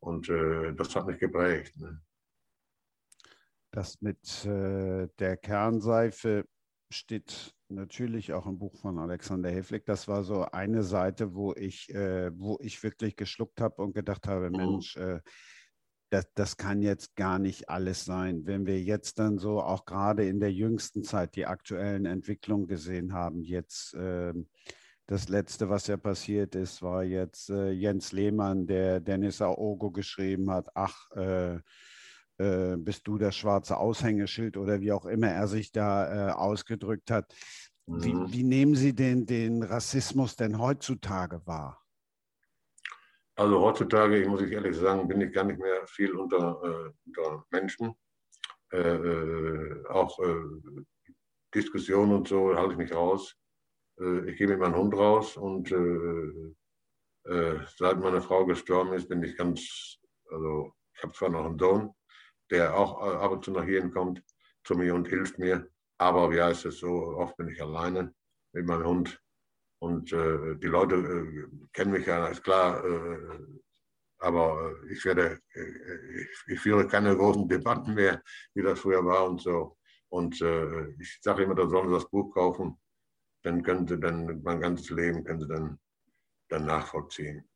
Und 0.00 0.28
äh, 0.28 0.72
das 0.74 0.94
hat 0.94 1.06
mich 1.06 1.18
geprägt. 1.18 1.76
Ne? 1.78 2.00
Das 3.72 4.00
mit 4.00 4.44
äh, 4.44 5.08
der 5.18 5.36
Kernseife 5.36 6.44
steht 6.92 7.54
natürlich 7.68 8.32
auch 8.32 8.46
im 8.46 8.58
Buch 8.58 8.76
von 8.76 8.98
Alexander 8.98 9.50
Heflick. 9.50 9.84
Das 9.86 10.08
war 10.08 10.24
so 10.24 10.44
eine 10.44 10.82
Seite, 10.82 11.34
wo 11.34 11.54
ich, 11.54 11.88
äh, 11.94 12.30
wo 12.36 12.58
ich 12.60 12.82
wirklich 12.82 13.16
geschluckt 13.16 13.60
habe 13.60 13.82
und 13.82 13.94
gedacht 13.94 14.26
habe, 14.26 14.50
mhm. 14.50 14.56
Mensch, 14.56 14.96
äh, 14.96 15.20
das, 16.10 16.26
das 16.34 16.56
kann 16.56 16.82
jetzt 16.82 17.14
gar 17.14 17.38
nicht 17.38 17.68
alles 17.68 18.04
sein. 18.04 18.44
Wenn 18.44 18.66
wir 18.66 18.80
jetzt 18.80 19.18
dann 19.18 19.38
so 19.38 19.62
auch 19.62 19.84
gerade 19.84 20.26
in 20.26 20.40
der 20.40 20.52
jüngsten 20.52 21.04
Zeit 21.04 21.36
die 21.36 21.46
aktuellen 21.46 22.04
Entwicklungen 22.04 22.66
gesehen 22.66 23.12
haben, 23.12 23.42
jetzt 23.42 23.94
äh, 23.94 24.34
das 25.06 25.28
letzte, 25.28 25.70
was 25.70 25.86
ja 25.86 25.96
passiert 25.96 26.54
ist, 26.54 26.82
war 26.82 27.04
jetzt 27.04 27.50
äh, 27.50 27.70
Jens 27.70 28.12
Lehmann, 28.12 28.66
der 28.66 29.00
Dennis 29.00 29.40
Aogo 29.40 29.90
geschrieben 29.90 30.50
hat, 30.50 30.68
ach, 30.74 31.10
äh, 31.12 31.58
äh, 32.38 32.76
bist 32.76 33.06
du 33.06 33.18
das 33.18 33.36
schwarze 33.36 33.76
Aushängeschild 33.76 34.56
oder 34.56 34.80
wie 34.80 34.92
auch 34.92 35.06
immer 35.06 35.28
er 35.28 35.46
sich 35.46 35.72
da 35.72 36.30
äh, 36.30 36.32
ausgedrückt 36.32 37.10
hat. 37.10 37.32
Wie, 37.86 38.14
mhm. 38.14 38.32
wie 38.32 38.44
nehmen 38.44 38.74
Sie 38.74 38.94
den, 38.94 39.26
den 39.26 39.62
Rassismus 39.62 40.36
denn 40.36 40.58
heutzutage 40.58 41.44
wahr? 41.44 41.80
Also 43.40 43.58
heutzutage, 43.58 44.20
ich 44.20 44.28
muss 44.28 44.42
ich 44.42 44.52
ehrlich 44.52 44.76
sagen, 44.76 45.08
bin 45.08 45.22
ich 45.22 45.32
gar 45.32 45.44
nicht 45.44 45.58
mehr 45.58 45.86
viel 45.86 46.14
unter, 46.14 46.60
äh, 46.62 46.92
unter 47.06 47.46
Menschen. 47.50 47.94
Äh, 48.70 48.76
äh 48.76 49.86
auch 49.88 50.18
äh, 50.18 51.14
Diskussionen 51.54 52.16
und 52.16 52.28
so 52.28 52.54
halte 52.54 52.72
ich 52.72 52.76
mich 52.78 52.92
raus. 52.92 53.34
Äh, 53.98 54.28
ich 54.28 54.36
gehe 54.36 54.46
mit 54.46 54.58
meinem 54.58 54.76
Hund 54.76 54.94
raus 54.94 55.38
und 55.38 55.68
seit 57.78 57.98
meine 57.98 58.20
Frau 58.20 58.44
gestorben 58.44 58.92
ist, 58.92 59.08
bin 59.08 59.22
ich 59.22 59.34
ganz, 59.38 59.98
also 60.30 60.74
ich 60.94 61.02
habe 61.02 61.14
zwar 61.14 61.30
noch 61.30 61.46
einen 61.46 61.58
Sohn, 61.58 61.94
der 62.50 62.76
auch 62.76 63.00
ab 63.00 63.32
und 63.32 63.42
zu 63.42 63.52
nach 63.52 63.64
hier 63.64 63.88
kommt 63.90 64.22
zu 64.64 64.74
mir 64.74 64.94
und 64.94 65.08
hilft 65.08 65.38
mir, 65.38 65.66
aber 65.96 66.30
wie 66.30 66.42
heißt 66.42 66.66
es 66.66 66.80
so, 66.80 66.90
oft 67.16 67.38
bin 67.38 67.48
ich 67.48 67.62
alleine 67.62 68.14
mit 68.52 68.66
meinem 68.66 68.84
Hund 68.84 69.22
und 69.80 70.12
äh, 70.12 70.56
die 70.56 70.66
Leute 70.66 70.96
äh, 70.96 71.66
kennen 71.72 71.92
mich 71.92 72.06
ja, 72.06 72.26
ist 72.28 72.44
klar. 72.44 72.84
Äh, 72.84 73.38
aber 74.18 74.74
ich 74.90 75.02
werde, 75.06 75.40
äh, 75.54 76.20
ich, 76.20 76.44
ich, 76.48 76.60
führe 76.60 76.86
keine 76.86 77.16
großen 77.16 77.48
Debatten 77.48 77.94
mehr, 77.94 78.22
wie 78.52 78.62
das 78.62 78.80
früher 78.80 79.04
war 79.04 79.26
und 79.26 79.40
so. 79.40 79.78
Und 80.10 80.38
äh, 80.42 80.90
ich 81.00 81.18
sage 81.22 81.44
immer, 81.44 81.54
da 81.54 81.66
sollen 81.66 81.88
sie 81.88 81.94
das 81.94 82.10
Buch 82.10 82.34
kaufen. 82.34 82.76
Dann 83.42 83.62
können 83.62 83.88
sie 83.88 83.98
dann 83.98 84.42
mein 84.42 84.60
ganzes 84.60 84.90
Leben 84.90 85.24
können 85.24 85.40
sie 85.40 85.48
dann, 85.48 85.80
dann 86.48 86.66
nachvollziehen. 86.66 87.48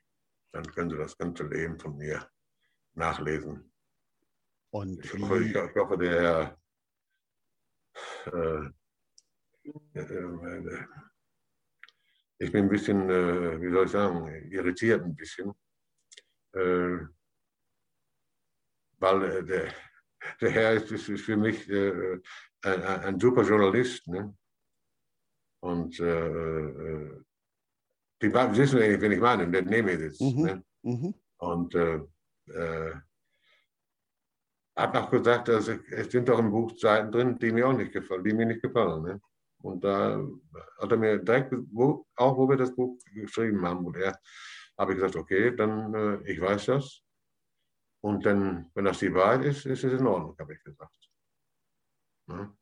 Dann 0.52 0.64
können 0.64 0.90
sie 0.90 0.96
das 0.96 1.18
ganze 1.18 1.44
Leben 1.44 1.78
von 1.78 1.94
mir 1.98 2.26
nachlesen. 2.94 3.70
Und 4.70 5.04
ich, 5.04 5.12
hoffe, 5.12 5.44
ich, 5.44 5.54
ich 5.54 5.76
hoffe 5.76 5.98
der 5.98 6.22
Herr 6.22 6.58
äh, 8.32 8.70
ich 12.38 12.50
bin 12.52 12.64
ein 12.64 12.70
bisschen, 12.70 13.08
äh, 13.08 13.60
wie 13.60 13.70
soll 13.70 13.86
ich 13.86 13.92
sagen, 13.92 14.50
irritiert 14.50 15.02
ein 15.02 15.14
bisschen, 15.14 15.54
äh, 16.52 16.98
weil 18.98 19.22
äh, 19.22 19.44
der, 19.44 19.72
der 20.40 20.50
Herr 20.50 20.72
ist, 20.74 20.90
ist 20.90 21.22
für 21.22 21.36
mich 21.36 21.68
äh, 21.68 22.20
ein, 22.62 22.82
ein, 22.82 23.20
super 23.20 23.42
Journalist. 23.42 24.06
Ne? 24.08 24.36
Und 25.60 25.98
äh, 26.00 26.26
äh, 26.26 27.22
die 28.22 28.32
wissen, 28.32 28.78
wen 28.78 29.12
ich 29.12 29.20
meine, 29.20 29.50
der 29.50 29.62
neben 29.62 29.86
mir 29.86 29.98
sitzt. 29.98 30.20
Mhm. 30.20 30.42
Ne? 30.42 30.64
Mhm. 30.82 31.14
Und 31.38 31.74
hat 34.76 34.94
noch 34.94 35.10
gesagt, 35.10 35.48
dass 35.48 35.68
es 35.68 36.10
sind 36.10 36.28
doch 36.28 36.38
im 36.38 36.50
Buch 36.50 36.76
Seiten 36.76 37.10
drin, 37.10 37.38
die 37.38 37.52
mir 37.52 37.68
auch 37.68 37.72
nicht 37.72 37.92
gefallen, 37.92 38.24
die 38.24 38.32
mir 38.32 38.46
nicht 38.46 38.62
gefallen. 38.62 39.02
Ne? 39.02 39.20
Und 39.64 39.82
da 39.82 40.22
hat 40.78 40.92
er 40.92 40.98
mir 40.98 41.18
direkt, 41.18 41.54
wo, 41.72 42.06
auch 42.16 42.36
wo 42.36 42.46
wir 42.46 42.58
das 42.58 42.74
Buch 42.74 42.98
geschrieben 43.14 43.66
haben, 43.66 43.86
und 43.86 43.96
er 43.96 44.20
habe 44.76 44.92
ich 44.92 44.98
gesagt, 44.98 45.16
okay, 45.16 45.56
dann 45.56 45.94
äh, 45.94 46.30
ich 46.30 46.38
weiß 46.38 46.66
das. 46.66 47.00
Und 48.02 48.26
dann, 48.26 48.70
wenn 48.74 48.84
das 48.84 48.98
die 48.98 49.14
Wahrheit 49.14 49.46
ist, 49.46 49.64
ist 49.64 49.84
es 49.84 49.98
in 49.98 50.06
Ordnung, 50.06 50.36
habe 50.38 50.52
ich 50.52 50.62
gesagt. 50.62 51.10
Ja. 52.28 52.54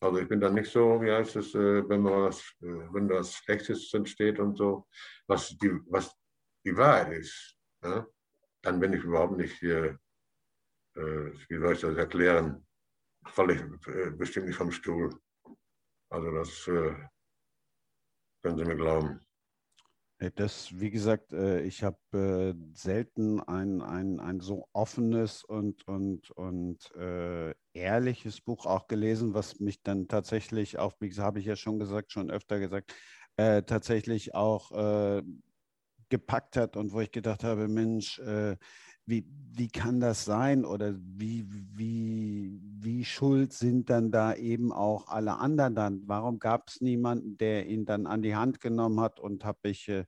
Also 0.00 0.18
ich 0.18 0.28
bin 0.28 0.40
dann 0.40 0.54
nicht 0.54 0.70
so, 0.70 1.02
wie 1.02 1.10
heißt 1.10 1.34
es, 1.34 1.52
äh, 1.56 1.88
wenn 1.88 2.02
man 2.02 2.22
was, 2.22 2.40
äh, 2.60 2.92
wenn 2.92 3.08
was 3.08 3.34
Schlechtes 3.34 3.92
entsteht 3.92 4.38
und 4.38 4.56
so, 4.56 4.86
was 5.26 5.48
die, 5.58 5.80
was 5.86 6.16
die 6.64 6.76
Wahrheit 6.76 7.12
ist, 7.12 7.56
ja, 7.82 8.06
dann 8.62 8.78
bin 8.78 8.92
ich 8.92 9.02
überhaupt 9.02 9.36
nicht, 9.36 9.60
äh, 9.64 9.96
wie 10.94 11.58
soll 11.58 11.72
ich 11.72 11.80
das 11.80 11.96
erklären, 11.96 12.64
falle 13.26 13.54
ich 13.54 14.16
bestimmt 14.16 14.46
nicht 14.46 14.56
vom 14.56 14.70
Stuhl. 14.70 15.10
Also 16.14 16.30
das 16.30 16.64
können 16.64 18.56
Sie 18.56 18.64
mir 18.64 18.76
glauben. 18.76 19.20
Das, 20.36 20.78
wie 20.78 20.92
gesagt, 20.92 21.32
ich 21.32 21.82
habe 21.82 22.54
selten 22.72 23.40
ein, 23.40 23.82
ein, 23.82 24.20
ein 24.20 24.38
so 24.38 24.68
offenes 24.72 25.42
und, 25.42 25.88
und, 25.88 26.30
und 26.30 26.88
äh, 26.94 27.52
ehrliches 27.72 28.40
Buch 28.40 28.64
auch 28.64 28.86
gelesen, 28.86 29.34
was 29.34 29.58
mich 29.58 29.82
dann 29.82 30.06
tatsächlich 30.06 30.78
auch, 30.78 30.94
wie 31.00 31.10
habe 31.10 31.40
ich 31.40 31.46
ja 31.46 31.56
schon 31.56 31.80
gesagt, 31.80 32.12
schon 32.12 32.30
öfter 32.30 32.60
gesagt, 32.60 32.94
äh, 33.36 33.64
tatsächlich 33.64 34.36
auch 34.36 34.70
äh, 34.70 35.22
gepackt 36.10 36.56
hat 36.56 36.76
und 36.76 36.92
wo 36.92 37.00
ich 37.00 37.10
gedacht 37.10 37.42
habe, 37.42 37.66
Mensch, 37.66 38.20
äh, 38.20 38.56
wie, 39.06 39.26
wie 39.52 39.68
kann 39.68 40.00
das 40.00 40.24
sein 40.24 40.64
oder 40.64 40.94
wie, 40.98 41.46
wie, 41.76 42.60
wie 42.80 43.04
schuld 43.04 43.52
sind 43.52 43.90
dann 43.90 44.10
da 44.10 44.34
eben 44.34 44.72
auch 44.72 45.08
alle 45.08 45.38
anderen 45.38 45.74
dann? 45.74 46.02
Warum 46.06 46.38
gab 46.38 46.68
es 46.68 46.80
niemanden, 46.80 47.36
der 47.36 47.66
ihn 47.66 47.84
dann 47.84 48.06
an 48.06 48.22
die 48.22 48.36
Hand 48.36 48.60
genommen 48.60 49.00
hat 49.00 49.20
und 49.20 49.44
habe 49.44 49.68
ich 49.68 49.88
äh, 49.88 50.04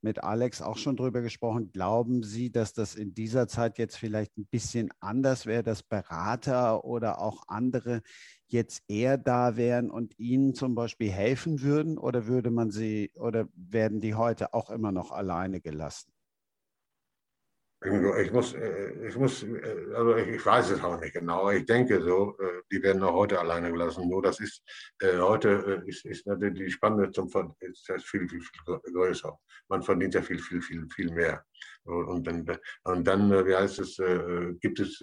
mit 0.00 0.22
Alex 0.22 0.62
auch 0.62 0.76
schon 0.76 0.96
drüber 0.96 1.22
gesprochen. 1.22 1.72
Glauben 1.72 2.22
Sie, 2.22 2.50
dass 2.50 2.72
das 2.72 2.94
in 2.94 3.14
dieser 3.14 3.48
Zeit 3.48 3.78
jetzt 3.78 3.96
vielleicht 3.96 4.36
ein 4.38 4.46
bisschen 4.46 4.90
anders 5.00 5.46
wäre, 5.46 5.62
dass 5.62 5.82
Berater 5.82 6.84
oder 6.84 7.20
auch 7.20 7.44
andere 7.48 8.02
jetzt 8.46 8.82
eher 8.88 9.18
da 9.18 9.56
wären 9.56 9.90
und 9.90 10.18
Ihnen 10.18 10.54
zum 10.54 10.74
Beispiel 10.74 11.10
helfen 11.10 11.60
würden? 11.62 11.98
Oder 11.98 12.26
würde 12.26 12.50
man 12.50 12.70
sie 12.70 13.10
oder 13.16 13.48
werden 13.54 14.00
die 14.00 14.14
heute 14.14 14.54
auch 14.54 14.70
immer 14.70 14.92
noch 14.92 15.10
alleine 15.10 15.60
gelassen? 15.60 16.12
Ich 17.80 18.32
muss, 18.32 18.54
äh, 18.54 19.06
ich 19.06 19.14
muss, 19.14 19.44
äh, 19.44 19.94
also 19.94 20.16
ich 20.16 20.44
weiß 20.44 20.70
es 20.70 20.82
auch 20.82 20.98
nicht 21.00 21.14
genau. 21.14 21.48
Ich 21.50 21.64
denke 21.64 22.02
so, 22.02 22.36
äh, 22.38 22.62
die 22.72 22.82
werden 22.82 23.04
auch 23.04 23.14
heute 23.14 23.38
alleine 23.38 23.70
gelassen. 23.70 24.08
Nur 24.08 24.20
das 24.20 24.40
ist, 24.40 24.64
heute 25.00 25.84
ist, 25.86 26.04
ist 26.04 26.26
natürlich 26.26 26.58
die 26.58 26.70
Spanne 26.72 27.08
zum 27.12 27.28
ist 27.60 27.88
viel, 28.04 28.28
viel, 28.28 28.40
viel 28.40 28.80
größer. 28.92 29.38
Man 29.68 29.82
verdient 29.82 30.14
ja 30.14 30.22
viel, 30.22 30.40
viel, 30.40 30.60
viel, 30.60 30.88
viel 30.90 31.12
mehr. 31.12 31.44
Und 31.84 32.26
dann, 32.26 32.44
und 32.82 33.06
dann 33.06 33.30
wie 33.46 33.54
heißt 33.54 33.78
es, 33.78 33.96
gibt 34.60 34.80
es 34.80 34.98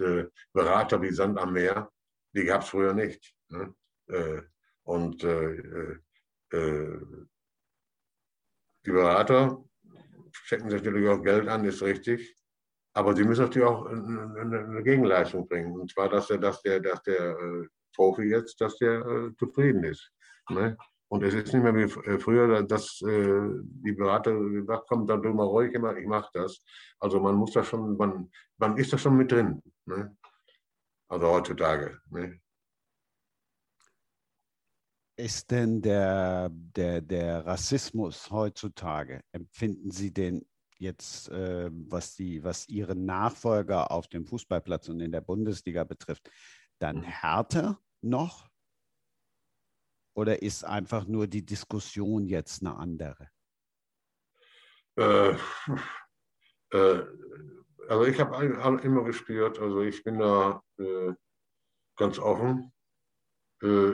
Berater 0.52 1.00
wie 1.00 1.12
Sand 1.12 1.38
am 1.38 1.54
Meer. 1.54 1.90
Die 2.34 2.44
gab 2.44 2.60
es 2.60 2.68
früher 2.68 2.92
nicht. 2.92 3.34
Ne? 3.48 3.74
Und 4.82 5.22
die 5.22 5.98
Berater 8.84 9.64
stecken 10.30 10.68
sich 10.68 10.82
natürlich 10.82 11.08
auch 11.08 11.22
Geld 11.22 11.48
an, 11.48 11.64
ist 11.64 11.82
richtig. 11.82 12.36
Aber 12.96 13.14
sie 13.14 13.24
müssen 13.24 13.42
natürlich 13.42 13.68
auch 13.68 13.84
eine, 13.84 14.82
Gegenleistung 14.82 15.46
bringen. 15.46 15.78
Und 15.78 15.90
zwar, 15.90 16.08
dass 16.08 16.28
der, 16.28 16.38
dass 16.38 16.62
der, 16.62 16.80
dass 16.80 17.02
der 17.02 17.38
äh, 17.38 17.66
Profi 17.94 18.22
jetzt, 18.22 18.58
dass 18.58 18.78
der 18.78 19.04
äh, 19.04 19.36
zufrieden 19.36 19.84
ist. 19.84 20.10
Ne? 20.48 20.78
Und 21.08 21.22
es 21.22 21.34
ist 21.34 21.52
nicht 21.52 21.62
mehr 21.62 21.74
wie 21.74 21.82
äh, 21.82 22.18
früher, 22.18 22.62
dass 22.62 22.98
die 22.98 23.92
Berater 23.92 24.34
gesagt 24.34 24.86
komm, 24.88 25.06
dann 25.06 25.22
du 25.22 25.28
mal 25.34 25.44
ruhig 25.44 25.74
immer, 25.74 25.94
ich 25.94 26.06
mache 26.06 26.30
das. 26.32 26.62
Also 26.98 27.20
man 27.20 27.34
muss 27.34 27.52
da 27.52 27.62
schon, 27.62 27.98
man, 27.98 28.30
man 28.56 28.78
ist 28.78 28.94
da 28.94 28.98
schon 28.98 29.16
mit 29.18 29.30
drin. 29.30 29.62
Ne? 29.84 30.16
Also 31.08 31.26
heutzutage. 31.26 32.00
Ne? 32.08 32.40
Ist 35.18 35.50
denn 35.50 35.82
der, 35.82 36.48
der, 36.50 37.02
der 37.02 37.44
Rassismus 37.44 38.30
heutzutage, 38.30 39.20
empfinden 39.32 39.90
Sie 39.90 40.14
den 40.14 40.46
jetzt, 40.78 41.28
äh, 41.30 41.70
was, 41.72 42.14
die, 42.14 42.42
was 42.44 42.68
ihre 42.68 42.94
Nachfolger 42.94 43.90
auf 43.90 44.08
dem 44.08 44.24
Fußballplatz 44.26 44.88
und 44.88 45.00
in 45.00 45.12
der 45.12 45.20
Bundesliga 45.20 45.84
betrifft, 45.84 46.30
dann 46.78 46.98
mhm. 46.98 47.02
härter 47.02 47.80
noch? 48.02 48.48
Oder 50.14 50.42
ist 50.42 50.64
einfach 50.64 51.06
nur 51.06 51.26
die 51.26 51.44
Diskussion 51.44 52.26
jetzt 52.26 52.62
eine 52.62 52.76
andere? 52.76 53.28
Äh, 54.96 55.36
äh, 56.70 57.04
also 57.88 58.04
ich 58.04 58.18
habe 58.18 58.80
immer 58.82 59.04
gespürt, 59.04 59.58
also 59.58 59.82
ich 59.82 60.02
bin 60.02 60.18
da 60.18 60.62
äh, 60.78 61.12
ganz 61.96 62.18
offen. 62.18 62.72
Äh, 63.62 63.92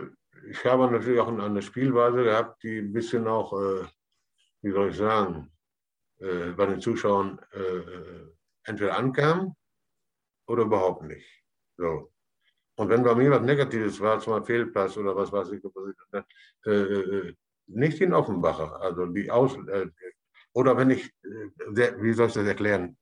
ich 0.49 0.65
habe 0.65 0.91
natürlich 0.91 1.21
auch 1.21 1.29
eine 1.29 1.63
Spielweise 1.63 2.25
gehabt, 2.25 2.63
die 2.63 2.79
ein 2.79 2.93
bisschen 2.93 3.27
auch, 3.27 3.53
äh, 3.53 3.87
wie 4.63 4.73
soll 4.73 4.91
ich 4.91 4.97
sagen, 4.97 5.51
äh, 6.23 6.53
bei 6.53 6.67
den 6.67 6.81
Zuschauern 6.81 7.41
äh, 7.53 8.29
entweder 8.65 8.97
ankam 8.97 9.57
oder 10.47 10.63
überhaupt 10.63 11.03
nicht. 11.03 11.27
So. 11.77 12.13
Und 12.77 12.89
wenn 12.89 13.03
bei 13.03 13.15
mir 13.15 13.31
was 13.31 13.43
Negatives 13.43 14.01
war, 14.01 14.21
zum 14.21 14.35
Beispiel 14.35 14.65
Fehlpass 14.65 14.97
oder 14.97 15.17
was 15.17 15.33
weiß 15.33 15.51
ich, 15.51 15.63
äh, 16.67 16.71
äh, 16.71 17.35
nicht 17.67 18.01
in 18.01 18.15
Offenbacher, 18.15 18.81
also 18.81 19.07
die 19.07 19.31
Aus 19.31 19.57
äh, 19.69 19.89
oder 20.53 20.77
wenn 20.77 20.91
ich, 20.91 21.13
äh, 21.25 21.93
wie 22.01 22.13
soll 22.13 22.29
ich 22.29 22.35
das 22.35 22.47
erklären, 22.47 22.97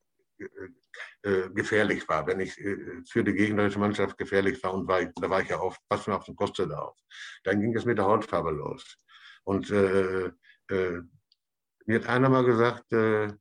gefährlich 1.22 2.08
war, 2.08 2.26
wenn 2.26 2.40
ich 2.40 2.54
für 2.54 3.22
die 3.22 3.34
gegnerische 3.34 3.78
Mannschaft 3.78 4.16
gefährlich 4.18 4.62
war 4.62 4.74
und 4.74 4.88
war, 4.88 5.04
da 5.04 5.30
war 5.30 5.42
ich 5.42 5.48
ja 5.48 5.60
oft, 5.60 5.80
pass 5.88 6.06
mir 6.06 6.16
auf 6.16 6.24
den 6.24 6.34
Kostet 6.34 6.72
auf, 6.72 6.98
dann 7.44 7.60
ging 7.60 7.76
es 7.76 7.84
mit 7.84 7.98
der 7.98 8.06
Hautfarbe 8.06 8.50
los. 8.50 8.96
Und 9.44 9.70
äh, 9.70 10.30
äh, 10.68 11.02
mir 11.86 12.00
hat 12.00 12.08
einer 12.08 12.28
mal 12.28 12.44
gesagt, 12.44 12.92
äh, 12.92 13.32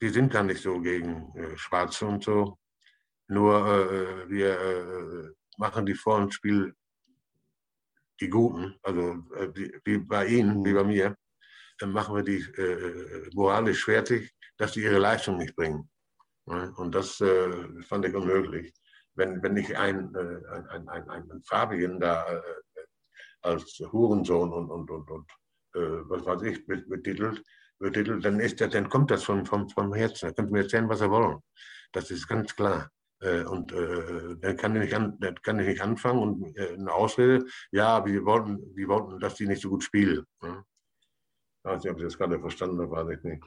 die 0.00 0.08
sind 0.08 0.32
gar 0.32 0.42
nicht 0.42 0.62
so 0.62 0.80
gegen 0.80 1.34
äh, 1.36 1.56
Schwarze 1.56 2.06
und 2.06 2.24
so. 2.24 2.58
Nur 3.28 3.66
äh, 3.66 4.28
wir 4.28 4.60
äh, 4.60 5.30
machen 5.58 5.86
die 5.86 5.94
vor 5.94 6.20
dem 6.20 6.30
Spiel 6.30 6.74
die 8.20 8.28
Guten, 8.28 8.78
also 8.82 9.24
äh, 9.36 9.48
wie, 9.84 9.98
bei 9.98 10.26
Ihnen, 10.26 10.64
wie 10.64 10.74
bei 10.74 10.84
mir, 10.84 11.16
dann 11.78 11.92
machen 11.92 12.16
wir 12.16 12.22
die 12.22 12.40
äh, 12.60 13.30
moralisch 13.34 13.84
fertig, 13.84 14.34
dass 14.58 14.72
die 14.72 14.82
ihre 14.82 14.98
Leistung 14.98 15.38
nicht 15.38 15.56
bringen. 15.56 15.88
Und 16.44 16.94
das 16.94 17.16
fand 17.16 18.04
ich 18.04 18.14
unmöglich. 18.14 18.74
Wenn, 19.14 19.40
wenn 19.42 19.56
ich 19.56 19.76
ein, 19.76 20.14
ein, 20.16 20.68
ein, 20.68 20.88
ein, 20.88 21.30
ein 21.30 21.42
Fabian 21.44 22.00
da 22.00 22.42
als 23.42 23.78
Hurensohn 23.92 24.52
und, 24.52 24.70
und, 24.70 24.90
und, 24.90 25.10
und 25.10 25.30
äh, 25.30 25.39
was 25.72 26.24
weiß 26.24 26.42
ich, 26.42 26.66
betitelt, 26.66 27.42
betitelt, 27.78 28.24
dann, 28.24 28.40
ist 28.40 28.60
das, 28.60 28.70
dann 28.70 28.88
kommt 28.88 29.10
das 29.10 29.24
von, 29.24 29.44
vom, 29.46 29.68
vom 29.68 29.94
Herzen. 29.94 30.28
Da 30.28 30.32
können 30.32 30.50
mir 30.50 30.62
erzählen, 30.62 30.88
was 30.88 30.98
Sie 30.98 31.10
wollen. 31.10 31.38
Das 31.92 32.10
ist 32.10 32.26
ganz 32.28 32.54
klar. 32.54 32.90
Äh, 33.20 33.44
und 33.44 33.72
äh, 33.72 34.36
dann 34.40 34.56
kann 34.56 34.74
ich, 34.76 34.82
nicht 34.82 34.94
an, 34.94 35.18
kann 35.42 35.58
ich 35.58 35.66
nicht 35.66 35.82
anfangen 35.82 36.20
und 36.20 36.56
äh, 36.56 36.72
eine 36.72 36.92
Ausrede, 36.92 37.44
ja, 37.70 38.04
wir 38.04 38.24
wollten, 38.24 38.74
wir 38.74 38.88
wollten, 38.88 39.20
dass 39.20 39.34
die 39.34 39.46
nicht 39.46 39.60
so 39.60 39.68
gut 39.68 39.84
spielen. 39.84 40.24
Ja? 40.42 40.64
Ich 41.58 41.64
weiß 41.64 41.84
nicht, 41.84 41.92
ob 41.92 41.98
Sie 41.98 42.04
das 42.04 42.16
gerade 42.16 42.40
verstanden 42.40 42.80
haben, 42.80 42.90
weiß 42.90 43.18
ich 43.18 43.22
nicht. 43.22 43.44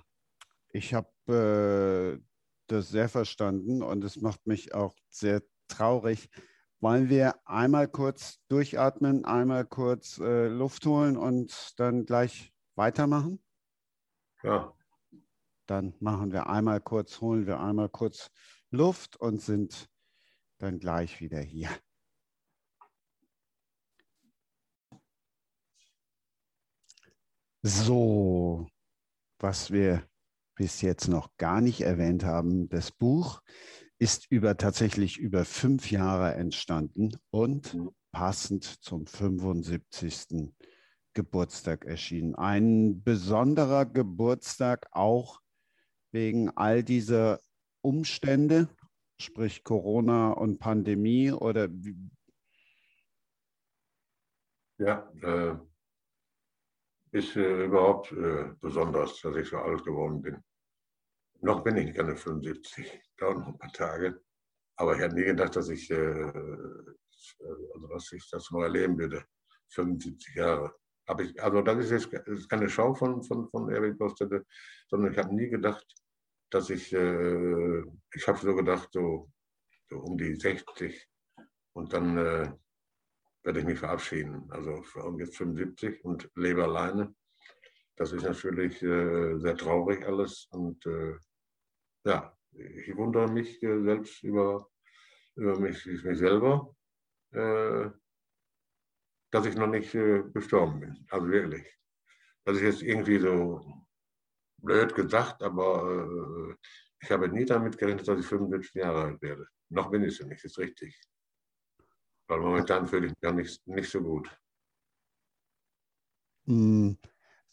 Ich 0.70 0.94
habe 0.94 2.20
äh, 2.20 2.24
das 2.68 2.90
sehr 2.90 3.10
verstanden 3.10 3.82
und 3.82 4.04
es 4.04 4.22
macht 4.22 4.46
mich 4.46 4.76
auch 4.76 4.96
sehr 5.10 5.42
traurig, 5.68 6.30
wollen 6.84 7.08
wir 7.08 7.40
einmal 7.48 7.88
kurz 7.88 8.42
durchatmen, 8.50 9.24
einmal 9.24 9.66
kurz 9.66 10.20
äh, 10.20 10.50
Luft 10.50 10.86
holen 10.86 11.16
und 11.16 11.80
dann 11.80 12.06
gleich 12.06 12.54
weitermachen? 12.76 13.42
Ja. 14.44 14.76
Dann 15.66 15.96
machen 16.02 16.34
wir 16.34 16.48
einmal 16.48 16.82
kurz, 16.82 17.22
holen 17.22 17.48
wir 17.48 17.62
einmal 17.62 17.88
kurz 17.88 18.30
Luft 18.70 19.16
und 19.16 19.42
sind 19.42 19.90
dann 20.58 20.78
gleich 20.78 21.22
wieder 21.22 21.40
hier. 21.40 21.70
So, 27.62 28.68
was 29.40 29.72
wir 29.72 30.06
bis 30.56 30.82
jetzt 30.82 31.08
noch 31.08 31.30
gar 31.38 31.62
nicht 31.62 31.80
erwähnt 31.80 32.26
haben, 32.26 32.68
das 32.68 32.92
Buch 32.92 33.42
ist 34.04 34.30
über 34.30 34.58
tatsächlich 34.58 35.18
über 35.18 35.46
fünf 35.46 35.90
Jahre 35.90 36.34
entstanden 36.34 37.16
und 37.32 37.74
mhm. 37.74 37.92
passend 38.12 38.66
zum 38.66 39.08
75. 39.08 40.54
Geburtstag 41.14 41.86
erschienen. 41.86 42.36
Ein 42.36 43.02
besonderer 43.02 43.86
Geburtstag 43.86 44.88
auch 44.92 45.40
wegen 46.12 46.50
all 46.50 46.84
dieser 46.84 47.40
Umstände, 47.80 48.68
sprich 49.22 49.64
Corona 49.64 50.34
und 50.34 50.60
Pandemie 50.60 51.32
oder 51.32 51.70
Ja, 54.80 55.10
äh, 55.22 55.56
ist 57.12 57.38
äh, 57.38 57.64
überhaupt 57.68 58.12
äh, 58.12 58.52
besonders, 58.60 59.22
dass 59.22 59.38
ich 59.38 59.48
so 59.48 59.60
alt 59.60 59.86
geworden 59.86 60.22
bin. 60.22 60.44
Noch 61.44 61.62
bin 61.62 61.76
ich 61.76 61.94
keine 61.94 62.16
75, 62.16 63.02
dauert 63.18 63.40
noch 63.40 63.48
ein 63.48 63.58
paar 63.58 63.74
Tage. 63.74 64.22
Aber 64.78 64.96
ich 64.96 65.02
hätte 65.02 65.16
nie 65.16 65.26
gedacht, 65.26 65.54
dass 65.58 65.68
ich, 65.68 65.92
äh, 65.92 66.32
also 67.44 67.88
dass 67.92 68.12
ich 68.14 68.30
das 68.30 68.50
noch 68.52 68.62
erleben 68.62 68.98
würde. 68.98 69.26
75 69.68 70.36
Jahre. 70.36 70.74
Ich, 71.20 71.44
also 71.44 71.62
das 71.62 71.80
ist 71.80 71.92
jetzt 71.92 72.14
das 72.14 72.40
ist 72.40 72.50
keine 72.50 72.70
Schau 72.70 72.94
von, 72.94 73.22
von, 73.24 73.50
von 73.50 73.70
Erik 73.70 73.98
Bostede, 73.98 74.46
sondern 74.88 75.12
ich 75.12 75.18
habe 75.18 75.36
nie 75.36 75.50
gedacht, 75.50 75.86
dass 76.50 76.70
ich, 76.70 76.94
äh, 76.94 77.80
ich 78.14 78.26
habe 78.26 78.38
so 78.38 78.56
gedacht, 78.56 78.88
so, 78.94 79.30
so, 79.90 79.98
um 79.98 80.18
die 80.18 80.36
60 80.36 81.10
und 81.74 81.92
dann 81.92 82.18
äh, 82.18 82.54
werde 83.44 83.60
ich 83.60 83.66
mich 83.66 83.80
verabschieden. 83.80 84.50
Also 84.50 84.82
jetzt 85.18 85.36
75 85.36 86.06
und 86.06 86.32
lebe 86.36 86.64
alleine. 86.64 87.14
Das 87.98 88.14
ist 88.14 88.24
natürlich 88.24 88.82
äh, 88.82 89.38
sehr 89.40 89.58
traurig 89.58 90.06
alles 90.06 90.48
und 90.52 90.86
äh, 90.86 91.18
ja, 92.06 92.38
ich 92.52 92.96
wundere 92.96 93.32
mich 93.32 93.62
äh, 93.64 93.82
selbst 93.84 94.24
über, 94.24 94.70
über 95.36 95.60
mich, 95.60 95.86
mich 95.86 96.18
selber, 96.18 96.76
äh, 97.32 97.90
dass 99.32 99.46
ich 99.46 99.56
noch 99.56 99.68
nicht 99.68 99.94
äh, 99.96 100.24
gestorben 100.34 100.80
bin. 100.80 101.08
Also 101.10 101.28
wirklich. 101.28 101.68
Das 102.46 102.58
ist 102.58 102.64
jetzt 102.64 102.82
irgendwie 102.84 103.20
so 103.20 103.86
blöd 104.58 104.94
gesagt, 104.94 105.42
aber 105.42 106.58
ich 107.02 107.12
habe 107.12 107.30
nie 107.30 107.46
damit 107.46 107.78
gerechnet, 107.78 108.08
dass 108.08 108.20
ich 108.20 108.26
75 108.26 108.74
Jahre 108.76 109.04
alt 109.04 109.22
werde. 109.22 109.48
Noch 109.70 109.90
bin 109.90 110.04
ich 110.04 110.20
es 110.20 110.26
nicht, 110.26 110.44
ist 110.44 110.58
richtig. 110.58 111.02
Weil 112.28 112.40
momentan 112.40 112.88
fühle 112.88 113.08
ich 113.08 113.12
mich 113.12 113.20
gar 113.22 113.34
nicht, 113.34 113.66
nicht 113.68 113.90
so 113.90 114.02
gut. 114.02 114.30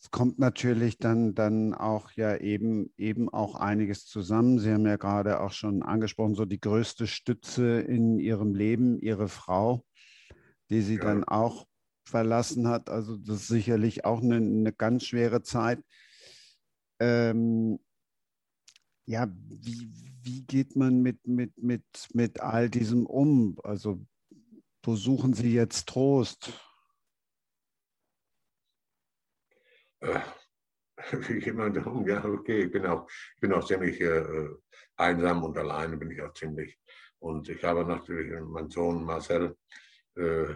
Es 0.02 0.10
kommt 0.10 0.38
natürlich 0.38 0.96
dann, 0.96 1.34
dann 1.34 1.74
auch 1.74 2.12
ja 2.12 2.36
eben, 2.36 2.90
eben 2.96 3.28
auch 3.28 3.54
einiges 3.54 4.06
zusammen. 4.06 4.58
Sie 4.58 4.72
haben 4.72 4.86
ja 4.86 4.96
gerade 4.96 5.40
auch 5.40 5.52
schon 5.52 5.82
angesprochen, 5.82 6.34
so 6.34 6.46
die 6.46 6.60
größte 6.60 7.06
Stütze 7.06 7.80
in 7.80 8.18
Ihrem 8.18 8.54
Leben, 8.54 8.98
Ihre 8.98 9.28
Frau, 9.28 9.84
die 10.70 10.80
Sie 10.80 10.96
ja. 10.96 11.02
dann 11.02 11.24
auch 11.24 11.66
verlassen 12.04 12.66
hat. 12.66 12.88
Also 12.88 13.18
das 13.18 13.42
ist 13.42 13.48
sicherlich 13.48 14.06
auch 14.06 14.22
eine, 14.22 14.36
eine 14.36 14.72
ganz 14.72 15.04
schwere 15.04 15.42
Zeit. 15.42 15.84
Ähm, 16.98 17.78
ja, 19.04 19.28
wie, 19.48 19.90
wie 20.22 20.42
geht 20.46 20.76
man 20.76 21.02
mit, 21.02 21.26
mit, 21.26 21.62
mit, 21.62 21.84
mit 22.14 22.40
all 22.40 22.70
diesem 22.70 23.04
um? 23.04 23.58
Also 23.64 24.00
wo 24.82 24.96
suchen 24.96 25.34
Sie 25.34 25.52
jetzt 25.52 25.88
Trost? 25.88 26.52
Äh, 30.00 30.20
wie 31.28 31.38
jemand 31.38 31.84
um, 31.86 32.06
ja, 32.06 32.24
okay, 32.24 32.64
ich 32.64 32.70
bin 32.70 32.86
auch, 32.86 33.08
ich 33.34 33.40
bin 33.40 33.52
auch 33.52 33.64
ziemlich 33.64 34.00
äh, 34.00 34.48
einsam 34.96 35.42
und 35.44 35.56
alleine 35.56 35.96
bin 35.96 36.10
ich 36.10 36.20
auch 36.20 36.32
ziemlich. 36.34 36.78
Und 37.18 37.48
ich 37.48 37.62
habe 37.64 37.84
natürlich 37.84 38.32
meinen 38.40 38.70
Sohn 38.70 39.04
Marcel, 39.04 39.56
äh, 40.16 40.54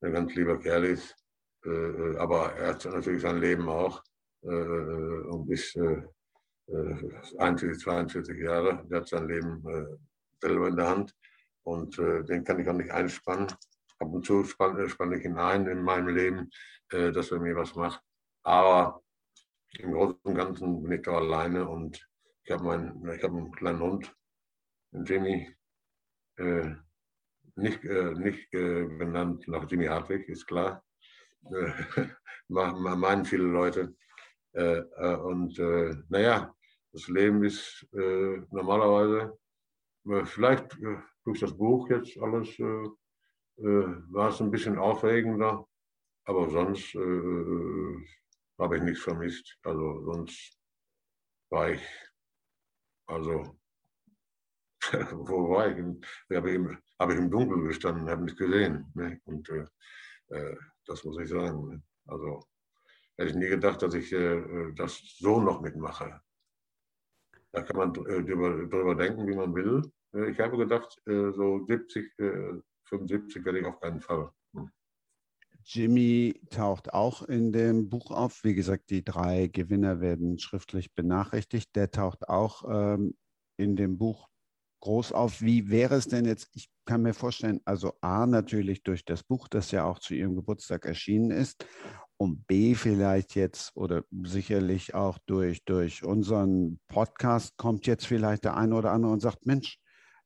ein 0.00 0.12
ganz 0.12 0.34
lieber 0.34 0.58
Kerl 0.58 0.84
ist, 0.84 1.16
äh, 1.64 1.70
äh 1.70 2.16
aber 2.16 2.52
er 2.54 2.70
hat 2.70 2.84
natürlich 2.84 3.22
sein 3.22 3.38
Leben 3.38 3.68
auch 3.68 4.02
äh, 4.44 4.48
äh, 4.48 5.22
und 5.28 5.50
ist 5.50 5.76
äh, 5.76 6.02
41, 7.38 7.82
42 7.82 8.38
Jahre, 8.38 8.86
er 8.88 8.96
hat 8.98 9.08
sein 9.08 9.28
Leben 9.28 9.62
selber 10.40 10.68
in 10.68 10.76
der 10.76 10.88
Hand 10.88 11.14
und 11.64 11.98
den 11.98 12.44
kann 12.44 12.60
ich 12.60 12.68
auch 12.68 12.72
nicht 12.72 12.90
einspannen. 12.90 13.48
Ab 13.98 14.08
und 14.08 14.24
zu 14.24 14.44
spanne, 14.44 14.88
spanne 14.88 15.18
ich 15.18 15.24
ihn 15.24 15.36
ein 15.36 15.66
in 15.66 15.82
meinem 15.82 16.08
Leben, 16.08 16.50
dass 16.88 17.30
er 17.30 17.40
mir 17.40 17.56
was 17.56 17.74
macht. 17.74 18.00
Aber 18.42 19.02
im 19.78 19.92
Großen 19.92 20.18
und 20.22 20.34
Ganzen 20.34 20.82
bin 20.82 20.92
ich 20.92 21.02
da 21.02 21.12
alleine 21.12 21.68
und 21.68 22.06
ich 22.44 22.50
habe 22.50 22.64
hab 23.22 23.30
einen 23.30 23.52
kleinen 23.52 23.80
Hund, 23.80 24.14
Jimmy, 24.92 25.48
äh, 26.36 26.74
nicht, 27.56 27.84
äh, 27.84 28.14
nicht 28.14 28.52
äh, 28.52 28.84
benannt 28.84 29.46
nach 29.48 29.70
Jimmy 29.70 29.86
Hartwig, 29.86 30.28
ist 30.28 30.46
klar. 30.46 30.84
Äh, 31.50 32.06
meinen 32.48 33.24
viele 33.24 33.44
Leute. 33.44 33.94
Äh, 34.52 34.78
äh, 34.78 35.16
und 35.16 35.58
naja, 36.10 36.54
das 36.92 37.08
Leben 37.08 37.42
ist 37.42 37.88
normalerweise, 37.92 39.38
vielleicht 40.24 40.76
durch 41.24 41.40
das 41.40 41.56
Buch 41.56 41.88
jetzt 41.88 42.18
alles, 42.18 42.58
war 42.58 44.28
es 44.28 44.42
ein 44.42 44.50
bisschen 44.50 44.76
aufregender, 44.78 45.66
aber 46.24 46.50
sonst 46.50 46.94
habe 48.62 48.76
ich 48.76 48.82
nichts 48.82 49.02
vermisst. 49.02 49.58
Also 49.62 50.04
sonst 50.04 50.58
war 51.50 51.70
ich, 51.70 51.82
also, 53.06 53.58
wo 55.12 55.50
war 55.50 55.68
ich? 55.68 55.84
Habe 56.34 56.50
ich, 56.50 56.56
im, 56.56 56.78
hab 56.98 57.10
ich 57.10 57.18
im 57.18 57.30
Dunkeln 57.30 57.66
gestanden, 57.66 58.08
habe 58.08 58.24
nicht 58.24 58.38
gesehen. 58.38 58.90
Ne? 58.94 59.20
Und 59.24 59.48
äh, 59.50 59.66
äh, 60.28 60.56
das 60.86 61.04
muss 61.04 61.18
ich 61.18 61.28
sagen. 61.28 61.68
Ne? 61.68 61.82
Also 62.06 62.44
hätte 63.16 63.30
ich 63.30 63.36
nie 63.36 63.48
gedacht, 63.48 63.82
dass 63.82 63.94
ich 63.94 64.12
äh, 64.12 64.72
das 64.74 65.00
so 65.18 65.40
noch 65.40 65.60
mitmache. 65.60 66.20
Da 67.52 67.62
kann 67.62 67.76
man 67.76 67.90
äh, 68.06 68.24
drüber, 68.24 68.66
drüber 68.66 68.94
denken, 68.94 69.26
wie 69.26 69.36
man 69.36 69.54
will. 69.54 69.82
Äh, 70.14 70.30
ich 70.30 70.40
habe 70.40 70.56
gedacht, 70.56 71.00
äh, 71.06 71.32
so 71.32 71.64
70, 71.66 72.12
75 72.84 73.44
werde 73.44 73.60
ich 73.60 73.66
auf 73.66 73.80
keinen 73.80 74.00
Fall. 74.00 74.32
Jimmy 75.64 76.40
taucht 76.50 76.92
auch 76.92 77.22
in 77.22 77.52
dem 77.52 77.88
Buch 77.88 78.10
auf. 78.10 78.44
Wie 78.44 78.54
gesagt, 78.54 78.90
die 78.90 79.04
drei 79.04 79.48
Gewinner 79.48 80.00
werden 80.00 80.38
schriftlich 80.38 80.94
benachrichtigt. 80.94 81.74
Der 81.74 81.90
taucht 81.90 82.28
auch 82.28 82.64
ähm, 82.68 83.14
in 83.56 83.76
dem 83.76 83.98
Buch 83.98 84.28
groß 84.80 85.12
auf. 85.12 85.40
Wie 85.40 85.70
wäre 85.70 85.94
es 85.94 86.08
denn 86.08 86.24
jetzt? 86.24 86.50
Ich 86.54 86.68
kann 86.84 87.02
mir 87.02 87.14
vorstellen, 87.14 87.60
also 87.64 87.94
A, 88.00 88.26
natürlich 88.26 88.82
durch 88.82 89.04
das 89.04 89.22
Buch, 89.22 89.48
das 89.48 89.70
ja 89.70 89.84
auch 89.84 89.98
zu 89.98 90.14
Ihrem 90.14 90.34
Geburtstag 90.34 90.84
erschienen 90.84 91.30
ist. 91.30 91.64
Und 92.16 92.46
B, 92.46 92.74
vielleicht 92.74 93.34
jetzt 93.34 93.74
oder 93.76 94.04
sicherlich 94.24 94.94
auch 94.94 95.18
durch, 95.26 95.64
durch 95.64 96.04
unseren 96.04 96.78
Podcast 96.88 97.56
kommt 97.56 97.86
jetzt 97.86 98.06
vielleicht 98.06 98.44
der 98.44 98.56
eine 98.56 98.74
oder 98.76 98.92
andere 98.92 99.12
und 99.12 99.20
sagt, 99.20 99.46
Mensch, 99.46 99.78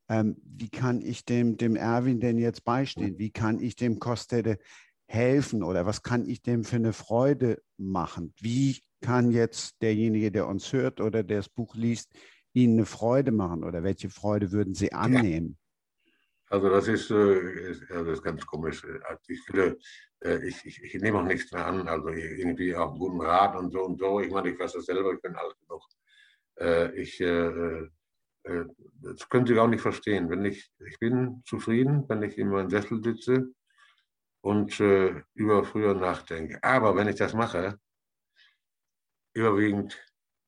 ähm, 0.08 0.36
wie 0.44 0.68
kann 0.68 1.00
ich 1.00 1.24
dem, 1.24 1.56
dem 1.56 1.74
Erwin 1.74 2.20
denn 2.20 2.38
jetzt 2.38 2.64
beistehen? 2.64 3.18
Wie 3.18 3.30
kann 3.30 3.60
ich 3.60 3.76
dem 3.76 3.98
Kostede 3.98 4.58
helfen 5.06 5.62
oder 5.62 5.86
was 5.86 6.02
kann 6.02 6.26
ich 6.26 6.42
dem 6.42 6.64
für 6.64 6.76
eine 6.76 6.92
Freude 6.92 7.62
machen? 7.76 8.34
Wie 8.40 8.80
kann 9.00 9.30
jetzt 9.30 9.80
derjenige, 9.82 10.32
der 10.32 10.48
uns 10.48 10.72
hört 10.72 11.00
oder 11.00 11.22
der 11.22 11.38
das 11.38 11.48
Buch 11.48 11.74
liest, 11.74 12.12
Ihnen 12.52 12.78
eine 12.78 12.86
Freude 12.86 13.32
machen 13.32 13.64
oder 13.64 13.82
welche 13.82 14.08
Freude 14.08 14.50
würden 14.50 14.74
Sie 14.74 14.92
annehmen? 14.92 15.58
Also 16.48 16.70
das 16.70 16.88
ist, 16.88 17.10
äh, 17.10 17.74
das 17.88 18.06
ist 18.06 18.22
ganz 18.22 18.46
komisch. 18.46 18.84
Also 18.84 19.20
ich, 19.28 19.42
finde, 19.42 19.76
äh, 20.20 20.46
ich, 20.46 20.64
ich, 20.64 20.82
ich, 20.82 21.02
nehme 21.02 21.18
auch 21.18 21.24
nichts 21.24 21.52
mehr 21.52 21.66
an, 21.66 21.88
also 21.88 22.08
irgendwie 22.08 22.74
auch 22.74 22.90
einen 22.90 22.98
guten 22.98 23.20
Rat 23.20 23.56
und 23.56 23.72
so 23.72 23.82
und 23.82 23.98
so. 23.98 24.20
Ich 24.20 24.30
meine, 24.30 24.50
ich 24.50 24.58
weiß 24.58 24.74
das 24.74 24.86
selber, 24.86 25.12
ich 25.12 25.20
bin 25.20 25.34
alt 25.34 25.54
genug. 25.60 25.82
Äh, 26.58 27.00
ich, 27.00 27.18
das 27.18 29.28
können 29.28 29.44
Sie 29.44 29.58
auch 29.58 29.66
nicht 29.66 29.80
verstehen. 29.80 30.30
Wenn 30.30 30.44
ich, 30.44 30.70
ich 30.86 30.98
bin 31.00 31.42
zufrieden, 31.44 32.04
wenn 32.08 32.22
ich 32.22 32.38
in 32.38 32.48
meinem 32.48 32.70
Sessel 32.70 33.02
sitze 33.02 33.52
und 34.46 34.78
äh, 34.78 35.24
über 35.34 35.64
früher 35.64 35.94
nachdenke. 35.94 36.62
Aber 36.62 36.94
wenn 36.94 37.08
ich 37.08 37.16
das 37.16 37.34
mache, 37.34 37.80
überwiegend 39.34 40.00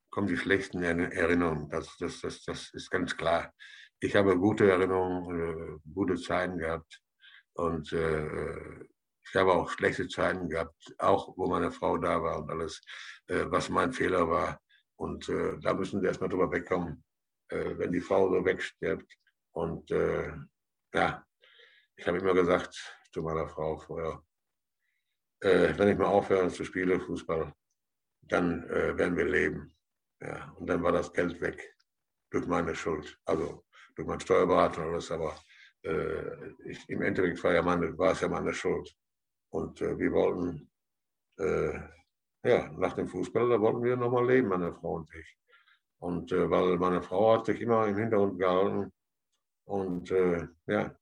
kommen 0.09 0.27
die 0.27 0.37
schlechten 0.37 0.81
Erinnerungen. 0.83 1.69
Das, 1.69 1.97
das, 1.97 2.21
das, 2.21 2.41
das 2.45 2.73
ist 2.73 2.89
ganz 2.89 3.17
klar. 3.17 3.53
Ich 3.99 4.15
habe 4.15 4.37
gute 4.37 4.71
Erinnerungen, 4.71 5.41
äh, 5.41 5.79
gute 5.93 6.15
Zeiten 6.15 6.57
gehabt 6.59 7.01
und 7.55 7.91
äh, 7.91 8.85
ich 9.21 9.35
habe 9.35 9.51
auch 9.51 9.69
schlechte 9.69 10.07
Zeiten 10.07 10.47
gehabt, 10.47 10.95
auch 10.97 11.35
wo 11.35 11.47
meine 11.47 11.69
Frau 11.69 11.97
da 11.97 12.23
war 12.23 12.39
und 12.39 12.49
alles, 12.51 12.81
äh, 13.27 13.47
was 13.47 13.67
mein 13.67 13.91
Fehler 13.91 14.29
war. 14.29 14.61
Und 14.95 15.27
äh, 15.27 15.57
da 15.59 15.73
müssen 15.73 16.01
wir 16.01 16.07
erstmal 16.07 16.29
drüber 16.29 16.49
wegkommen, 16.49 17.03
äh, 17.49 17.77
wenn 17.77 17.91
die 17.91 17.99
Frau 17.99 18.29
so 18.29 18.45
wegstirbt. 18.45 19.13
Und 19.51 19.89
ja, 20.93 21.25
ich 21.97 22.07
habe 22.07 22.17
immer 22.17 22.33
gesagt, 22.33 22.98
zu 23.11 23.21
meiner 23.21 23.47
Frau 23.47 23.77
vorher, 23.77 24.23
äh, 25.41 25.77
wenn 25.77 25.89
ich 25.89 25.97
mal 25.97 26.05
aufhöre 26.07 26.49
zu 26.49 26.63
spielen, 26.63 27.01
Fußball, 27.01 27.53
dann 28.21 28.63
äh, 28.69 28.97
werden 28.97 29.17
wir 29.17 29.25
leben. 29.25 29.73
Ja, 30.21 30.51
und 30.57 30.67
dann 30.67 30.83
war 30.83 30.91
das 30.91 31.11
Geld 31.13 31.39
weg 31.41 31.75
durch 32.29 32.45
meine 32.45 32.75
Schuld, 32.75 33.17
also 33.25 33.65
durch 33.95 34.07
meinen 34.07 34.19
Steuerberater 34.19 34.81
und 34.81 34.93
alles, 34.93 35.11
aber 35.11 35.35
äh, 35.83 36.51
ich, 36.65 36.87
im 36.89 37.01
Endeffekt 37.01 37.43
war, 37.43 37.53
ja 37.53 37.61
meine, 37.61 37.97
war 37.97 38.11
es 38.11 38.21
ja 38.21 38.27
meine 38.27 38.53
Schuld. 38.53 38.93
Und 39.49 39.81
äh, 39.81 39.97
wir 39.97 40.11
wollten, 40.11 40.69
äh, 41.37 41.79
ja, 42.43 42.71
nach 42.73 42.93
dem 42.93 43.07
Fußball, 43.07 43.49
da 43.49 43.59
wollten 43.59 43.83
wir 43.83 43.95
nochmal 43.95 44.27
leben, 44.27 44.49
meine 44.49 44.73
Frau 44.73 44.95
und 44.95 45.13
ich. 45.15 45.37
Und 45.99 46.31
äh, 46.31 46.49
weil 46.49 46.77
meine 46.77 47.01
Frau 47.01 47.37
hat 47.37 47.45
sich 47.45 47.59
immer 47.61 47.87
im 47.87 47.97
Hintergrund 47.97 48.39
gehalten 48.39 48.93
und 49.65 50.09
ja, 50.09 50.98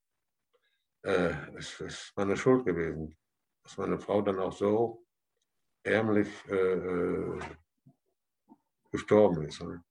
äh, 1.08 1.34
es 1.58 1.80
ist 1.80 2.14
meine 2.16 2.36
Schuld 2.36 2.66
gewesen. 2.66 3.18
dass 3.64 3.78
meine 3.78 3.99
Frau 3.99 4.22
dann 4.22 4.39
auch 4.39 4.53
so 4.53 5.05
ärmlich 5.84 6.30
äh, 6.49 6.55
äh 6.55 7.39
gestorben 8.91 9.43
ist. 9.43 9.62
Ne? 9.62 9.84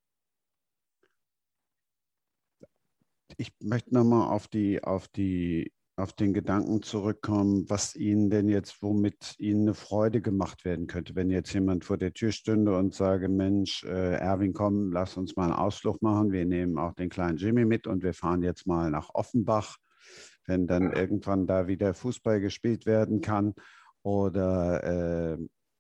Ich 3.37 3.53
möchte 3.61 3.93
nochmal 3.93 4.31
auf 4.31 4.49
die, 4.49 4.83
auf 4.83 5.07
die 5.09 5.71
auf 5.99 6.12
den 6.12 6.35
Gedanken 6.35 6.83
zurückkommen, 6.83 7.64
was 7.71 7.97
Ihnen 7.97 8.29
denn 8.29 8.49
jetzt, 8.51 8.83
womit 8.83 9.35
Ihnen 9.39 9.62
eine 9.62 9.75
Freude 9.75 10.21
gemacht 10.21 10.67
werden 10.67 10.87
könnte, 10.87 11.14
wenn 11.14 11.31
jetzt 11.31 11.55
jemand 11.55 11.87
vor 11.87 11.97
der 11.97 12.12
Tür 12.12 12.33
stünde 12.33 12.77
und 12.77 12.95
sage, 12.95 13.31
Mensch, 13.31 13.83
äh, 13.85 14.17
Erwin, 14.17 14.53
komm, 14.53 14.93
lass 14.93 15.17
uns 15.17 15.37
mal 15.37 15.45
einen 15.45 15.55
Ausflug 15.55 16.03
machen. 16.03 16.33
Wir 16.33 16.45
nehmen 16.45 16.79
auch 16.79 16.93
den 16.93 17.09
kleinen 17.09 17.39
Jimmy 17.39 17.64
mit 17.64 17.87
und 17.87 18.03
wir 18.03 18.12
fahren 18.12 18.43
jetzt 18.43 18.67
mal 18.67 18.91
nach 18.91 19.09
Offenbach, 19.14 19.79
wenn 20.47 20.66
dann 20.66 20.92
irgendwann 20.92 21.47
da 21.47 21.66
wieder 21.66 21.94
Fußball 21.94 22.40
gespielt 22.40 22.86
werden 22.86 23.20
kann 23.20 23.55
oder 24.03 24.84
äh, 25.34 25.38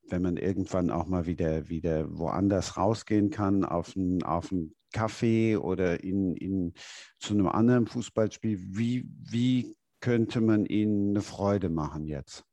wenn 0.08 0.22
man 0.22 0.36
irgendwann 0.36 0.90
auch 0.90 1.06
mal 1.06 1.26
wieder, 1.26 1.68
wieder 1.68 2.06
woanders 2.18 2.76
rausgehen 2.76 3.30
kann, 3.30 3.64
auf 3.64 3.96
einen, 3.96 4.22
auf 4.22 4.52
Kaffee 4.92 5.56
oder 5.56 6.02
in, 6.02 6.36
in, 6.36 6.74
zu 7.18 7.34
einem 7.34 7.48
anderen 7.48 7.86
Fußballspiel. 7.86 8.58
Wie, 8.60 9.08
wie 9.30 9.76
könnte 10.00 10.40
man 10.40 10.64
ihnen 10.66 11.10
eine 11.10 11.22
Freude 11.22 11.68
machen 11.68 12.06
jetzt? 12.06 12.44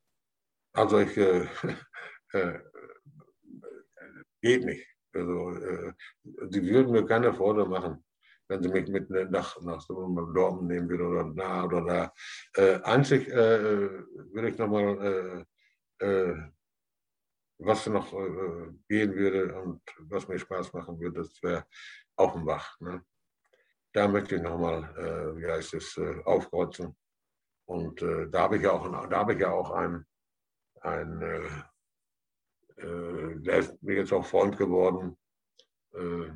Also 0.72 0.98
ich 0.98 1.16
äh, 1.16 1.46
äh, 2.32 2.58
geht 4.42 4.64
nicht. 4.64 4.86
Also 5.12 5.52
äh, 5.52 5.92
sie 6.50 6.62
würden 6.64 6.92
mir 6.92 7.06
keine 7.06 7.32
Freude 7.32 7.66
machen, 7.66 8.04
wenn 8.48 8.62
sie 8.62 8.68
mich 8.68 8.88
mit 8.88 9.10
nach, 9.10 9.60
nach 9.62 9.80
so 9.80 10.04
einem 10.04 10.34
Dortmund 10.34 10.68
nehmen 10.68 10.88
würden 10.88 11.06
oder 11.06 11.24
da 11.34 11.64
oder 11.64 11.84
da. 11.84 12.14
Äh, 12.54 12.80
einzig 12.82 13.28
äh, 13.28 13.90
würde 14.32 14.48
ich 14.48 14.58
nochmal, 14.58 15.46
äh, 16.00 16.06
äh, 16.06 16.36
was 17.58 17.86
noch 17.86 18.12
äh, 18.12 18.72
gehen 18.88 19.14
würde 19.14 19.54
und 19.60 19.80
was 20.00 20.28
mir 20.28 20.38
Spaß 20.38 20.72
machen 20.72 20.98
würde, 20.98 21.20
das 21.20 21.42
wäre 21.42 21.64
Offenbach. 22.16 22.78
Ne? 22.80 23.04
Da 23.92 24.08
möchte 24.08 24.36
ich 24.36 24.42
nochmal, 24.42 24.82
äh, 24.96 25.36
wie 25.38 25.46
heißt 25.46 25.74
es, 25.74 25.96
äh, 25.96 26.22
aufkreuzen. 26.24 26.96
Und 27.66 28.02
äh, 28.02 28.28
da 28.28 28.42
habe 28.42 28.56
ich 28.56 28.62
ja 28.62 28.72
auch, 28.72 29.08
da 29.08 29.18
habe 29.18 29.34
ich 29.34 29.40
ja 29.40 29.50
auch 29.50 29.70
einen, 29.70 30.04
einen 30.82 31.22
äh, 31.22 31.48
äh, 32.76 33.40
der 33.40 33.58
ist 33.58 33.82
mir 33.82 33.96
jetzt 33.96 34.12
auch 34.12 34.26
Freund 34.26 34.56
geworden, 34.56 35.16
äh, 35.94 36.30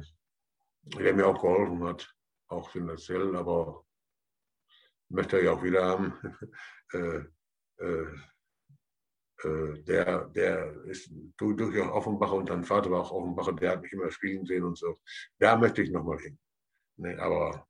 der 0.96 1.14
mir 1.14 1.26
auch 1.26 1.40
geholfen 1.40 1.84
hat, 1.84 2.14
auch 2.48 2.70
finanziell, 2.70 3.36
aber 3.36 3.84
möchte 5.08 5.40
ja 5.40 5.52
auch 5.52 5.62
wieder 5.62 5.84
haben. 5.84 6.14
Äh, 7.80 8.06
äh, 9.44 9.82
der, 9.84 10.24
der 10.30 10.84
ist 10.86 11.12
durchaus 11.36 11.92
Offenbacher 11.92 12.34
und 12.34 12.48
dein 12.50 12.64
Vater 12.64 12.90
war 12.90 13.02
auch 13.02 13.12
Offenbacher, 13.12 13.52
der 13.52 13.72
hat 13.72 13.82
mich 13.82 13.92
immer 13.92 14.10
spielen 14.10 14.44
sehen 14.44 14.64
und 14.64 14.76
so. 14.76 15.00
Da 15.38 15.56
möchte 15.56 15.82
ich 15.82 15.90
nochmal 15.90 16.18
hin. 16.18 16.38
Nee, 16.96 17.14
aber 17.16 17.68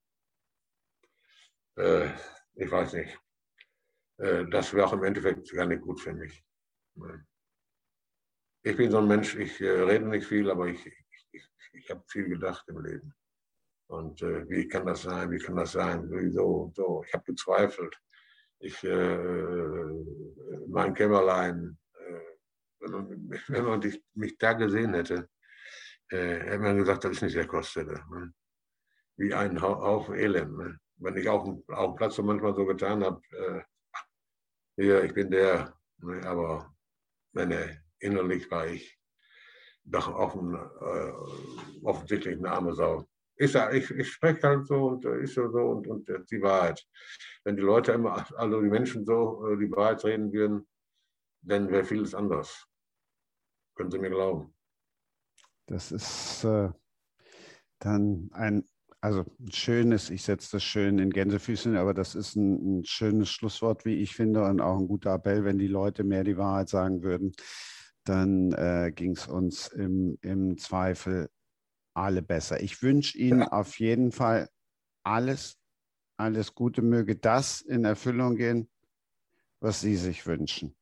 äh, 1.76 2.08
ich 2.54 2.70
weiß 2.70 2.94
nicht. 2.94 3.20
Äh, 4.16 4.46
das 4.46 4.72
wäre 4.72 4.86
auch 4.86 4.94
im 4.94 5.04
Endeffekt 5.04 5.50
gar 5.52 5.66
nicht 5.66 5.82
gut 5.82 6.00
für 6.00 6.14
mich. 6.14 6.42
Ich 8.62 8.76
bin 8.76 8.90
so 8.90 8.98
ein 8.98 9.08
Mensch, 9.08 9.34
ich 9.36 9.60
äh, 9.60 9.68
rede 9.68 10.06
nicht 10.06 10.26
viel, 10.26 10.50
aber 10.50 10.68
ich, 10.68 10.86
ich, 11.72 11.90
habe 11.90 12.02
viel 12.08 12.28
gedacht 12.28 12.68
im 12.68 12.84
Leben. 12.84 13.14
Und 13.88 14.22
äh, 14.22 14.48
wie 14.48 14.68
kann 14.68 14.86
das 14.86 15.02
sein, 15.02 15.30
wie 15.30 15.38
kann 15.38 15.56
das 15.56 15.72
sein, 15.72 16.08
wieso, 16.10 16.72
so. 16.74 17.02
Ich 17.06 17.12
habe 17.14 17.24
gezweifelt. 17.24 17.96
Ich, 18.60 18.82
äh, 18.84 19.88
mein 20.68 20.94
Kämmerlein, 20.94 21.78
äh, 21.94 22.20
wenn 22.80 22.90
man, 22.92 23.30
wenn 23.48 23.80
dich, 23.80 24.02
mich 24.14 24.36
da 24.38 24.52
gesehen 24.52 24.94
hätte, 24.94 25.28
äh, 26.10 26.40
hätte 26.40 26.58
man 26.58 26.78
gesagt, 26.78 27.04
das 27.04 27.12
ist 27.12 27.22
nicht 27.22 27.36
der 27.36 27.46
Kostede. 27.46 28.02
Ne? 28.10 28.32
Wie 29.16 29.32
ein 29.32 29.60
Haufen 29.60 30.14
Elend. 30.14 30.56
Ne? 30.56 30.78
Wenn 30.96 31.16
ich 31.16 31.28
auf 31.28 31.44
dem, 31.44 31.64
auf 31.68 31.92
dem 31.92 31.96
Platz 31.96 32.16
so 32.16 32.22
manchmal 32.22 32.54
so 32.54 32.66
getan 32.66 33.04
habe, 33.04 33.20
äh, 33.30 33.62
ja, 34.84 35.02
ich 35.02 35.12
bin 35.12 35.30
der, 35.30 35.74
ne, 35.98 36.24
aber 36.24 36.74
meine, 37.32 37.82
innerlich 37.98 38.50
war 38.50 38.66
ich 38.66 38.97
doch 39.90 40.14
offen, 40.14 40.54
äh, 40.54 41.84
offensichtlich 41.84 42.38
eine 42.38 42.50
arme 42.50 42.74
Sau. 42.74 43.08
Ich, 43.36 43.54
ich, 43.54 43.90
ich 43.90 44.08
spreche 44.08 44.42
halt 44.42 44.66
so 44.66 44.88
und 44.88 45.04
äh, 45.04 45.22
ist 45.22 45.34
so, 45.34 45.42
und, 45.42 45.86
und 45.86 46.08
äh, 46.08 46.24
die 46.30 46.42
Wahrheit. 46.42 46.84
Wenn 47.44 47.56
die 47.56 47.62
Leute 47.62 47.92
immer, 47.92 48.26
also 48.36 48.60
die 48.60 48.68
Menschen 48.68 49.04
so 49.04 49.46
äh, 49.46 49.56
die 49.56 49.70
Wahrheit 49.70 50.04
reden 50.04 50.32
würden, 50.32 50.66
dann 51.42 51.70
wäre 51.70 51.84
vieles 51.84 52.14
anders. 52.14 52.66
Können 53.76 53.90
Sie 53.90 53.98
mir 53.98 54.10
glauben. 54.10 54.54
Das 55.66 55.92
ist 55.92 56.44
dann 57.78 58.30
ein 58.32 58.64
also 59.00 59.24
ein 59.38 59.52
schönes, 59.52 60.10
ich 60.10 60.22
setze 60.22 60.52
das 60.52 60.64
schön 60.64 60.98
in 60.98 61.10
Gänsefüßchen, 61.10 61.76
aber 61.76 61.94
das 61.94 62.14
ist 62.14 62.36
ein, 62.36 62.80
ein, 62.80 62.84
schönes 62.84 63.30
Schlusswort, 63.30 63.84
wie 63.84 63.94
ich 63.94 64.14
finde, 64.14 64.42
und 64.44 64.60
auch 64.60 64.78
ein 64.78 64.88
guter 64.88 65.14
Appell, 65.14 65.44
wenn 65.44 65.58
die 65.58 65.68
Leute 65.68 66.04
mehr 66.04 66.24
die 66.24 66.36
Wahrheit 66.36 66.68
sagen 66.68 67.02
würden, 67.02 67.32
dann 68.08 68.52
äh, 68.52 68.92
ging 68.94 69.12
es 69.12 69.26
uns 69.26 69.68
im, 69.68 70.18
im 70.22 70.58
Zweifel 70.58 71.28
alle 71.94 72.22
besser. 72.22 72.60
Ich 72.62 72.82
wünsche 72.82 73.18
Ihnen 73.18 73.40
ja. 73.40 73.48
auf 73.48 73.78
jeden 73.78 74.12
Fall 74.12 74.48
alles, 75.04 75.58
alles 76.16 76.54
Gute, 76.54 76.82
möge 76.82 77.16
das 77.16 77.60
in 77.60 77.84
Erfüllung 77.84 78.36
gehen, 78.36 78.70
was 79.60 79.80
Sie 79.80 79.96
sich 79.96 80.26
wünschen. 80.26 80.76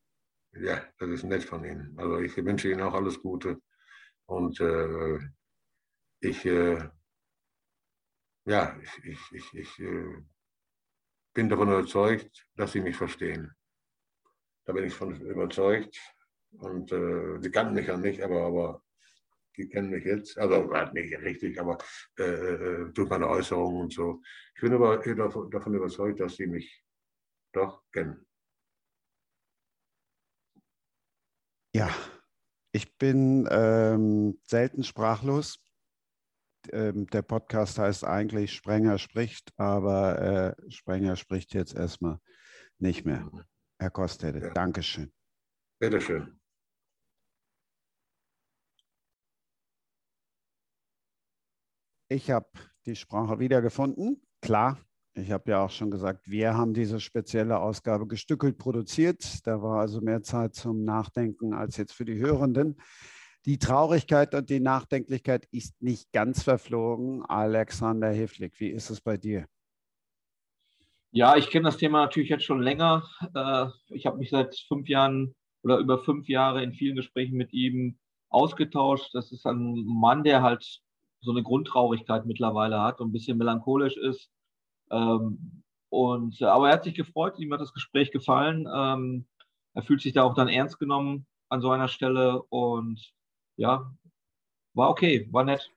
Ja, 0.52 0.82
das 0.98 1.10
ist 1.10 1.24
nett 1.24 1.44
von 1.44 1.64
Ihnen. 1.64 1.94
Also 1.98 2.18
ich 2.20 2.36
wünsche 2.36 2.70
Ihnen 2.70 2.82
auch 2.82 2.94
alles 2.94 3.20
Gute 3.20 3.60
und 4.26 4.60
äh, 4.60 5.18
ich 6.20 6.44
äh, 6.46 6.88
ja, 8.46 8.78
ich, 8.80 9.04
ich, 9.04 9.32
ich, 9.32 9.54
ich 9.54 9.78
äh, 9.80 10.22
bin 11.34 11.48
davon 11.48 11.68
überzeugt, 11.68 12.46
dass 12.54 12.72
sie 12.72 12.80
mich 12.80 12.96
verstehen. 12.96 13.52
Da 14.64 14.72
bin 14.72 14.84
ich 14.84 14.94
von 14.94 15.20
überzeugt. 15.20 16.00
Und 16.52 16.92
äh, 16.92 17.40
sie 17.40 17.50
kannten 17.50 17.74
mich 17.74 17.86
ja 17.86 17.96
nicht, 17.96 18.22
aber, 18.22 18.42
aber 18.46 18.82
die 19.56 19.68
kennen 19.68 19.90
mich 19.90 20.04
jetzt. 20.04 20.38
Also 20.38 20.70
halt 20.72 20.94
nicht 20.94 21.16
richtig, 21.20 21.60
aber 21.60 21.78
äh, 22.18 22.22
äh, 22.24 22.92
durch 22.92 23.08
meine 23.08 23.28
Äußerungen 23.28 23.82
und 23.82 23.92
so. 23.92 24.22
Ich 24.54 24.62
bin 24.62 24.72
aber 24.72 24.98
davon 24.98 25.74
überzeugt, 25.74 26.20
dass 26.20 26.36
sie 26.36 26.46
mich 26.46 26.84
doch 27.52 27.82
kennen. 27.92 28.26
Ja, 31.74 31.94
ich 32.72 32.96
bin 32.96 33.46
ähm, 33.50 34.38
selten 34.44 34.82
sprachlos 34.82 35.62
ähm, 36.72 37.06
der 37.08 37.22
Podcast 37.22 37.78
heißt 37.78 38.04
eigentlich 38.04 38.52
Sprenger 38.52 38.98
spricht, 38.98 39.52
aber 39.56 40.54
äh, 40.58 40.70
Sprenger 40.70 41.16
spricht 41.16 41.54
jetzt 41.54 41.74
erstmal 41.74 42.18
nicht 42.78 43.04
mehr. 43.04 43.20
Mhm. 43.20 43.44
Herr 43.78 43.90
Kostede, 43.90 44.40
ja. 44.40 44.50
Dankeschön. 44.50 45.12
Bitteschön. 45.78 46.38
Ich 52.08 52.30
habe 52.30 52.48
die 52.86 52.96
Sprache 52.96 53.38
wiedergefunden. 53.40 54.22
Klar, 54.40 54.78
ich 55.14 55.32
habe 55.32 55.50
ja 55.50 55.64
auch 55.64 55.70
schon 55.70 55.90
gesagt, 55.90 56.30
wir 56.30 56.54
haben 56.54 56.72
diese 56.72 57.00
spezielle 57.00 57.58
Ausgabe 57.58 58.06
gestückelt 58.06 58.58
produziert. 58.58 59.46
Da 59.46 59.60
war 59.60 59.80
also 59.80 60.00
mehr 60.00 60.22
Zeit 60.22 60.54
zum 60.54 60.84
Nachdenken 60.84 61.52
als 61.52 61.76
jetzt 61.76 61.94
für 61.94 62.04
die 62.04 62.18
Hörenden. 62.18 62.80
Die 63.44 63.58
Traurigkeit 63.58 64.34
und 64.34 64.50
die 64.50 64.60
Nachdenklichkeit 64.60 65.46
ist 65.50 65.80
nicht 65.82 66.12
ganz 66.12 66.42
verflogen. 66.42 67.24
Alexander 67.24 68.10
Hiflik, 68.10 68.60
wie 68.60 68.68
ist 68.68 68.90
es 68.90 69.00
bei 69.00 69.16
dir? 69.16 69.46
Ja, 71.12 71.36
ich 71.36 71.50
kenne 71.50 71.64
das 71.64 71.76
Thema 71.76 72.02
natürlich 72.02 72.28
jetzt 72.28 72.44
schon 72.44 72.60
länger. 72.60 73.08
Äh, 73.34 73.66
ich 73.88 74.06
habe 74.06 74.18
mich 74.18 74.30
seit 74.30 74.56
fünf 74.68 74.88
Jahren 74.88 75.34
oder 75.66 75.78
über 75.78 75.98
fünf 75.98 76.28
Jahre 76.28 76.62
in 76.62 76.74
vielen 76.74 76.94
Gesprächen 76.94 77.36
mit 77.36 77.52
ihm 77.52 77.98
ausgetauscht. 78.28 79.12
Das 79.14 79.32
ist 79.32 79.44
ein 79.46 79.84
Mann, 79.84 80.22
der 80.22 80.40
halt 80.40 80.80
so 81.20 81.32
eine 81.32 81.42
Grundtraurigkeit 81.42 82.24
mittlerweile 82.24 82.80
hat 82.80 83.00
und 83.00 83.08
ein 83.08 83.12
bisschen 83.12 83.36
melancholisch 83.36 83.96
ist. 83.96 84.30
Ähm, 84.92 85.64
und, 85.88 86.40
aber 86.40 86.68
er 86.68 86.74
hat 86.74 86.84
sich 86.84 86.94
gefreut, 86.94 87.40
ihm 87.40 87.52
hat 87.52 87.60
das 87.60 87.74
Gespräch 87.74 88.12
gefallen. 88.12 88.68
Ähm, 88.72 89.26
er 89.74 89.82
fühlt 89.82 90.02
sich 90.02 90.12
da 90.12 90.22
auch 90.22 90.34
dann 90.34 90.46
ernst 90.46 90.78
genommen 90.78 91.26
an 91.48 91.60
so 91.60 91.72
einer 91.72 91.88
Stelle 91.88 92.42
und 92.44 93.12
ja, 93.56 93.92
war 94.72 94.90
okay, 94.90 95.28
war 95.32 95.42
nett. 95.42 95.72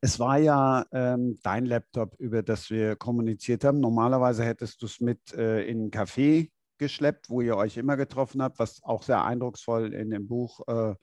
Es 0.00 0.18
war 0.18 0.38
ja 0.38 0.86
ähm, 0.90 1.38
dein 1.42 1.66
Laptop, 1.66 2.14
über 2.18 2.42
das 2.42 2.70
wir 2.70 2.96
kommuniziert 2.96 3.62
haben. 3.62 3.80
Normalerweise 3.80 4.42
hättest 4.42 4.80
du 4.80 4.86
es 4.86 5.00
mit 5.00 5.34
äh, 5.34 5.64
in 5.64 5.86
ein 5.86 5.90
Café 5.90 6.48
geschleppt, 6.78 7.30
wo 7.30 7.40
ihr 7.40 7.56
euch 7.56 7.76
immer 7.76 7.96
getroffen 7.96 8.42
habt, 8.42 8.58
was 8.58 8.82
auch 8.82 9.02
sehr 9.02 9.24
eindrucksvoll 9.24 9.92
in 9.92 10.10
dem 10.10 10.28
Buch 10.28 10.60
äh, 10.66 10.94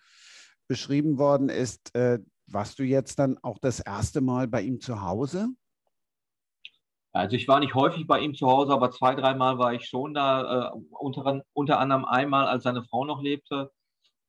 beschrieben 0.68 1.18
worden 1.18 1.50
ist. 1.50 1.96
Äh, 1.96 2.20
warst 2.48 2.80
du 2.80 2.84
jetzt 2.84 3.20
dann 3.20 3.38
auch 3.42 3.58
das 3.60 3.80
erste 3.80 4.22
Mal 4.22 4.48
bei 4.48 4.62
ihm 4.62 4.80
zu 4.80 5.02
Hause? 5.02 5.50
Also 7.12 7.38
ich 7.38 7.48
war 7.48 7.60
nicht 7.60 7.76
häufig 7.76 8.08
bei 8.08 8.20
ihm 8.20 8.36
zu 8.36 8.48
Hause, 8.48 8.74
aber 8.74 8.92
zwei, 8.92 9.16
dreimal 9.16 9.58
war 9.58 9.74
ich 9.74 9.86
schon 9.86 10.14
da, 10.14 10.74
äh, 10.74 10.80
unter, 11.00 11.44
unter 11.54 11.80
anderem 11.80 12.06
einmal, 12.06 12.46
als 12.46 12.64
seine 12.64 12.84
Frau 12.84 13.06
noch 13.06 13.22
lebte. 13.22 13.72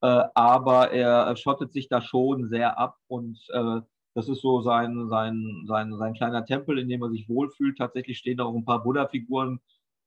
Äh, 0.02 0.24
aber 0.34 0.92
er 0.92 1.34
schottet 1.36 1.72
sich 1.72 1.88
da 1.88 2.00
schon 2.00 2.48
sehr 2.48 2.78
ab 2.78 2.96
und 3.08 3.38
äh, 3.50 3.80
das 4.14 4.28
ist 4.28 4.40
so 4.40 4.62
sein, 4.62 5.08
sein, 5.10 5.64
sein, 5.66 5.94
sein 5.98 6.14
kleiner 6.14 6.44
Tempel, 6.46 6.78
in 6.78 6.88
dem 6.88 7.02
er 7.02 7.10
sich 7.10 7.28
wohlfühlt. 7.28 7.76
Tatsächlich 7.76 8.16
stehen 8.16 8.38
da 8.38 8.44
auch 8.44 8.54
ein 8.54 8.64
paar 8.64 8.82
Buddha-Figuren 8.82 9.60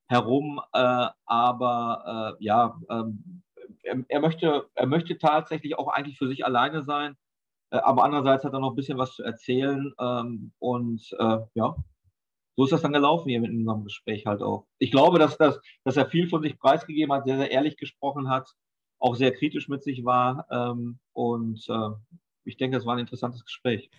herum, 0.10 0.60
äh, 0.74 1.07
aber 1.26 2.36
äh, 2.39 2.43
ja, 2.43 2.80
ähm, 2.89 3.43
er, 3.84 4.03
er, 4.07 4.20
möchte, 4.20 4.68
er 4.76 4.88
möchte 4.88 5.18
tatsächlich 5.18 5.78
auch 5.78 5.88
eigentlich 5.88 6.18
für 6.18 6.28
sich 6.28 6.45
alleine 6.45 6.84
sein, 6.84 7.16
äh, 7.72 7.78
aber 7.78 8.03
andererseits 8.03 8.43
hat 8.43 8.53
er 8.53 8.60
noch 8.60 8.72
ein 8.72 8.76
bisschen 8.76 8.97
was 8.97 9.14
zu 9.16 9.24
erzählen 9.24 9.93
ähm, 9.99 10.51
und 10.60 11.16
ja, 11.53 11.76
so 12.60 12.66
ist 12.66 12.74
das 12.74 12.82
dann 12.82 12.91
gelaufen 12.91 13.30
hier 13.30 13.39
mit 13.39 13.51
unserem 13.51 13.86
Gespräch 13.86 14.26
halt 14.26 14.41
auch. 14.41 14.68
Ich 14.80 14.91
glaube, 14.91 15.18
dass, 15.18 15.38
dass, 15.38 15.62
dass 15.86 15.95
er 15.95 16.07
viel 16.07 16.28
von 16.28 16.41
sich 16.41 16.60
preisgegeben 16.60 17.14
hat, 17.14 17.24
sehr, 17.24 17.38
sehr 17.38 17.51
ehrlich 17.51 17.78
gesprochen 17.78 18.30
hat, 18.30 18.53
auch 18.99 19.16
sehr 19.16 19.32
kritisch 19.32 19.70
mit 19.70 19.82
sich 19.82 20.03
war. 20.03 20.45
Ähm, 20.51 20.99
und 21.14 21.66
äh, 21.70 21.89
ich 22.43 22.57
denke, 22.57 22.76
es 22.76 22.86
war 22.86 22.95
ein 22.95 22.99
interessantes 22.99 23.45
Gespräch. 23.45 23.89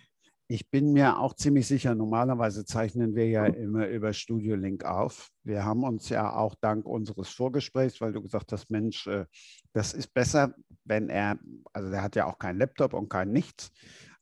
Ich 0.53 0.69
bin 0.69 0.91
mir 0.91 1.17
auch 1.17 1.33
ziemlich 1.33 1.65
sicher, 1.65 1.95
normalerweise 1.95 2.65
zeichnen 2.65 3.15
wir 3.15 3.25
ja 3.29 3.45
immer 3.45 3.87
über 3.87 4.11
Studio 4.11 4.57
Link 4.57 4.83
auf. 4.83 5.29
Wir 5.43 5.63
haben 5.63 5.85
uns 5.85 6.09
ja 6.09 6.35
auch 6.35 6.55
dank 6.59 6.85
unseres 6.85 7.29
Vorgesprächs, 7.29 8.01
weil 8.01 8.11
du 8.11 8.21
gesagt 8.21 8.51
hast, 8.51 8.69
Mensch, 8.69 9.07
äh, 9.07 9.27
das 9.71 9.93
ist 9.93 10.13
besser, 10.13 10.53
wenn 10.83 11.07
er, 11.07 11.39
also 11.71 11.89
der 11.89 12.03
hat 12.03 12.17
ja 12.17 12.25
auch 12.25 12.37
keinen 12.37 12.59
Laptop 12.59 12.93
und 12.93 13.07
kein 13.07 13.31
Nichts, 13.31 13.71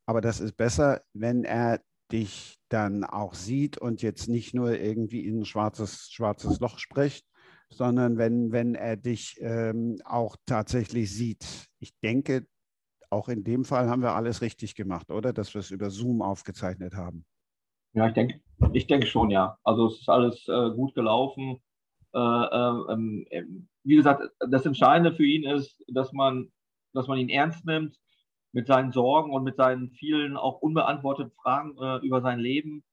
aber 0.05 0.21
das 0.21 0.39
ist 0.39 0.55
besser, 0.55 1.01
wenn 1.13 1.45
er 1.45 1.81
dich 2.11 2.59
dann 2.69 3.05
auch 3.05 3.33
sieht 3.33 3.79
und 3.79 4.03
jetzt 4.03 4.29
nicht 4.29 4.53
nur 4.53 4.77
irgendwie 4.77 5.25
in 5.25 5.39
ein 5.39 5.45
schwarzes, 5.45 6.11
schwarzes 6.11 6.59
Loch 6.59 6.77
spricht, 6.77 7.25
sondern 7.71 8.19
wenn, 8.19 8.51
wenn 8.51 8.75
er 8.75 8.97
dich 8.97 9.39
ähm, 9.41 9.99
auch 10.05 10.35
tatsächlich 10.45 11.11
sieht. 11.11 11.65
Ich 11.79 11.97
denke, 12.03 12.45
auch 13.09 13.29
in 13.29 13.43
dem 13.43 13.65
Fall 13.65 13.89
haben 13.89 14.01
wir 14.01 14.15
alles 14.15 14.41
richtig 14.41 14.75
gemacht, 14.75 15.11
oder? 15.11 15.33
Dass 15.33 15.53
wir 15.53 15.59
es 15.59 15.71
über 15.71 15.89
Zoom 15.89 16.21
aufgezeichnet 16.21 16.95
haben. 16.95 17.25
Ja, 17.93 18.07
ich 18.07 18.13
denke, 18.13 18.41
ich 18.73 18.87
denke 18.87 19.07
schon, 19.07 19.29
ja. 19.29 19.57
Also 19.63 19.87
es 19.87 20.01
ist 20.01 20.09
alles 20.09 20.47
äh, 20.47 20.71
gut 20.71 20.93
gelaufen. 20.93 21.59
Äh, 22.13 22.19
äh, 22.19 22.93
ähm, 22.93 23.25
ähm, 23.31 23.67
wie 23.83 23.95
gesagt, 23.95 24.29
das 24.39 24.65
Entscheidende 24.65 25.13
für 25.13 25.25
ihn 25.25 25.43
ist, 25.43 25.83
dass 25.87 26.13
man, 26.13 26.51
dass 26.93 27.07
man 27.07 27.17
ihn 27.17 27.29
ernst 27.29 27.65
nimmt, 27.65 27.97
mit 28.51 28.67
seinen 28.67 28.91
Sorgen 28.91 29.31
und 29.31 29.43
mit 29.43 29.57
seinen 29.57 29.91
vielen 29.91 30.35
auch 30.37 30.61
unbeantworteten 30.61 31.31
Fragen 31.31 31.77
äh, 31.79 32.05
über 32.05 32.21
sein 32.21 32.39
Leben. 32.39 32.83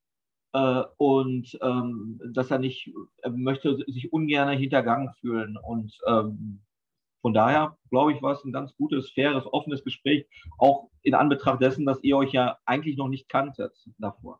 Äh, 0.52 0.82
und 0.96 1.58
ähm, 1.62 2.20
dass 2.32 2.50
er 2.50 2.58
nicht, 2.58 2.90
er 3.22 3.30
möchte 3.30 3.76
sich 3.86 4.12
ungern 4.12 4.56
hintergangen 4.56 5.12
fühlen. 5.20 5.56
Und 5.56 5.96
ähm, 6.06 6.62
von 7.26 7.34
daher, 7.34 7.76
glaube 7.90 8.12
ich, 8.12 8.22
war 8.22 8.34
es 8.34 8.44
ein 8.44 8.52
ganz 8.52 8.72
gutes, 8.76 9.10
faires, 9.10 9.52
offenes 9.52 9.82
Gespräch, 9.82 10.28
auch 10.58 10.90
in 11.02 11.12
Anbetracht 11.12 11.60
dessen, 11.60 11.84
dass 11.84 12.00
ihr 12.04 12.16
euch 12.16 12.30
ja 12.30 12.56
eigentlich 12.64 12.96
noch 12.96 13.08
nicht 13.08 13.28
kanntet 13.28 13.72
davor. 13.98 14.38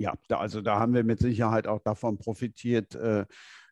Ja, 0.00 0.14
da, 0.26 0.38
also 0.38 0.60
da 0.60 0.80
haben 0.80 0.92
wir 0.92 1.04
mit 1.04 1.20
Sicherheit 1.20 1.68
auch 1.68 1.78
davon 1.78 2.18
profitiert, 2.18 2.96
äh, 2.96 3.26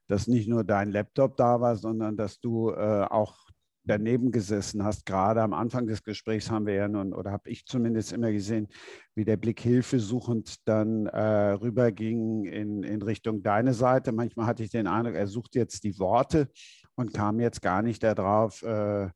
dass 0.06 0.28
nicht 0.28 0.46
nur 0.46 0.62
dein 0.62 0.92
Laptop 0.92 1.36
da 1.36 1.60
war, 1.60 1.74
sondern 1.74 2.16
dass 2.16 2.38
du 2.38 2.70
äh, 2.70 3.08
auch 3.10 3.36
daneben 3.82 4.30
gesessen 4.30 4.84
hast. 4.84 5.04
Gerade 5.04 5.42
am 5.42 5.52
Anfang 5.52 5.88
des 5.88 6.04
Gesprächs 6.04 6.48
haben 6.48 6.66
wir 6.66 6.74
ja 6.74 6.86
nun, 6.86 7.12
oder 7.12 7.32
habe 7.32 7.50
ich 7.50 7.66
zumindest 7.66 8.12
immer 8.12 8.30
gesehen, 8.30 8.68
wie 9.16 9.24
der 9.24 9.36
Blick 9.36 9.58
hilfesuchend 9.58 10.68
dann 10.68 11.06
äh, 11.06 11.54
rüberging 11.54 12.44
in, 12.44 12.84
in 12.84 13.02
Richtung 13.02 13.42
deine 13.42 13.74
Seite. 13.74 14.12
Manchmal 14.12 14.46
hatte 14.46 14.62
ich 14.62 14.70
den 14.70 14.86
Eindruck, 14.86 15.16
er 15.16 15.26
sucht 15.26 15.56
jetzt 15.56 15.82
die 15.82 15.98
Worte 15.98 16.48
und 16.96 17.14
kam 17.14 17.40
jetzt 17.40 17.62
gar 17.62 17.82
nicht 17.82 18.02
darauf, 18.02 18.62
äh, 18.62 19.10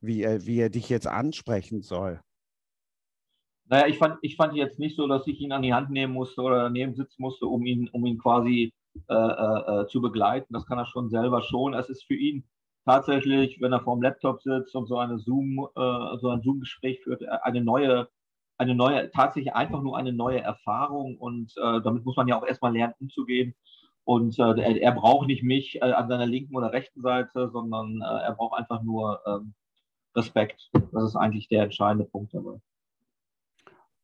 wie, 0.00 0.22
er, 0.22 0.46
wie 0.46 0.60
er 0.60 0.70
dich 0.70 0.88
jetzt 0.88 1.06
ansprechen 1.06 1.82
soll. 1.82 2.20
Naja, 3.68 3.88
ich 3.88 3.98
fand, 3.98 4.18
ich 4.22 4.36
fand 4.36 4.54
jetzt 4.54 4.78
nicht 4.78 4.96
so, 4.96 5.08
dass 5.08 5.26
ich 5.26 5.40
ihn 5.40 5.52
an 5.52 5.62
die 5.62 5.74
Hand 5.74 5.90
nehmen 5.90 6.12
musste 6.12 6.40
oder 6.40 6.62
daneben 6.62 6.94
sitzen 6.94 7.20
musste, 7.20 7.46
um 7.46 7.66
ihn, 7.66 7.88
um 7.88 8.06
ihn 8.06 8.18
quasi 8.18 8.72
äh, 9.08 9.14
äh, 9.14 9.82
äh 9.82 9.86
zu 9.88 10.00
begleiten. 10.00 10.52
Das 10.52 10.66
kann 10.66 10.78
er 10.78 10.86
schon 10.86 11.10
selber 11.10 11.42
schon. 11.42 11.74
Es 11.74 11.88
ist 11.88 12.04
für 12.04 12.14
ihn 12.14 12.44
tatsächlich, 12.86 13.60
wenn 13.60 13.72
er 13.72 13.80
vor 13.80 13.96
dem 13.96 14.02
Laptop 14.02 14.40
sitzt 14.40 14.74
und 14.76 14.86
so 14.86 14.98
eine 14.98 15.18
Zoom, 15.18 15.68
äh, 15.76 16.18
so 16.18 16.30
ein 16.30 16.42
Zoom-Gespräch 16.42 17.02
führt, 17.02 17.22
äh, 17.22 17.26
eine 17.42 17.62
neue, 17.62 18.08
eine 18.56 18.74
neue, 18.74 19.10
tatsächlich 19.10 19.54
einfach 19.54 19.82
nur 19.82 19.96
eine 19.98 20.12
neue 20.12 20.40
Erfahrung 20.40 21.18
und 21.18 21.52
äh, 21.56 21.80
damit 21.82 22.04
muss 22.04 22.16
man 22.16 22.28
ja 22.28 22.38
auch 22.38 22.46
erstmal 22.46 22.72
lernen, 22.72 22.94
umzugehen. 23.00 23.54
Und 24.06 24.38
äh, 24.38 24.42
er, 24.42 24.80
er, 24.80 24.92
braucht 24.92 25.26
nicht 25.26 25.42
mich 25.42 25.82
äh, 25.82 25.90
an 25.90 26.08
seiner 26.08 26.26
linken 26.26 26.54
oder 26.54 26.72
rechten 26.72 27.02
Seite, 27.02 27.50
sondern 27.52 28.00
äh, 28.00 28.22
er 28.22 28.34
braucht 28.36 28.56
einfach 28.56 28.80
nur 28.84 29.20
ähm, 29.26 29.52
Respekt. 30.14 30.70
Das 30.92 31.02
ist 31.02 31.16
eigentlich 31.16 31.48
der 31.48 31.64
entscheidende 31.64 32.04
Punkt 32.04 32.32
dabei. 32.32 32.60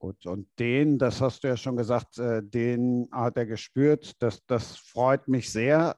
Gut, 0.00 0.26
und 0.26 0.48
den, 0.58 0.98
das 0.98 1.20
hast 1.20 1.44
du 1.44 1.48
ja 1.48 1.56
schon 1.56 1.76
gesagt, 1.76 2.18
den 2.18 3.08
hat 3.12 3.36
er 3.36 3.46
gespürt. 3.46 4.20
Das, 4.20 4.44
das 4.46 4.76
freut 4.76 5.28
mich 5.28 5.52
sehr. 5.52 5.94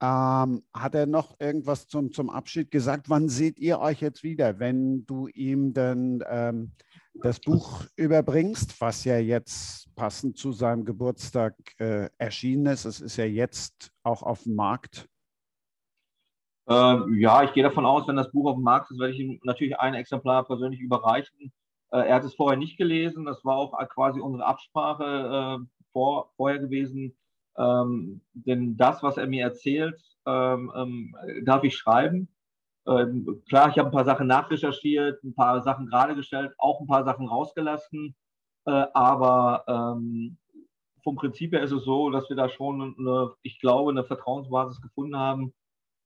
Ähm, 0.00 0.64
hat 0.72 0.94
er 0.94 1.04
noch 1.04 1.38
irgendwas 1.38 1.86
zum, 1.88 2.10
zum 2.12 2.30
Abschied 2.30 2.70
gesagt? 2.70 3.10
Wann 3.10 3.28
seht 3.28 3.58
ihr 3.58 3.78
euch 3.80 4.00
jetzt 4.00 4.22
wieder, 4.22 4.58
wenn 4.58 5.04
du 5.04 5.28
ihm 5.28 5.74
dann 5.74 6.24
ähm, 6.26 6.72
das 7.14 7.40
Buch 7.40 7.84
überbringst, 7.96 8.80
was 8.80 9.04
ja 9.04 9.18
jetzt 9.18 9.94
passend 9.94 10.36
zu 10.36 10.52
seinem 10.52 10.84
Geburtstag 10.84 11.54
äh, 11.78 12.08
erschienen 12.18 12.66
ist? 12.66 12.84
Es 12.84 13.00
ist 13.00 13.16
ja 13.16 13.24
jetzt 13.24 13.92
auch 14.02 14.22
auf 14.22 14.44
dem 14.44 14.54
Markt. 14.54 15.08
Ähm, 16.68 17.16
ja, 17.18 17.42
ich 17.42 17.52
gehe 17.52 17.62
davon 17.62 17.84
aus, 17.84 18.06
wenn 18.08 18.16
das 18.16 18.30
Buch 18.30 18.48
auf 18.50 18.56
dem 18.56 18.64
Markt 18.64 18.90
ist, 18.90 18.98
werde 18.98 19.12
ich 19.12 19.20
ihm 19.20 19.40
natürlich 19.44 19.78
ein 19.78 19.94
Exemplar 19.94 20.44
persönlich 20.44 20.80
überreichen. 20.80 21.52
Äh, 21.90 22.08
er 22.08 22.14
hat 22.16 22.24
es 22.24 22.34
vorher 22.34 22.58
nicht 22.58 22.78
gelesen. 22.78 23.24
Das 23.24 23.44
war 23.44 23.56
auch 23.56 23.76
quasi 23.88 24.20
unsere 24.20 24.46
Absprache 24.46 25.60
äh, 25.60 25.66
vor, 25.92 26.32
vorher 26.36 26.58
gewesen 26.58 27.16
ähm, 27.56 28.22
denn 28.32 28.76
das, 28.76 29.02
was 29.02 29.16
er 29.16 29.26
mir 29.26 29.44
erzählt, 29.44 30.00
ähm, 30.26 30.72
ähm, 30.74 31.16
darf 31.44 31.64
ich 31.64 31.76
schreiben. 31.76 32.28
Ähm, 32.86 33.42
klar, 33.48 33.70
ich 33.70 33.78
habe 33.78 33.88
ein 33.88 33.92
paar 33.92 34.04
Sachen 34.04 34.26
nachrecherchiert, 34.26 35.22
ein 35.22 35.34
paar 35.34 35.62
Sachen 35.62 35.86
gerade 35.86 36.14
gestellt, 36.14 36.52
auch 36.58 36.80
ein 36.80 36.86
paar 36.86 37.04
Sachen 37.04 37.28
rausgelassen. 37.28 38.14
Äh, 38.66 38.86
aber 38.94 39.64
ähm, 39.68 40.38
vom 41.02 41.16
Prinzip 41.16 41.52
her 41.52 41.62
ist 41.62 41.72
es 41.72 41.84
so, 41.84 42.10
dass 42.10 42.28
wir 42.28 42.36
da 42.36 42.48
schon, 42.48 42.94
eine, 42.98 43.32
ich 43.42 43.60
glaube, 43.60 43.90
eine 43.90 44.04
Vertrauensbasis 44.04 44.80
gefunden 44.80 45.16
haben 45.16 45.52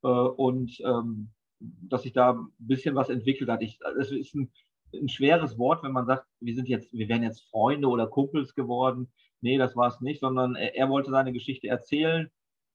äh, 0.02 0.08
und 0.08 0.78
ähm, 0.80 1.30
dass 1.60 2.02
sich 2.02 2.12
da 2.12 2.32
ein 2.32 2.48
bisschen 2.58 2.94
was 2.94 3.08
entwickelt 3.08 3.50
hat. 3.50 3.62
Es 3.62 4.10
ist 4.10 4.34
ein, 4.34 4.52
ein 4.94 5.08
schweres 5.08 5.58
Wort, 5.58 5.82
wenn 5.82 5.92
man 5.92 6.06
sagt, 6.06 6.26
wir 6.40 6.54
sind 6.54 6.68
jetzt, 6.68 6.92
wir 6.92 7.08
wären 7.08 7.22
jetzt 7.22 7.48
Freunde 7.50 7.88
oder 7.88 8.06
Kumpels 8.06 8.54
geworden. 8.54 9.12
Nee, 9.40 9.58
das 9.58 9.76
war 9.76 9.88
es 9.88 10.00
nicht, 10.00 10.20
sondern 10.20 10.54
er, 10.54 10.74
er, 10.74 10.88
wollte 10.88 11.10
seine 11.10 11.32
Geschichte 11.32 11.68
erzählen. 11.68 12.30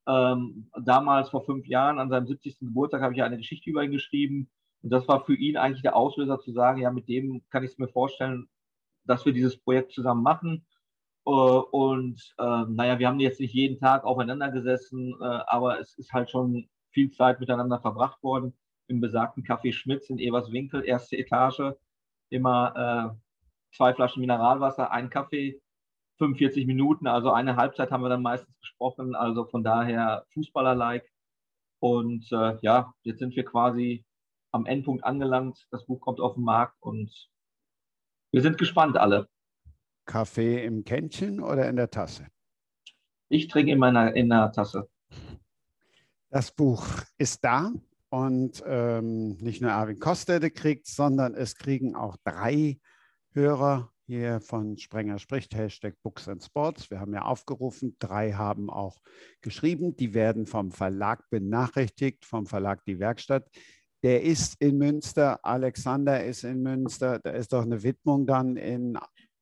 Ähm, 0.08 0.70
damals 0.84 1.30
vor 1.30 1.46
fünf 1.46 1.68
Jahren, 1.68 2.00
an 2.00 2.10
seinem 2.10 2.28
70. 2.28 2.60
Geburtstag, 2.60 3.02
habe 3.02 3.14
ich 3.14 3.24
eine 3.24 3.38
Geschichte 3.38 3.70
über 3.70 3.84
ihn 3.84 3.92
geschrieben. 3.92 4.50
Und 4.82 4.92
das 4.92 5.08
war 5.08 5.24
für 5.26 5.36
ihn 5.36 5.58
eigentlich 5.58 5.84
der 5.84 5.96
Auslöser 5.96 6.40
zu 6.40 6.52
sagen, 6.52 6.82
ja, 6.82 6.92
mit 6.92 7.08
dem 7.08 7.44
kann 7.50 7.64
ich 7.64 7.72
es 7.72 7.78
mir 7.78 7.88
vorstellen, 7.88 8.48
dass 9.06 9.26
wir 9.26 9.34
dieses 9.34 9.58
Projekt 9.58 9.94
zusammen 9.94 10.24
machen. 10.24 10.66
Äh, 11.26 11.30
und 11.30 12.34
äh, 12.38 12.66
naja, 12.68 13.00
wir 13.00 13.08
haben 13.08 13.20
jetzt 13.20 13.40
nicht 13.40 13.54
jeden 13.54 13.80
Tag 13.80 14.04
aufeinander 14.04 14.52
gesessen, 14.52 15.14
äh, 15.22 15.26
aber 15.48 15.80
es 15.80 15.98
ist 15.98 16.14
halt 16.14 16.30
schon 16.32 16.68
viel 16.92 17.12
Zeit 17.12 17.40
miteinander 17.40 17.80
verbracht 17.80 18.22
worden 18.24 18.54
im 18.88 19.02
besagten 19.02 19.44
Café 19.44 19.72
Schmitz 19.72 20.10
in 20.10 20.20
Everswinkel, 20.20 20.84
erste 20.84 21.18
Etage. 21.18 21.74
Immer 22.30 23.14
äh, 23.16 23.76
zwei 23.76 23.94
Flaschen 23.94 24.22
Mineralwasser, 24.22 24.92
ein 24.92 25.10
Kaffee 25.10 25.62
45 26.22 26.68
Minuten, 26.68 27.08
also 27.08 27.32
eine 27.32 27.56
Halbzeit 27.56 27.90
haben 27.90 28.04
wir 28.04 28.10
dann 28.10 28.22
meistens 28.22 28.56
gesprochen, 28.60 29.16
also 29.16 29.46
von 29.46 29.64
daher 29.64 30.24
Fußballer-like. 30.36 31.10
Und 31.80 32.32
äh, 32.32 32.60
ja, 32.62 32.94
jetzt 33.02 33.18
sind 33.18 33.36
wir 33.36 33.44
quasi 33.44 34.06
am 34.52 34.68
Endpunkt 34.68 35.04
angelangt. 35.04 35.66
Das 35.72 35.88
Buch 35.88 36.00
kommt 36.00 36.20
auf 36.20 36.36
den 36.36 36.44
Markt 36.44 36.76
und 36.80 37.12
wir 38.32 38.44
sind 38.44 38.60
gespannt 38.60 38.98
alle. 38.98 39.28
Kaffee 40.06 40.64
im 40.64 40.84
Kännchen 40.84 41.40
oder 41.40 41.68
in 41.68 41.76
der 41.76 41.90
Tasse? 41.90 42.28
Ich 43.30 43.48
trinke 43.48 43.72
in 43.72 43.80
meiner 43.80 44.16
in 44.16 44.30
der 44.30 44.52
Tasse. 44.52 44.88
Das 46.30 46.52
Buch 46.52 46.86
ist 47.18 47.44
da 47.44 47.72
und 48.10 48.62
ähm, 48.68 49.38
nicht 49.38 49.60
nur 49.62 49.72
Arvin 49.72 49.98
Kostede 49.98 50.52
kriegt, 50.52 50.86
sondern 50.86 51.34
es 51.34 51.56
kriegen 51.56 51.96
auch 51.96 52.16
drei 52.24 52.80
Hörer 53.32 53.92
hier 54.12 54.42
von 54.42 54.78
Sprenger 54.78 55.20
spricht, 55.20 55.56
Hashtag 55.56 55.96
Books 56.04 56.28
and 56.28 56.44
Sports. 56.44 56.92
Wir 56.92 57.00
haben 57.00 57.14
ja 57.14 57.22
aufgerufen, 57.22 57.96
drei 57.98 58.34
haben 58.34 58.70
auch 58.70 58.98
geschrieben. 59.40 59.96
Die 59.96 60.14
werden 60.14 60.46
vom 60.46 60.72
Verlag 60.72 61.30
benachrichtigt, 61.30 62.26
vom 62.26 62.46
Verlag 62.46 62.84
Die 62.84 63.00
Werkstatt. 63.00 63.50
Der 64.04 64.22
ist 64.22 64.62
in 64.62 64.78
Münster, 64.78 65.40
Alexander 65.46 66.26
ist 66.26 66.44
in 66.44 66.62
Münster. 66.62 67.20
Da 67.20 67.30
ist 67.30 67.54
doch 67.54 67.64
eine 67.64 67.84
Widmung 67.84 68.26
dann 68.26 68.58
in 68.58 68.98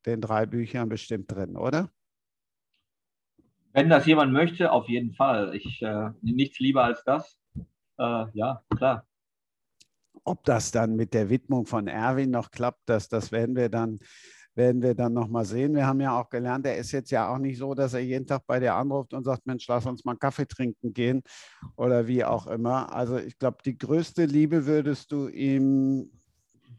den 0.05 0.22
drei 0.22 0.45
Büchern 0.45 0.88
bestimmt 0.88 1.32
drin, 1.32 1.57
oder? 1.57 1.89
Wenn 3.74 3.89
das 3.89 4.05
jemand 4.05 4.34
möchte, 4.34 4.72
auf 4.72 4.88
jeden 4.88 5.13
Fall. 5.13 5.55
Ich 5.55 5.82
äh, 5.82 6.11
nichts 6.22 6.59
lieber 6.59 6.84
als 6.84 7.03
das. 7.03 7.39
Äh, 7.97 8.26
ja, 8.34 8.63
klar. 8.78 9.03
Ob 10.24 10.43
das 10.43 10.70
dann 10.70 10.95
mit 10.95 11.15
der 11.15 11.32
Widmung 11.32 11.65
von 11.65 11.88
Erwin 11.88 12.30
noch 12.30 12.51
klappt, 12.51 12.82
das, 12.86 13.09
das 13.09 13.32
werden 13.32 13.55
wir 13.55 13.70
dann 13.70 13.99
werden 14.56 14.82
wir 14.82 14.95
dann 14.95 15.14
noch 15.14 15.28
mal 15.28 15.45
sehen. 15.45 15.76
Wir 15.76 15.86
haben 15.86 16.02
ja 16.02 16.20
auch 16.20 16.30
gelernt, 16.30 16.66
er 16.66 16.78
ist 16.78 16.91
jetzt 16.91 17.12
ja 17.12 17.34
auch 17.34 17.38
nicht 17.38 17.58
so, 17.58 17.74
dass 17.74 17.93
er 17.93 18.02
jeden 18.02 18.28
Tag 18.28 18.45
bei 18.45 18.60
dir 18.60 18.76
anruft 18.76 19.14
und 19.14 19.24
sagt, 19.24 19.45
Mensch, 19.45 19.68
lass 19.68 19.86
uns 19.86 20.04
mal 20.04 20.14
einen 20.14 20.20
Kaffee 20.20 20.45
trinken 20.45 20.93
gehen 20.93 21.22
oder 21.76 22.08
wie 22.08 22.24
auch 22.24 22.47
immer. 22.47 22.93
Also 22.93 23.18
ich 23.18 23.38
glaube, 23.38 23.58
die 23.64 23.78
größte 23.78 24.26
Liebe 24.26 24.66
würdest 24.66 25.12
du 25.12 25.28
ihm, 25.28 26.12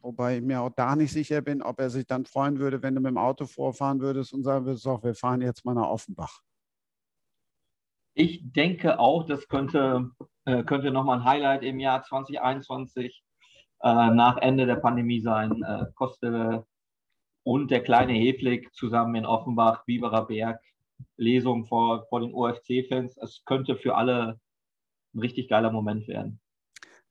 wobei 0.03 0.39
ich 0.39 0.43
mir 0.43 0.61
auch 0.61 0.71
da 0.71 0.97
nicht 0.97 1.12
sicher 1.12 1.41
bin, 1.41 1.62
ob 1.62 1.81
er 1.81 1.91
sich 1.91 2.07
dann 2.07 2.27
freuen 2.27 2.59
würde, 2.59 2.83
wenn 2.83 2.95
du 2.95 3.01
mit 3.01 3.11
dem 3.11 3.18
Auto 3.18 3.47
vorfahren 3.47 4.01
würdest 4.01 4.33
und 4.33 4.43
sagen 4.43 4.66
würdest, 4.66 4.87
doch, 4.87 5.03
wir 5.03 5.14
fahren 5.14 5.41
jetzt 5.41 5.64
mal 5.64 5.75
nach 5.75 5.89
Offenbach. 5.89 6.41
Ich 8.14 8.43
denke 8.53 8.99
auch, 8.99 9.25
das 9.25 9.49
könnte, 9.49 10.11
äh, 10.45 10.64
könnte 10.64 10.91
nochmal 10.91 11.21
ein 11.21 11.25
Highlight 11.25 11.62
im 11.62 11.79
Jahr 11.79 12.03
2021 12.03 13.23
äh, 13.83 14.11
nach 14.11 14.37
Ende 14.37 14.66
der 14.66 14.77
Pandemie 14.77 15.21
sein. 15.21 15.62
Äh, 15.62 15.87
Koste 15.95 16.66
und 17.43 17.70
der 17.70 17.82
kleine 17.82 18.12
Heflik 18.12 18.72
zusammen 18.74 19.14
in 19.14 19.26
Offenbach, 19.26 19.84
Biberer 19.84 20.26
Berg, 20.26 20.61
Lesung 21.16 21.66
vor, 21.66 22.07
vor 22.09 22.20
den 22.20 22.34
OFC-Fans. 22.34 23.16
Es 23.18 23.43
könnte 23.45 23.76
für 23.76 23.97
alle 23.97 24.38
ein 25.14 25.20
richtig 25.20 25.49
geiler 25.49 25.70
Moment 25.70 26.07
werden. 26.09 26.41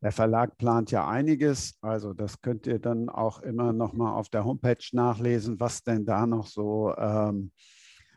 Der 0.02 0.12
Verlag 0.14 0.58
plant 0.58 0.92
ja 0.92 1.08
einiges, 1.08 1.78
also 1.82 2.14
das 2.14 2.42
könnt 2.42 2.68
ihr 2.68 2.80
dann 2.80 3.10
auch 3.10 3.42
immer 3.42 3.74
noch 3.74 3.92
mal 3.92 4.14
auf 4.14 4.30
der 4.30 4.46
Homepage 4.46 4.78
nachlesen, 4.94 5.60
was 5.60 5.84
denn 5.84 6.06
da 6.06 6.26
noch 6.26 6.48
so, 6.48 6.96
ähm, 6.98 7.52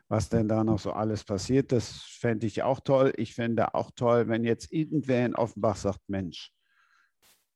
was 0.07 0.29
denn 0.29 0.47
da 0.47 0.63
noch 0.63 0.79
so 0.79 0.93
alles 0.93 1.25
passiert. 1.25 1.73
Das 1.73 2.03
fände 2.03 2.47
ich 2.47 2.63
auch 2.63 2.79
toll. 2.79 3.11
Ich 3.17 3.35
fände 3.35 3.75
auch 3.75 3.91
toll, 3.95 4.29
wenn 4.29 4.45
jetzt 4.45 4.71
irgendwer 4.71 5.25
in 5.25 5.35
Offenbach 5.35 5.75
sagt, 5.75 5.99
Mensch, 6.07 6.53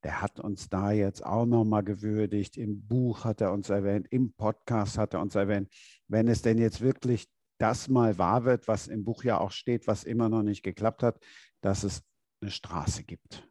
der 0.04 0.22
hat 0.22 0.40
uns 0.40 0.70
da 0.70 0.92
jetzt 0.92 1.26
auch 1.26 1.46
nochmal 1.46 1.84
gewürdigt. 1.84 2.58
Im 2.58 2.86
Buch 2.88 3.26
hat 3.26 3.42
er 3.42 3.52
uns 3.52 3.70
erwähnt, 3.70 4.08
im 4.10 4.34
Podcast 4.34 4.98
hat 4.98 5.14
er 5.14 5.22
uns 5.22 5.36
erwähnt. 5.36 5.70
Wenn 6.08 6.28
es 6.28 6.42
denn 6.42 6.58
jetzt 6.58 6.82
wirklich 6.82 7.28
das 7.58 7.88
mal 7.88 8.18
wahr 8.18 8.46
wird, 8.46 8.68
was 8.68 8.88
im 8.88 9.04
Buch 9.04 9.24
ja 9.24 9.40
auch 9.40 9.52
steht, 9.52 9.88
was 9.88 10.04
immer 10.04 10.30
noch 10.30 10.44
nicht 10.44 10.64
geklappt 10.64 11.04
hat, 11.04 11.20
dass 11.62 11.84
es 11.84 12.04
eine 12.42 12.52
Straße 12.52 13.04
gibt. 13.04 13.48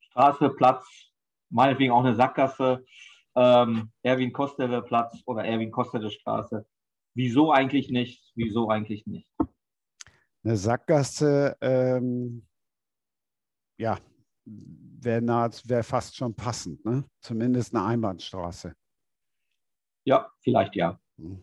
Straße, 0.00 0.50
Platz, 0.50 0.86
meinetwegen 1.50 1.92
auch 1.92 2.04
eine 2.04 2.14
Sackgasse, 2.14 2.84
ähm, 3.34 3.90
Erwin 4.02 4.32
Kostele 4.32 4.82
Platz 4.82 5.22
oder 5.26 5.44
Erwin 5.44 5.70
Kostele 5.70 6.10
Straße. 6.10 6.66
Wieso 7.14 7.52
eigentlich 7.52 7.90
nicht? 7.90 8.32
Wieso 8.34 8.68
eigentlich 8.68 9.06
nicht? 9.06 9.28
Eine 10.44 10.56
Sackgasse, 10.56 11.56
ähm, 11.60 12.46
ja, 13.78 13.98
wäre 14.44 15.22
wär 15.64 15.84
fast 15.84 16.16
schon 16.16 16.34
passend, 16.34 16.84
ne? 16.84 17.04
zumindest 17.20 17.74
eine 17.74 17.84
Einbahnstraße. 17.84 18.74
Ja, 20.04 20.30
vielleicht 20.40 20.76
ja. 20.76 21.00
Hm. 21.16 21.42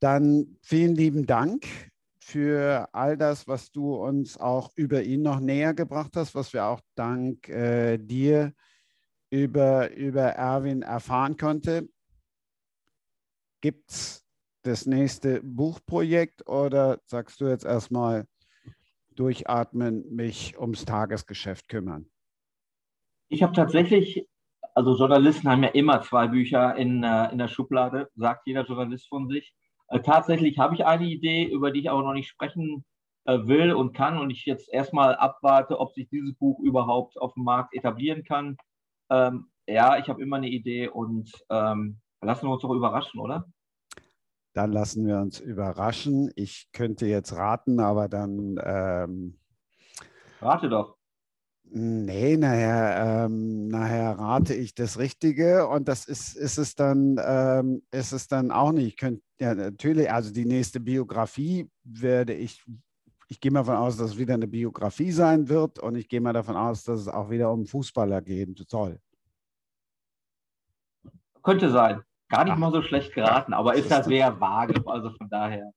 Dann 0.00 0.56
vielen 0.62 0.94
lieben 0.94 1.26
Dank 1.26 1.66
für 2.20 2.88
all 2.92 3.16
das, 3.16 3.46
was 3.46 3.70
du 3.70 3.94
uns 3.94 4.38
auch 4.38 4.70
über 4.76 5.02
ihn 5.02 5.22
noch 5.22 5.40
näher 5.40 5.74
gebracht 5.74 6.12
hast, 6.16 6.34
was 6.34 6.52
wir 6.52 6.64
auch 6.64 6.80
dank 6.94 7.48
äh, 7.48 7.98
dir 7.98 8.54
über, 9.30 9.92
über 9.92 10.22
Erwin 10.22 10.82
erfahren 10.82 11.36
konnten. 11.36 11.92
Gibt 13.60 13.90
es 13.90 14.24
das 14.62 14.86
nächste 14.86 15.42
Buchprojekt 15.42 16.46
oder 16.48 17.00
sagst 17.04 17.40
du 17.40 17.46
jetzt 17.46 17.64
erstmal, 17.64 18.26
durchatmen, 19.16 20.04
mich 20.14 20.58
ums 20.58 20.84
Tagesgeschäft 20.84 21.68
kümmern? 21.68 22.06
Ich 23.28 23.42
habe 23.42 23.52
tatsächlich, 23.52 24.26
also 24.74 24.96
Journalisten 24.96 25.48
haben 25.48 25.62
ja 25.62 25.70
immer 25.70 26.02
zwei 26.02 26.26
Bücher 26.28 26.76
in, 26.76 27.02
äh, 27.02 27.30
in 27.30 27.38
der 27.38 27.48
Schublade, 27.48 28.10
sagt 28.14 28.46
jeder 28.46 28.64
Journalist 28.64 29.08
von 29.08 29.28
sich. 29.28 29.54
Äh, 29.88 30.00
tatsächlich 30.00 30.58
habe 30.58 30.74
ich 30.74 30.84
eine 30.84 31.06
Idee, 31.06 31.44
über 31.44 31.70
die 31.70 31.80
ich 31.80 31.90
aber 31.90 32.02
noch 32.02 32.12
nicht 32.12 32.28
sprechen 32.28 32.84
äh, 33.24 33.38
will 33.46 33.72
und 33.72 33.92
kann 33.92 34.18
und 34.18 34.30
ich 34.30 34.46
jetzt 34.46 34.68
erstmal 34.72 35.14
abwarte, 35.16 35.78
ob 35.78 35.92
sich 35.92 36.08
dieses 36.08 36.34
Buch 36.34 36.58
überhaupt 36.60 37.20
auf 37.20 37.34
dem 37.34 37.44
Markt 37.44 37.74
etablieren 37.74 38.24
kann. 38.24 38.56
Ähm, 39.10 39.50
ja, 39.66 39.98
ich 39.98 40.08
habe 40.08 40.22
immer 40.22 40.36
eine 40.36 40.48
Idee 40.48 40.88
und 40.88 41.30
ähm, 41.50 42.00
lassen 42.22 42.46
wir 42.46 42.52
uns 42.52 42.62
doch 42.62 42.72
überraschen, 42.74 43.20
oder? 43.20 43.46
Dann 44.52 44.72
lassen 44.72 45.06
wir 45.06 45.18
uns 45.18 45.38
überraschen. 45.38 46.30
Ich 46.34 46.70
könnte 46.72 47.06
jetzt 47.06 47.32
raten, 47.34 47.80
aber 47.80 48.08
dann. 48.08 48.60
Ähm, 48.62 49.38
Rate 50.40 50.68
doch. 50.68 50.96
Nee, 51.72 52.36
nachher, 52.36 53.26
ähm, 53.26 53.68
nachher 53.68 54.18
rate 54.18 54.54
ich 54.54 54.74
das 54.74 54.98
Richtige 54.98 55.68
und 55.68 55.86
das 55.86 56.04
ist, 56.04 56.36
ist, 56.36 56.58
es, 56.58 56.74
dann, 56.74 57.16
ähm, 57.24 57.82
ist 57.92 58.10
es 58.10 58.26
dann 58.26 58.50
auch 58.50 58.72
nicht. 58.72 58.88
Ich 58.88 58.96
könnte, 58.96 59.22
ja, 59.38 59.54
natürlich, 59.54 60.10
also 60.10 60.32
die 60.32 60.46
nächste 60.46 60.80
Biografie 60.80 61.70
werde 61.84 62.34
ich, 62.34 62.64
ich 63.28 63.40
gehe 63.40 63.52
mal 63.52 63.60
davon 63.60 63.76
aus, 63.76 63.98
dass 63.98 64.12
es 64.12 64.18
wieder 64.18 64.34
eine 64.34 64.48
Biografie 64.48 65.12
sein 65.12 65.48
wird 65.48 65.78
und 65.78 65.94
ich 65.94 66.08
gehe 66.08 66.20
mal 66.20 66.32
davon 66.32 66.56
aus, 66.56 66.82
dass 66.82 67.02
es 67.02 67.08
auch 67.08 67.30
wieder 67.30 67.52
um 67.52 67.66
Fußballer 67.66 68.20
gehen 68.20 68.56
soll. 68.66 68.98
Könnte 71.40 71.70
sein 71.70 72.02
gar 72.30 72.44
nicht 72.44 72.54
Ach. 72.54 72.58
mal 72.58 72.72
so 72.72 72.82
schlecht 72.82 73.12
geraten, 73.12 73.52
aber 73.52 73.74
ist 73.74 73.90
halt 73.90 74.06
sehr 74.06 74.40
vage, 74.40 74.80
also 74.86 75.10
von 75.10 75.28
daher. 75.28 75.72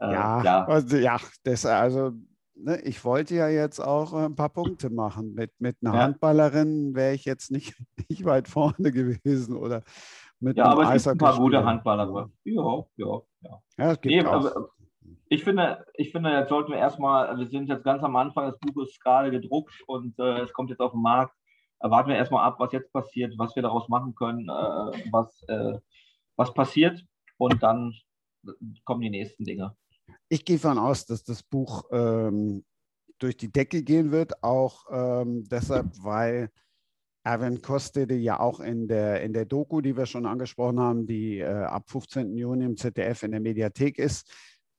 Äh, 0.00 0.12
ja, 0.12 0.42
ja. 0.42 0.64
Also, 0.66 0.96
ja, 0.96 1.18
das, 1.44 1.64
also 1.64 2.12
ne, 2.54 2.80
ich 2.82 3.04
wollte 3.04 3.34
ja 3.34 3.48
jetzt 3.48 3.80
auch 3.80 4.12
ein 4.12 4.34
paar 4.34 4.50
Punkte 4.50 4.90
machen. 4.90 5.34
Mit, 5.34 5.52
mit 5.58 5.76
einer 5.82 5.94
ja. 5.94 6.02
Handballerin 6.02 6.94
wäre 6.94 7.14
ich 7.14 7.24
jetzt 7.24 7.50
nicht, 7.50 7.74
nicht 8.08 8.24
weit 8.24 8.48
vorne 8.48 8.90
gewesen 8.90 9.56
oder 9.56 9.82
mit 10.40 10.56
Ja, 10.56 10.66
aber 10.66 10.94
es 10.94 11.04
gibt 11.04 11.14
ein 11.14 11.18
paar 11.18 11.38
gute 11.38 11.64
Handballer. 11.64 12.28
Ja, 12.44 12.84
ja, 12.96 13.20
ja. 13.40 13.62
ja 13.78 13.92
es 13.92 14.00
gibt 14.00 14.14
nee, 14.14 14.26
auch. 14.26 14.68
ich 15.28 15.44
finde, 15.44 15.84
ich 15.94 16.12
finde, 16.12 16.30
jetzt 16.30 16.48
sollten 16.48 16.72
wir 16.72 16.78
erstmal, 16.78 17.38
wir 17.38 17.46
sind 17.46 17.68
jetzt 17.68 17.84
ganz 17.84 18.02
am 18.02 18.16
Anfang, 18.16 18.50
das 18.50 18.58
Buch 18.58 18.82
ist 18.82 19.00
gerade 19.00 19.30
gedruckt 19.30 19.74
und 19.86 20.18
äh, 20.18 20.40
es 20.42 20.52
kommt 20.52 20.70
jetzt 20.70 20.80
auf 20.80 20.92
den 20.92 21.02
Markt 21.02 21.34
warten 21.80 22.08
wir 22.08 22.16
erstmal 22.16 22.44
ab, 22.44 22.56
was 22.58 22.72
jetzt 22.72 22.92
passiert, 22.92 23.34
was 23.38 23.54
wir 23.54 23.62
daraus 23.62 23.88
machen 23.88 24.14
können, 24.14 24.48
äh, 24.48 25.10
was, 25.10 25.42
äh, 25.48 25.78
was 26.36 26.52
passiert 26.54 27.04
und 27.38 27.62
dann 27.62 27.94
kommen 28.84 29.00
die 29.00 29.10
nächsten 29.10 29.44
Dinge. 29.44 29.76
Ich 30.28 30.44
gehe 30.44 30.58
davon 30.58 30.78
aus, 30.78 31.06
dass 31.06 31.24
das 31.24 31.42
Buch 31.42 31.84
ähm, 31.90 32.64
durch 33.18 33.36
die 33.36 33.52
Decke 33.52 33.82
gehen 33.82 34.10
wird, 34.10 34.42
auch 34.42 34.84
ähm, 34.90 35.44
deshalb, 35.48 35.86
weil 36.02 36.50
Erwin 37.24 37.62
Kostede 37.62 38.14
ja 38.14 38.38
auch 38.38 38.60
in 38.60 38.86
der, 38.86 39.22
in 39.22 39.32
der 39.32 39.46
Doku, 39.46 39.80
die 39.80 39.96
wir 39.96 40.04
schon 40.04 40.26
angesprochen 40.26 40.78
haben, 40.78 41.06
die 41.06 41.38
äh, 41.38 41.46
ab 41.46 41.88
15. 41.88 42.36
Juni 42.36 42.64
im 42.64 42.76
ZDF 42.76 43.22
in 43.22 43.30
der 43.30 43.40
Mediathek 43.40 43.98
ist, 43.98 44.30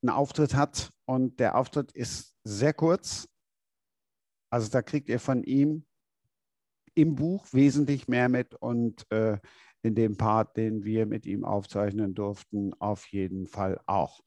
einen 0.04 0.12
Auftritt 0.12 0.54
hat. 0.54 0.92
Und 1.06 1.40
der 1.40 1.56
Auftritt 1.56 1.92
ist 1.94 2.36
sehr 2.44 2.74
kurz. 2.74 3.28
Also 4.52 4.70
da 4.70 4.84
kriegt 4.84 5.10
ihr 5.10 5.20
von 5.20 5.44
ihm 5.44 5.86
im 6.96 7.16
Buch 7.16 7.46
wesentlich 7.52 8.08
mehr 8.08 8.30
mit 8.30 8.56
und 8.56 9.10
äh, 9.12 9.38
in 9.84 9.94
dem 9.94 10.18
Part, 10.18 10.58
den 10.58 10.84
wir 10.84 11.06
mit 11.06 11.26
ihm 11.26 11.46
aufzeichnen 11.46 12.16
durften, 12.16 12.74
auf 12.80 13.06
jeden 13.08 13.46
Fall 13.46 13.80
auch. 13.86 14.22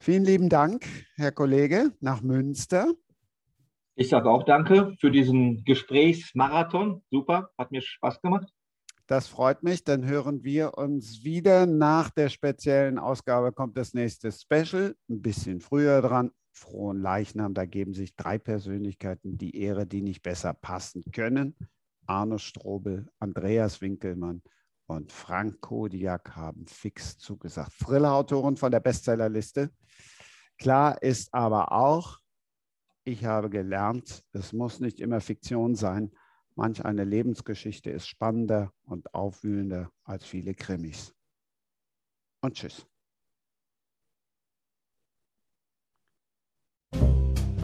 Vielen 0.00 0.24
lieben 0.24 0.48
Dank, 0.48 0.86
Herr 1.16 1.32
Kollege, 1.32 1.92
nach 2.00 2.22
Münster. 2.22 2.92
Ich 3.94 4.08
sage 4.08 4.30
auch 4.30 4.44
danke 4.44 4.94
für 5.00 5.10
diesen 5.10 5.64
Gesprächsmarathon. 5.64 7.02
Super, 7.10 7.50
hat 7.58 7.70
mir 7.72 7.82
Spaß 7.82 8.20
gemacht. 8.20 8.48
Das 9.08 9.26
freut 9.26 9.62
mich. 9.62 9.84
Dann 9.84 10.04
hören 10.04 10.44
wir 10.44 10.76
uns 10.76 11.24
wieder. 11.24 11.66
Nach 11.66 12.10
der 12.10 12.28
speziellen 12.28 12.98
Ausgabe 12.98 13.52
kommt 13.52 13.76
das 13.76 13.94
nächste 13.94 14.30
Special, 14.30 14.94
ein 15.08 15.22
bisschen 15.22 15.60
früher 15.60 16.02
dran 16.02 16.30
frohen 16.58 17.00
Leichnam, 17.00 17.54
da 17.54 17.64
geben 17.64 17.94
sich 17.94 18.16
drei 18.16 18.38
Persönlichkeiten 18.38 19.38
die 19.38 19.56
Ehre, 19.56 19.86
die 19.86 20.02
nicht 20.02 20.22
besser 20.22 20.52
passen 20.52 21.02
können. 21.12 21.56
Arno 22.06 22.38
Strobel, 22.38 23.08
Andreas 23.18 23.80
Winkelmann 23.80 24.42
und 24.86 25.12
Frank 25.12 25.60
Kodiak 25.60 26.34
haben 26.36 26.66
fix 26.66 27.18
zugesagt. 27.18 27.72
Thriller-Autoren 27.78 28.56
von 28.56 28.70
der 28.70 28.80
Bestsellerliste. 28.80 29.70
Klar 30.58 31.02
ist 31.02 31.32
aber 31.32 31.72
auch, 31.72 32.18
ich 33.04 33.24
habe 33.24 33.50
gelernt, 33.50 34.24
es 34.32 34.52
muss 34.52 34.80
nicht 34.80 35.00
immer 35.00 35.20
Fiktion 35.20 35.74
sein. 35.74 36.10
Manch 36.56 36.84
eine 36.84 37.04
Lebensgeschichte 37.04 37.90
ist 37.90 38.08
spannender 38.08 38.72
und 38.82 39.14
aufwühlender 39.14 39.92
als 40.02 40.24
viele 40.24 40.54
Krimis. 40.54 41.14
Und 42.40 42.54
tschüss. 42.54 42.86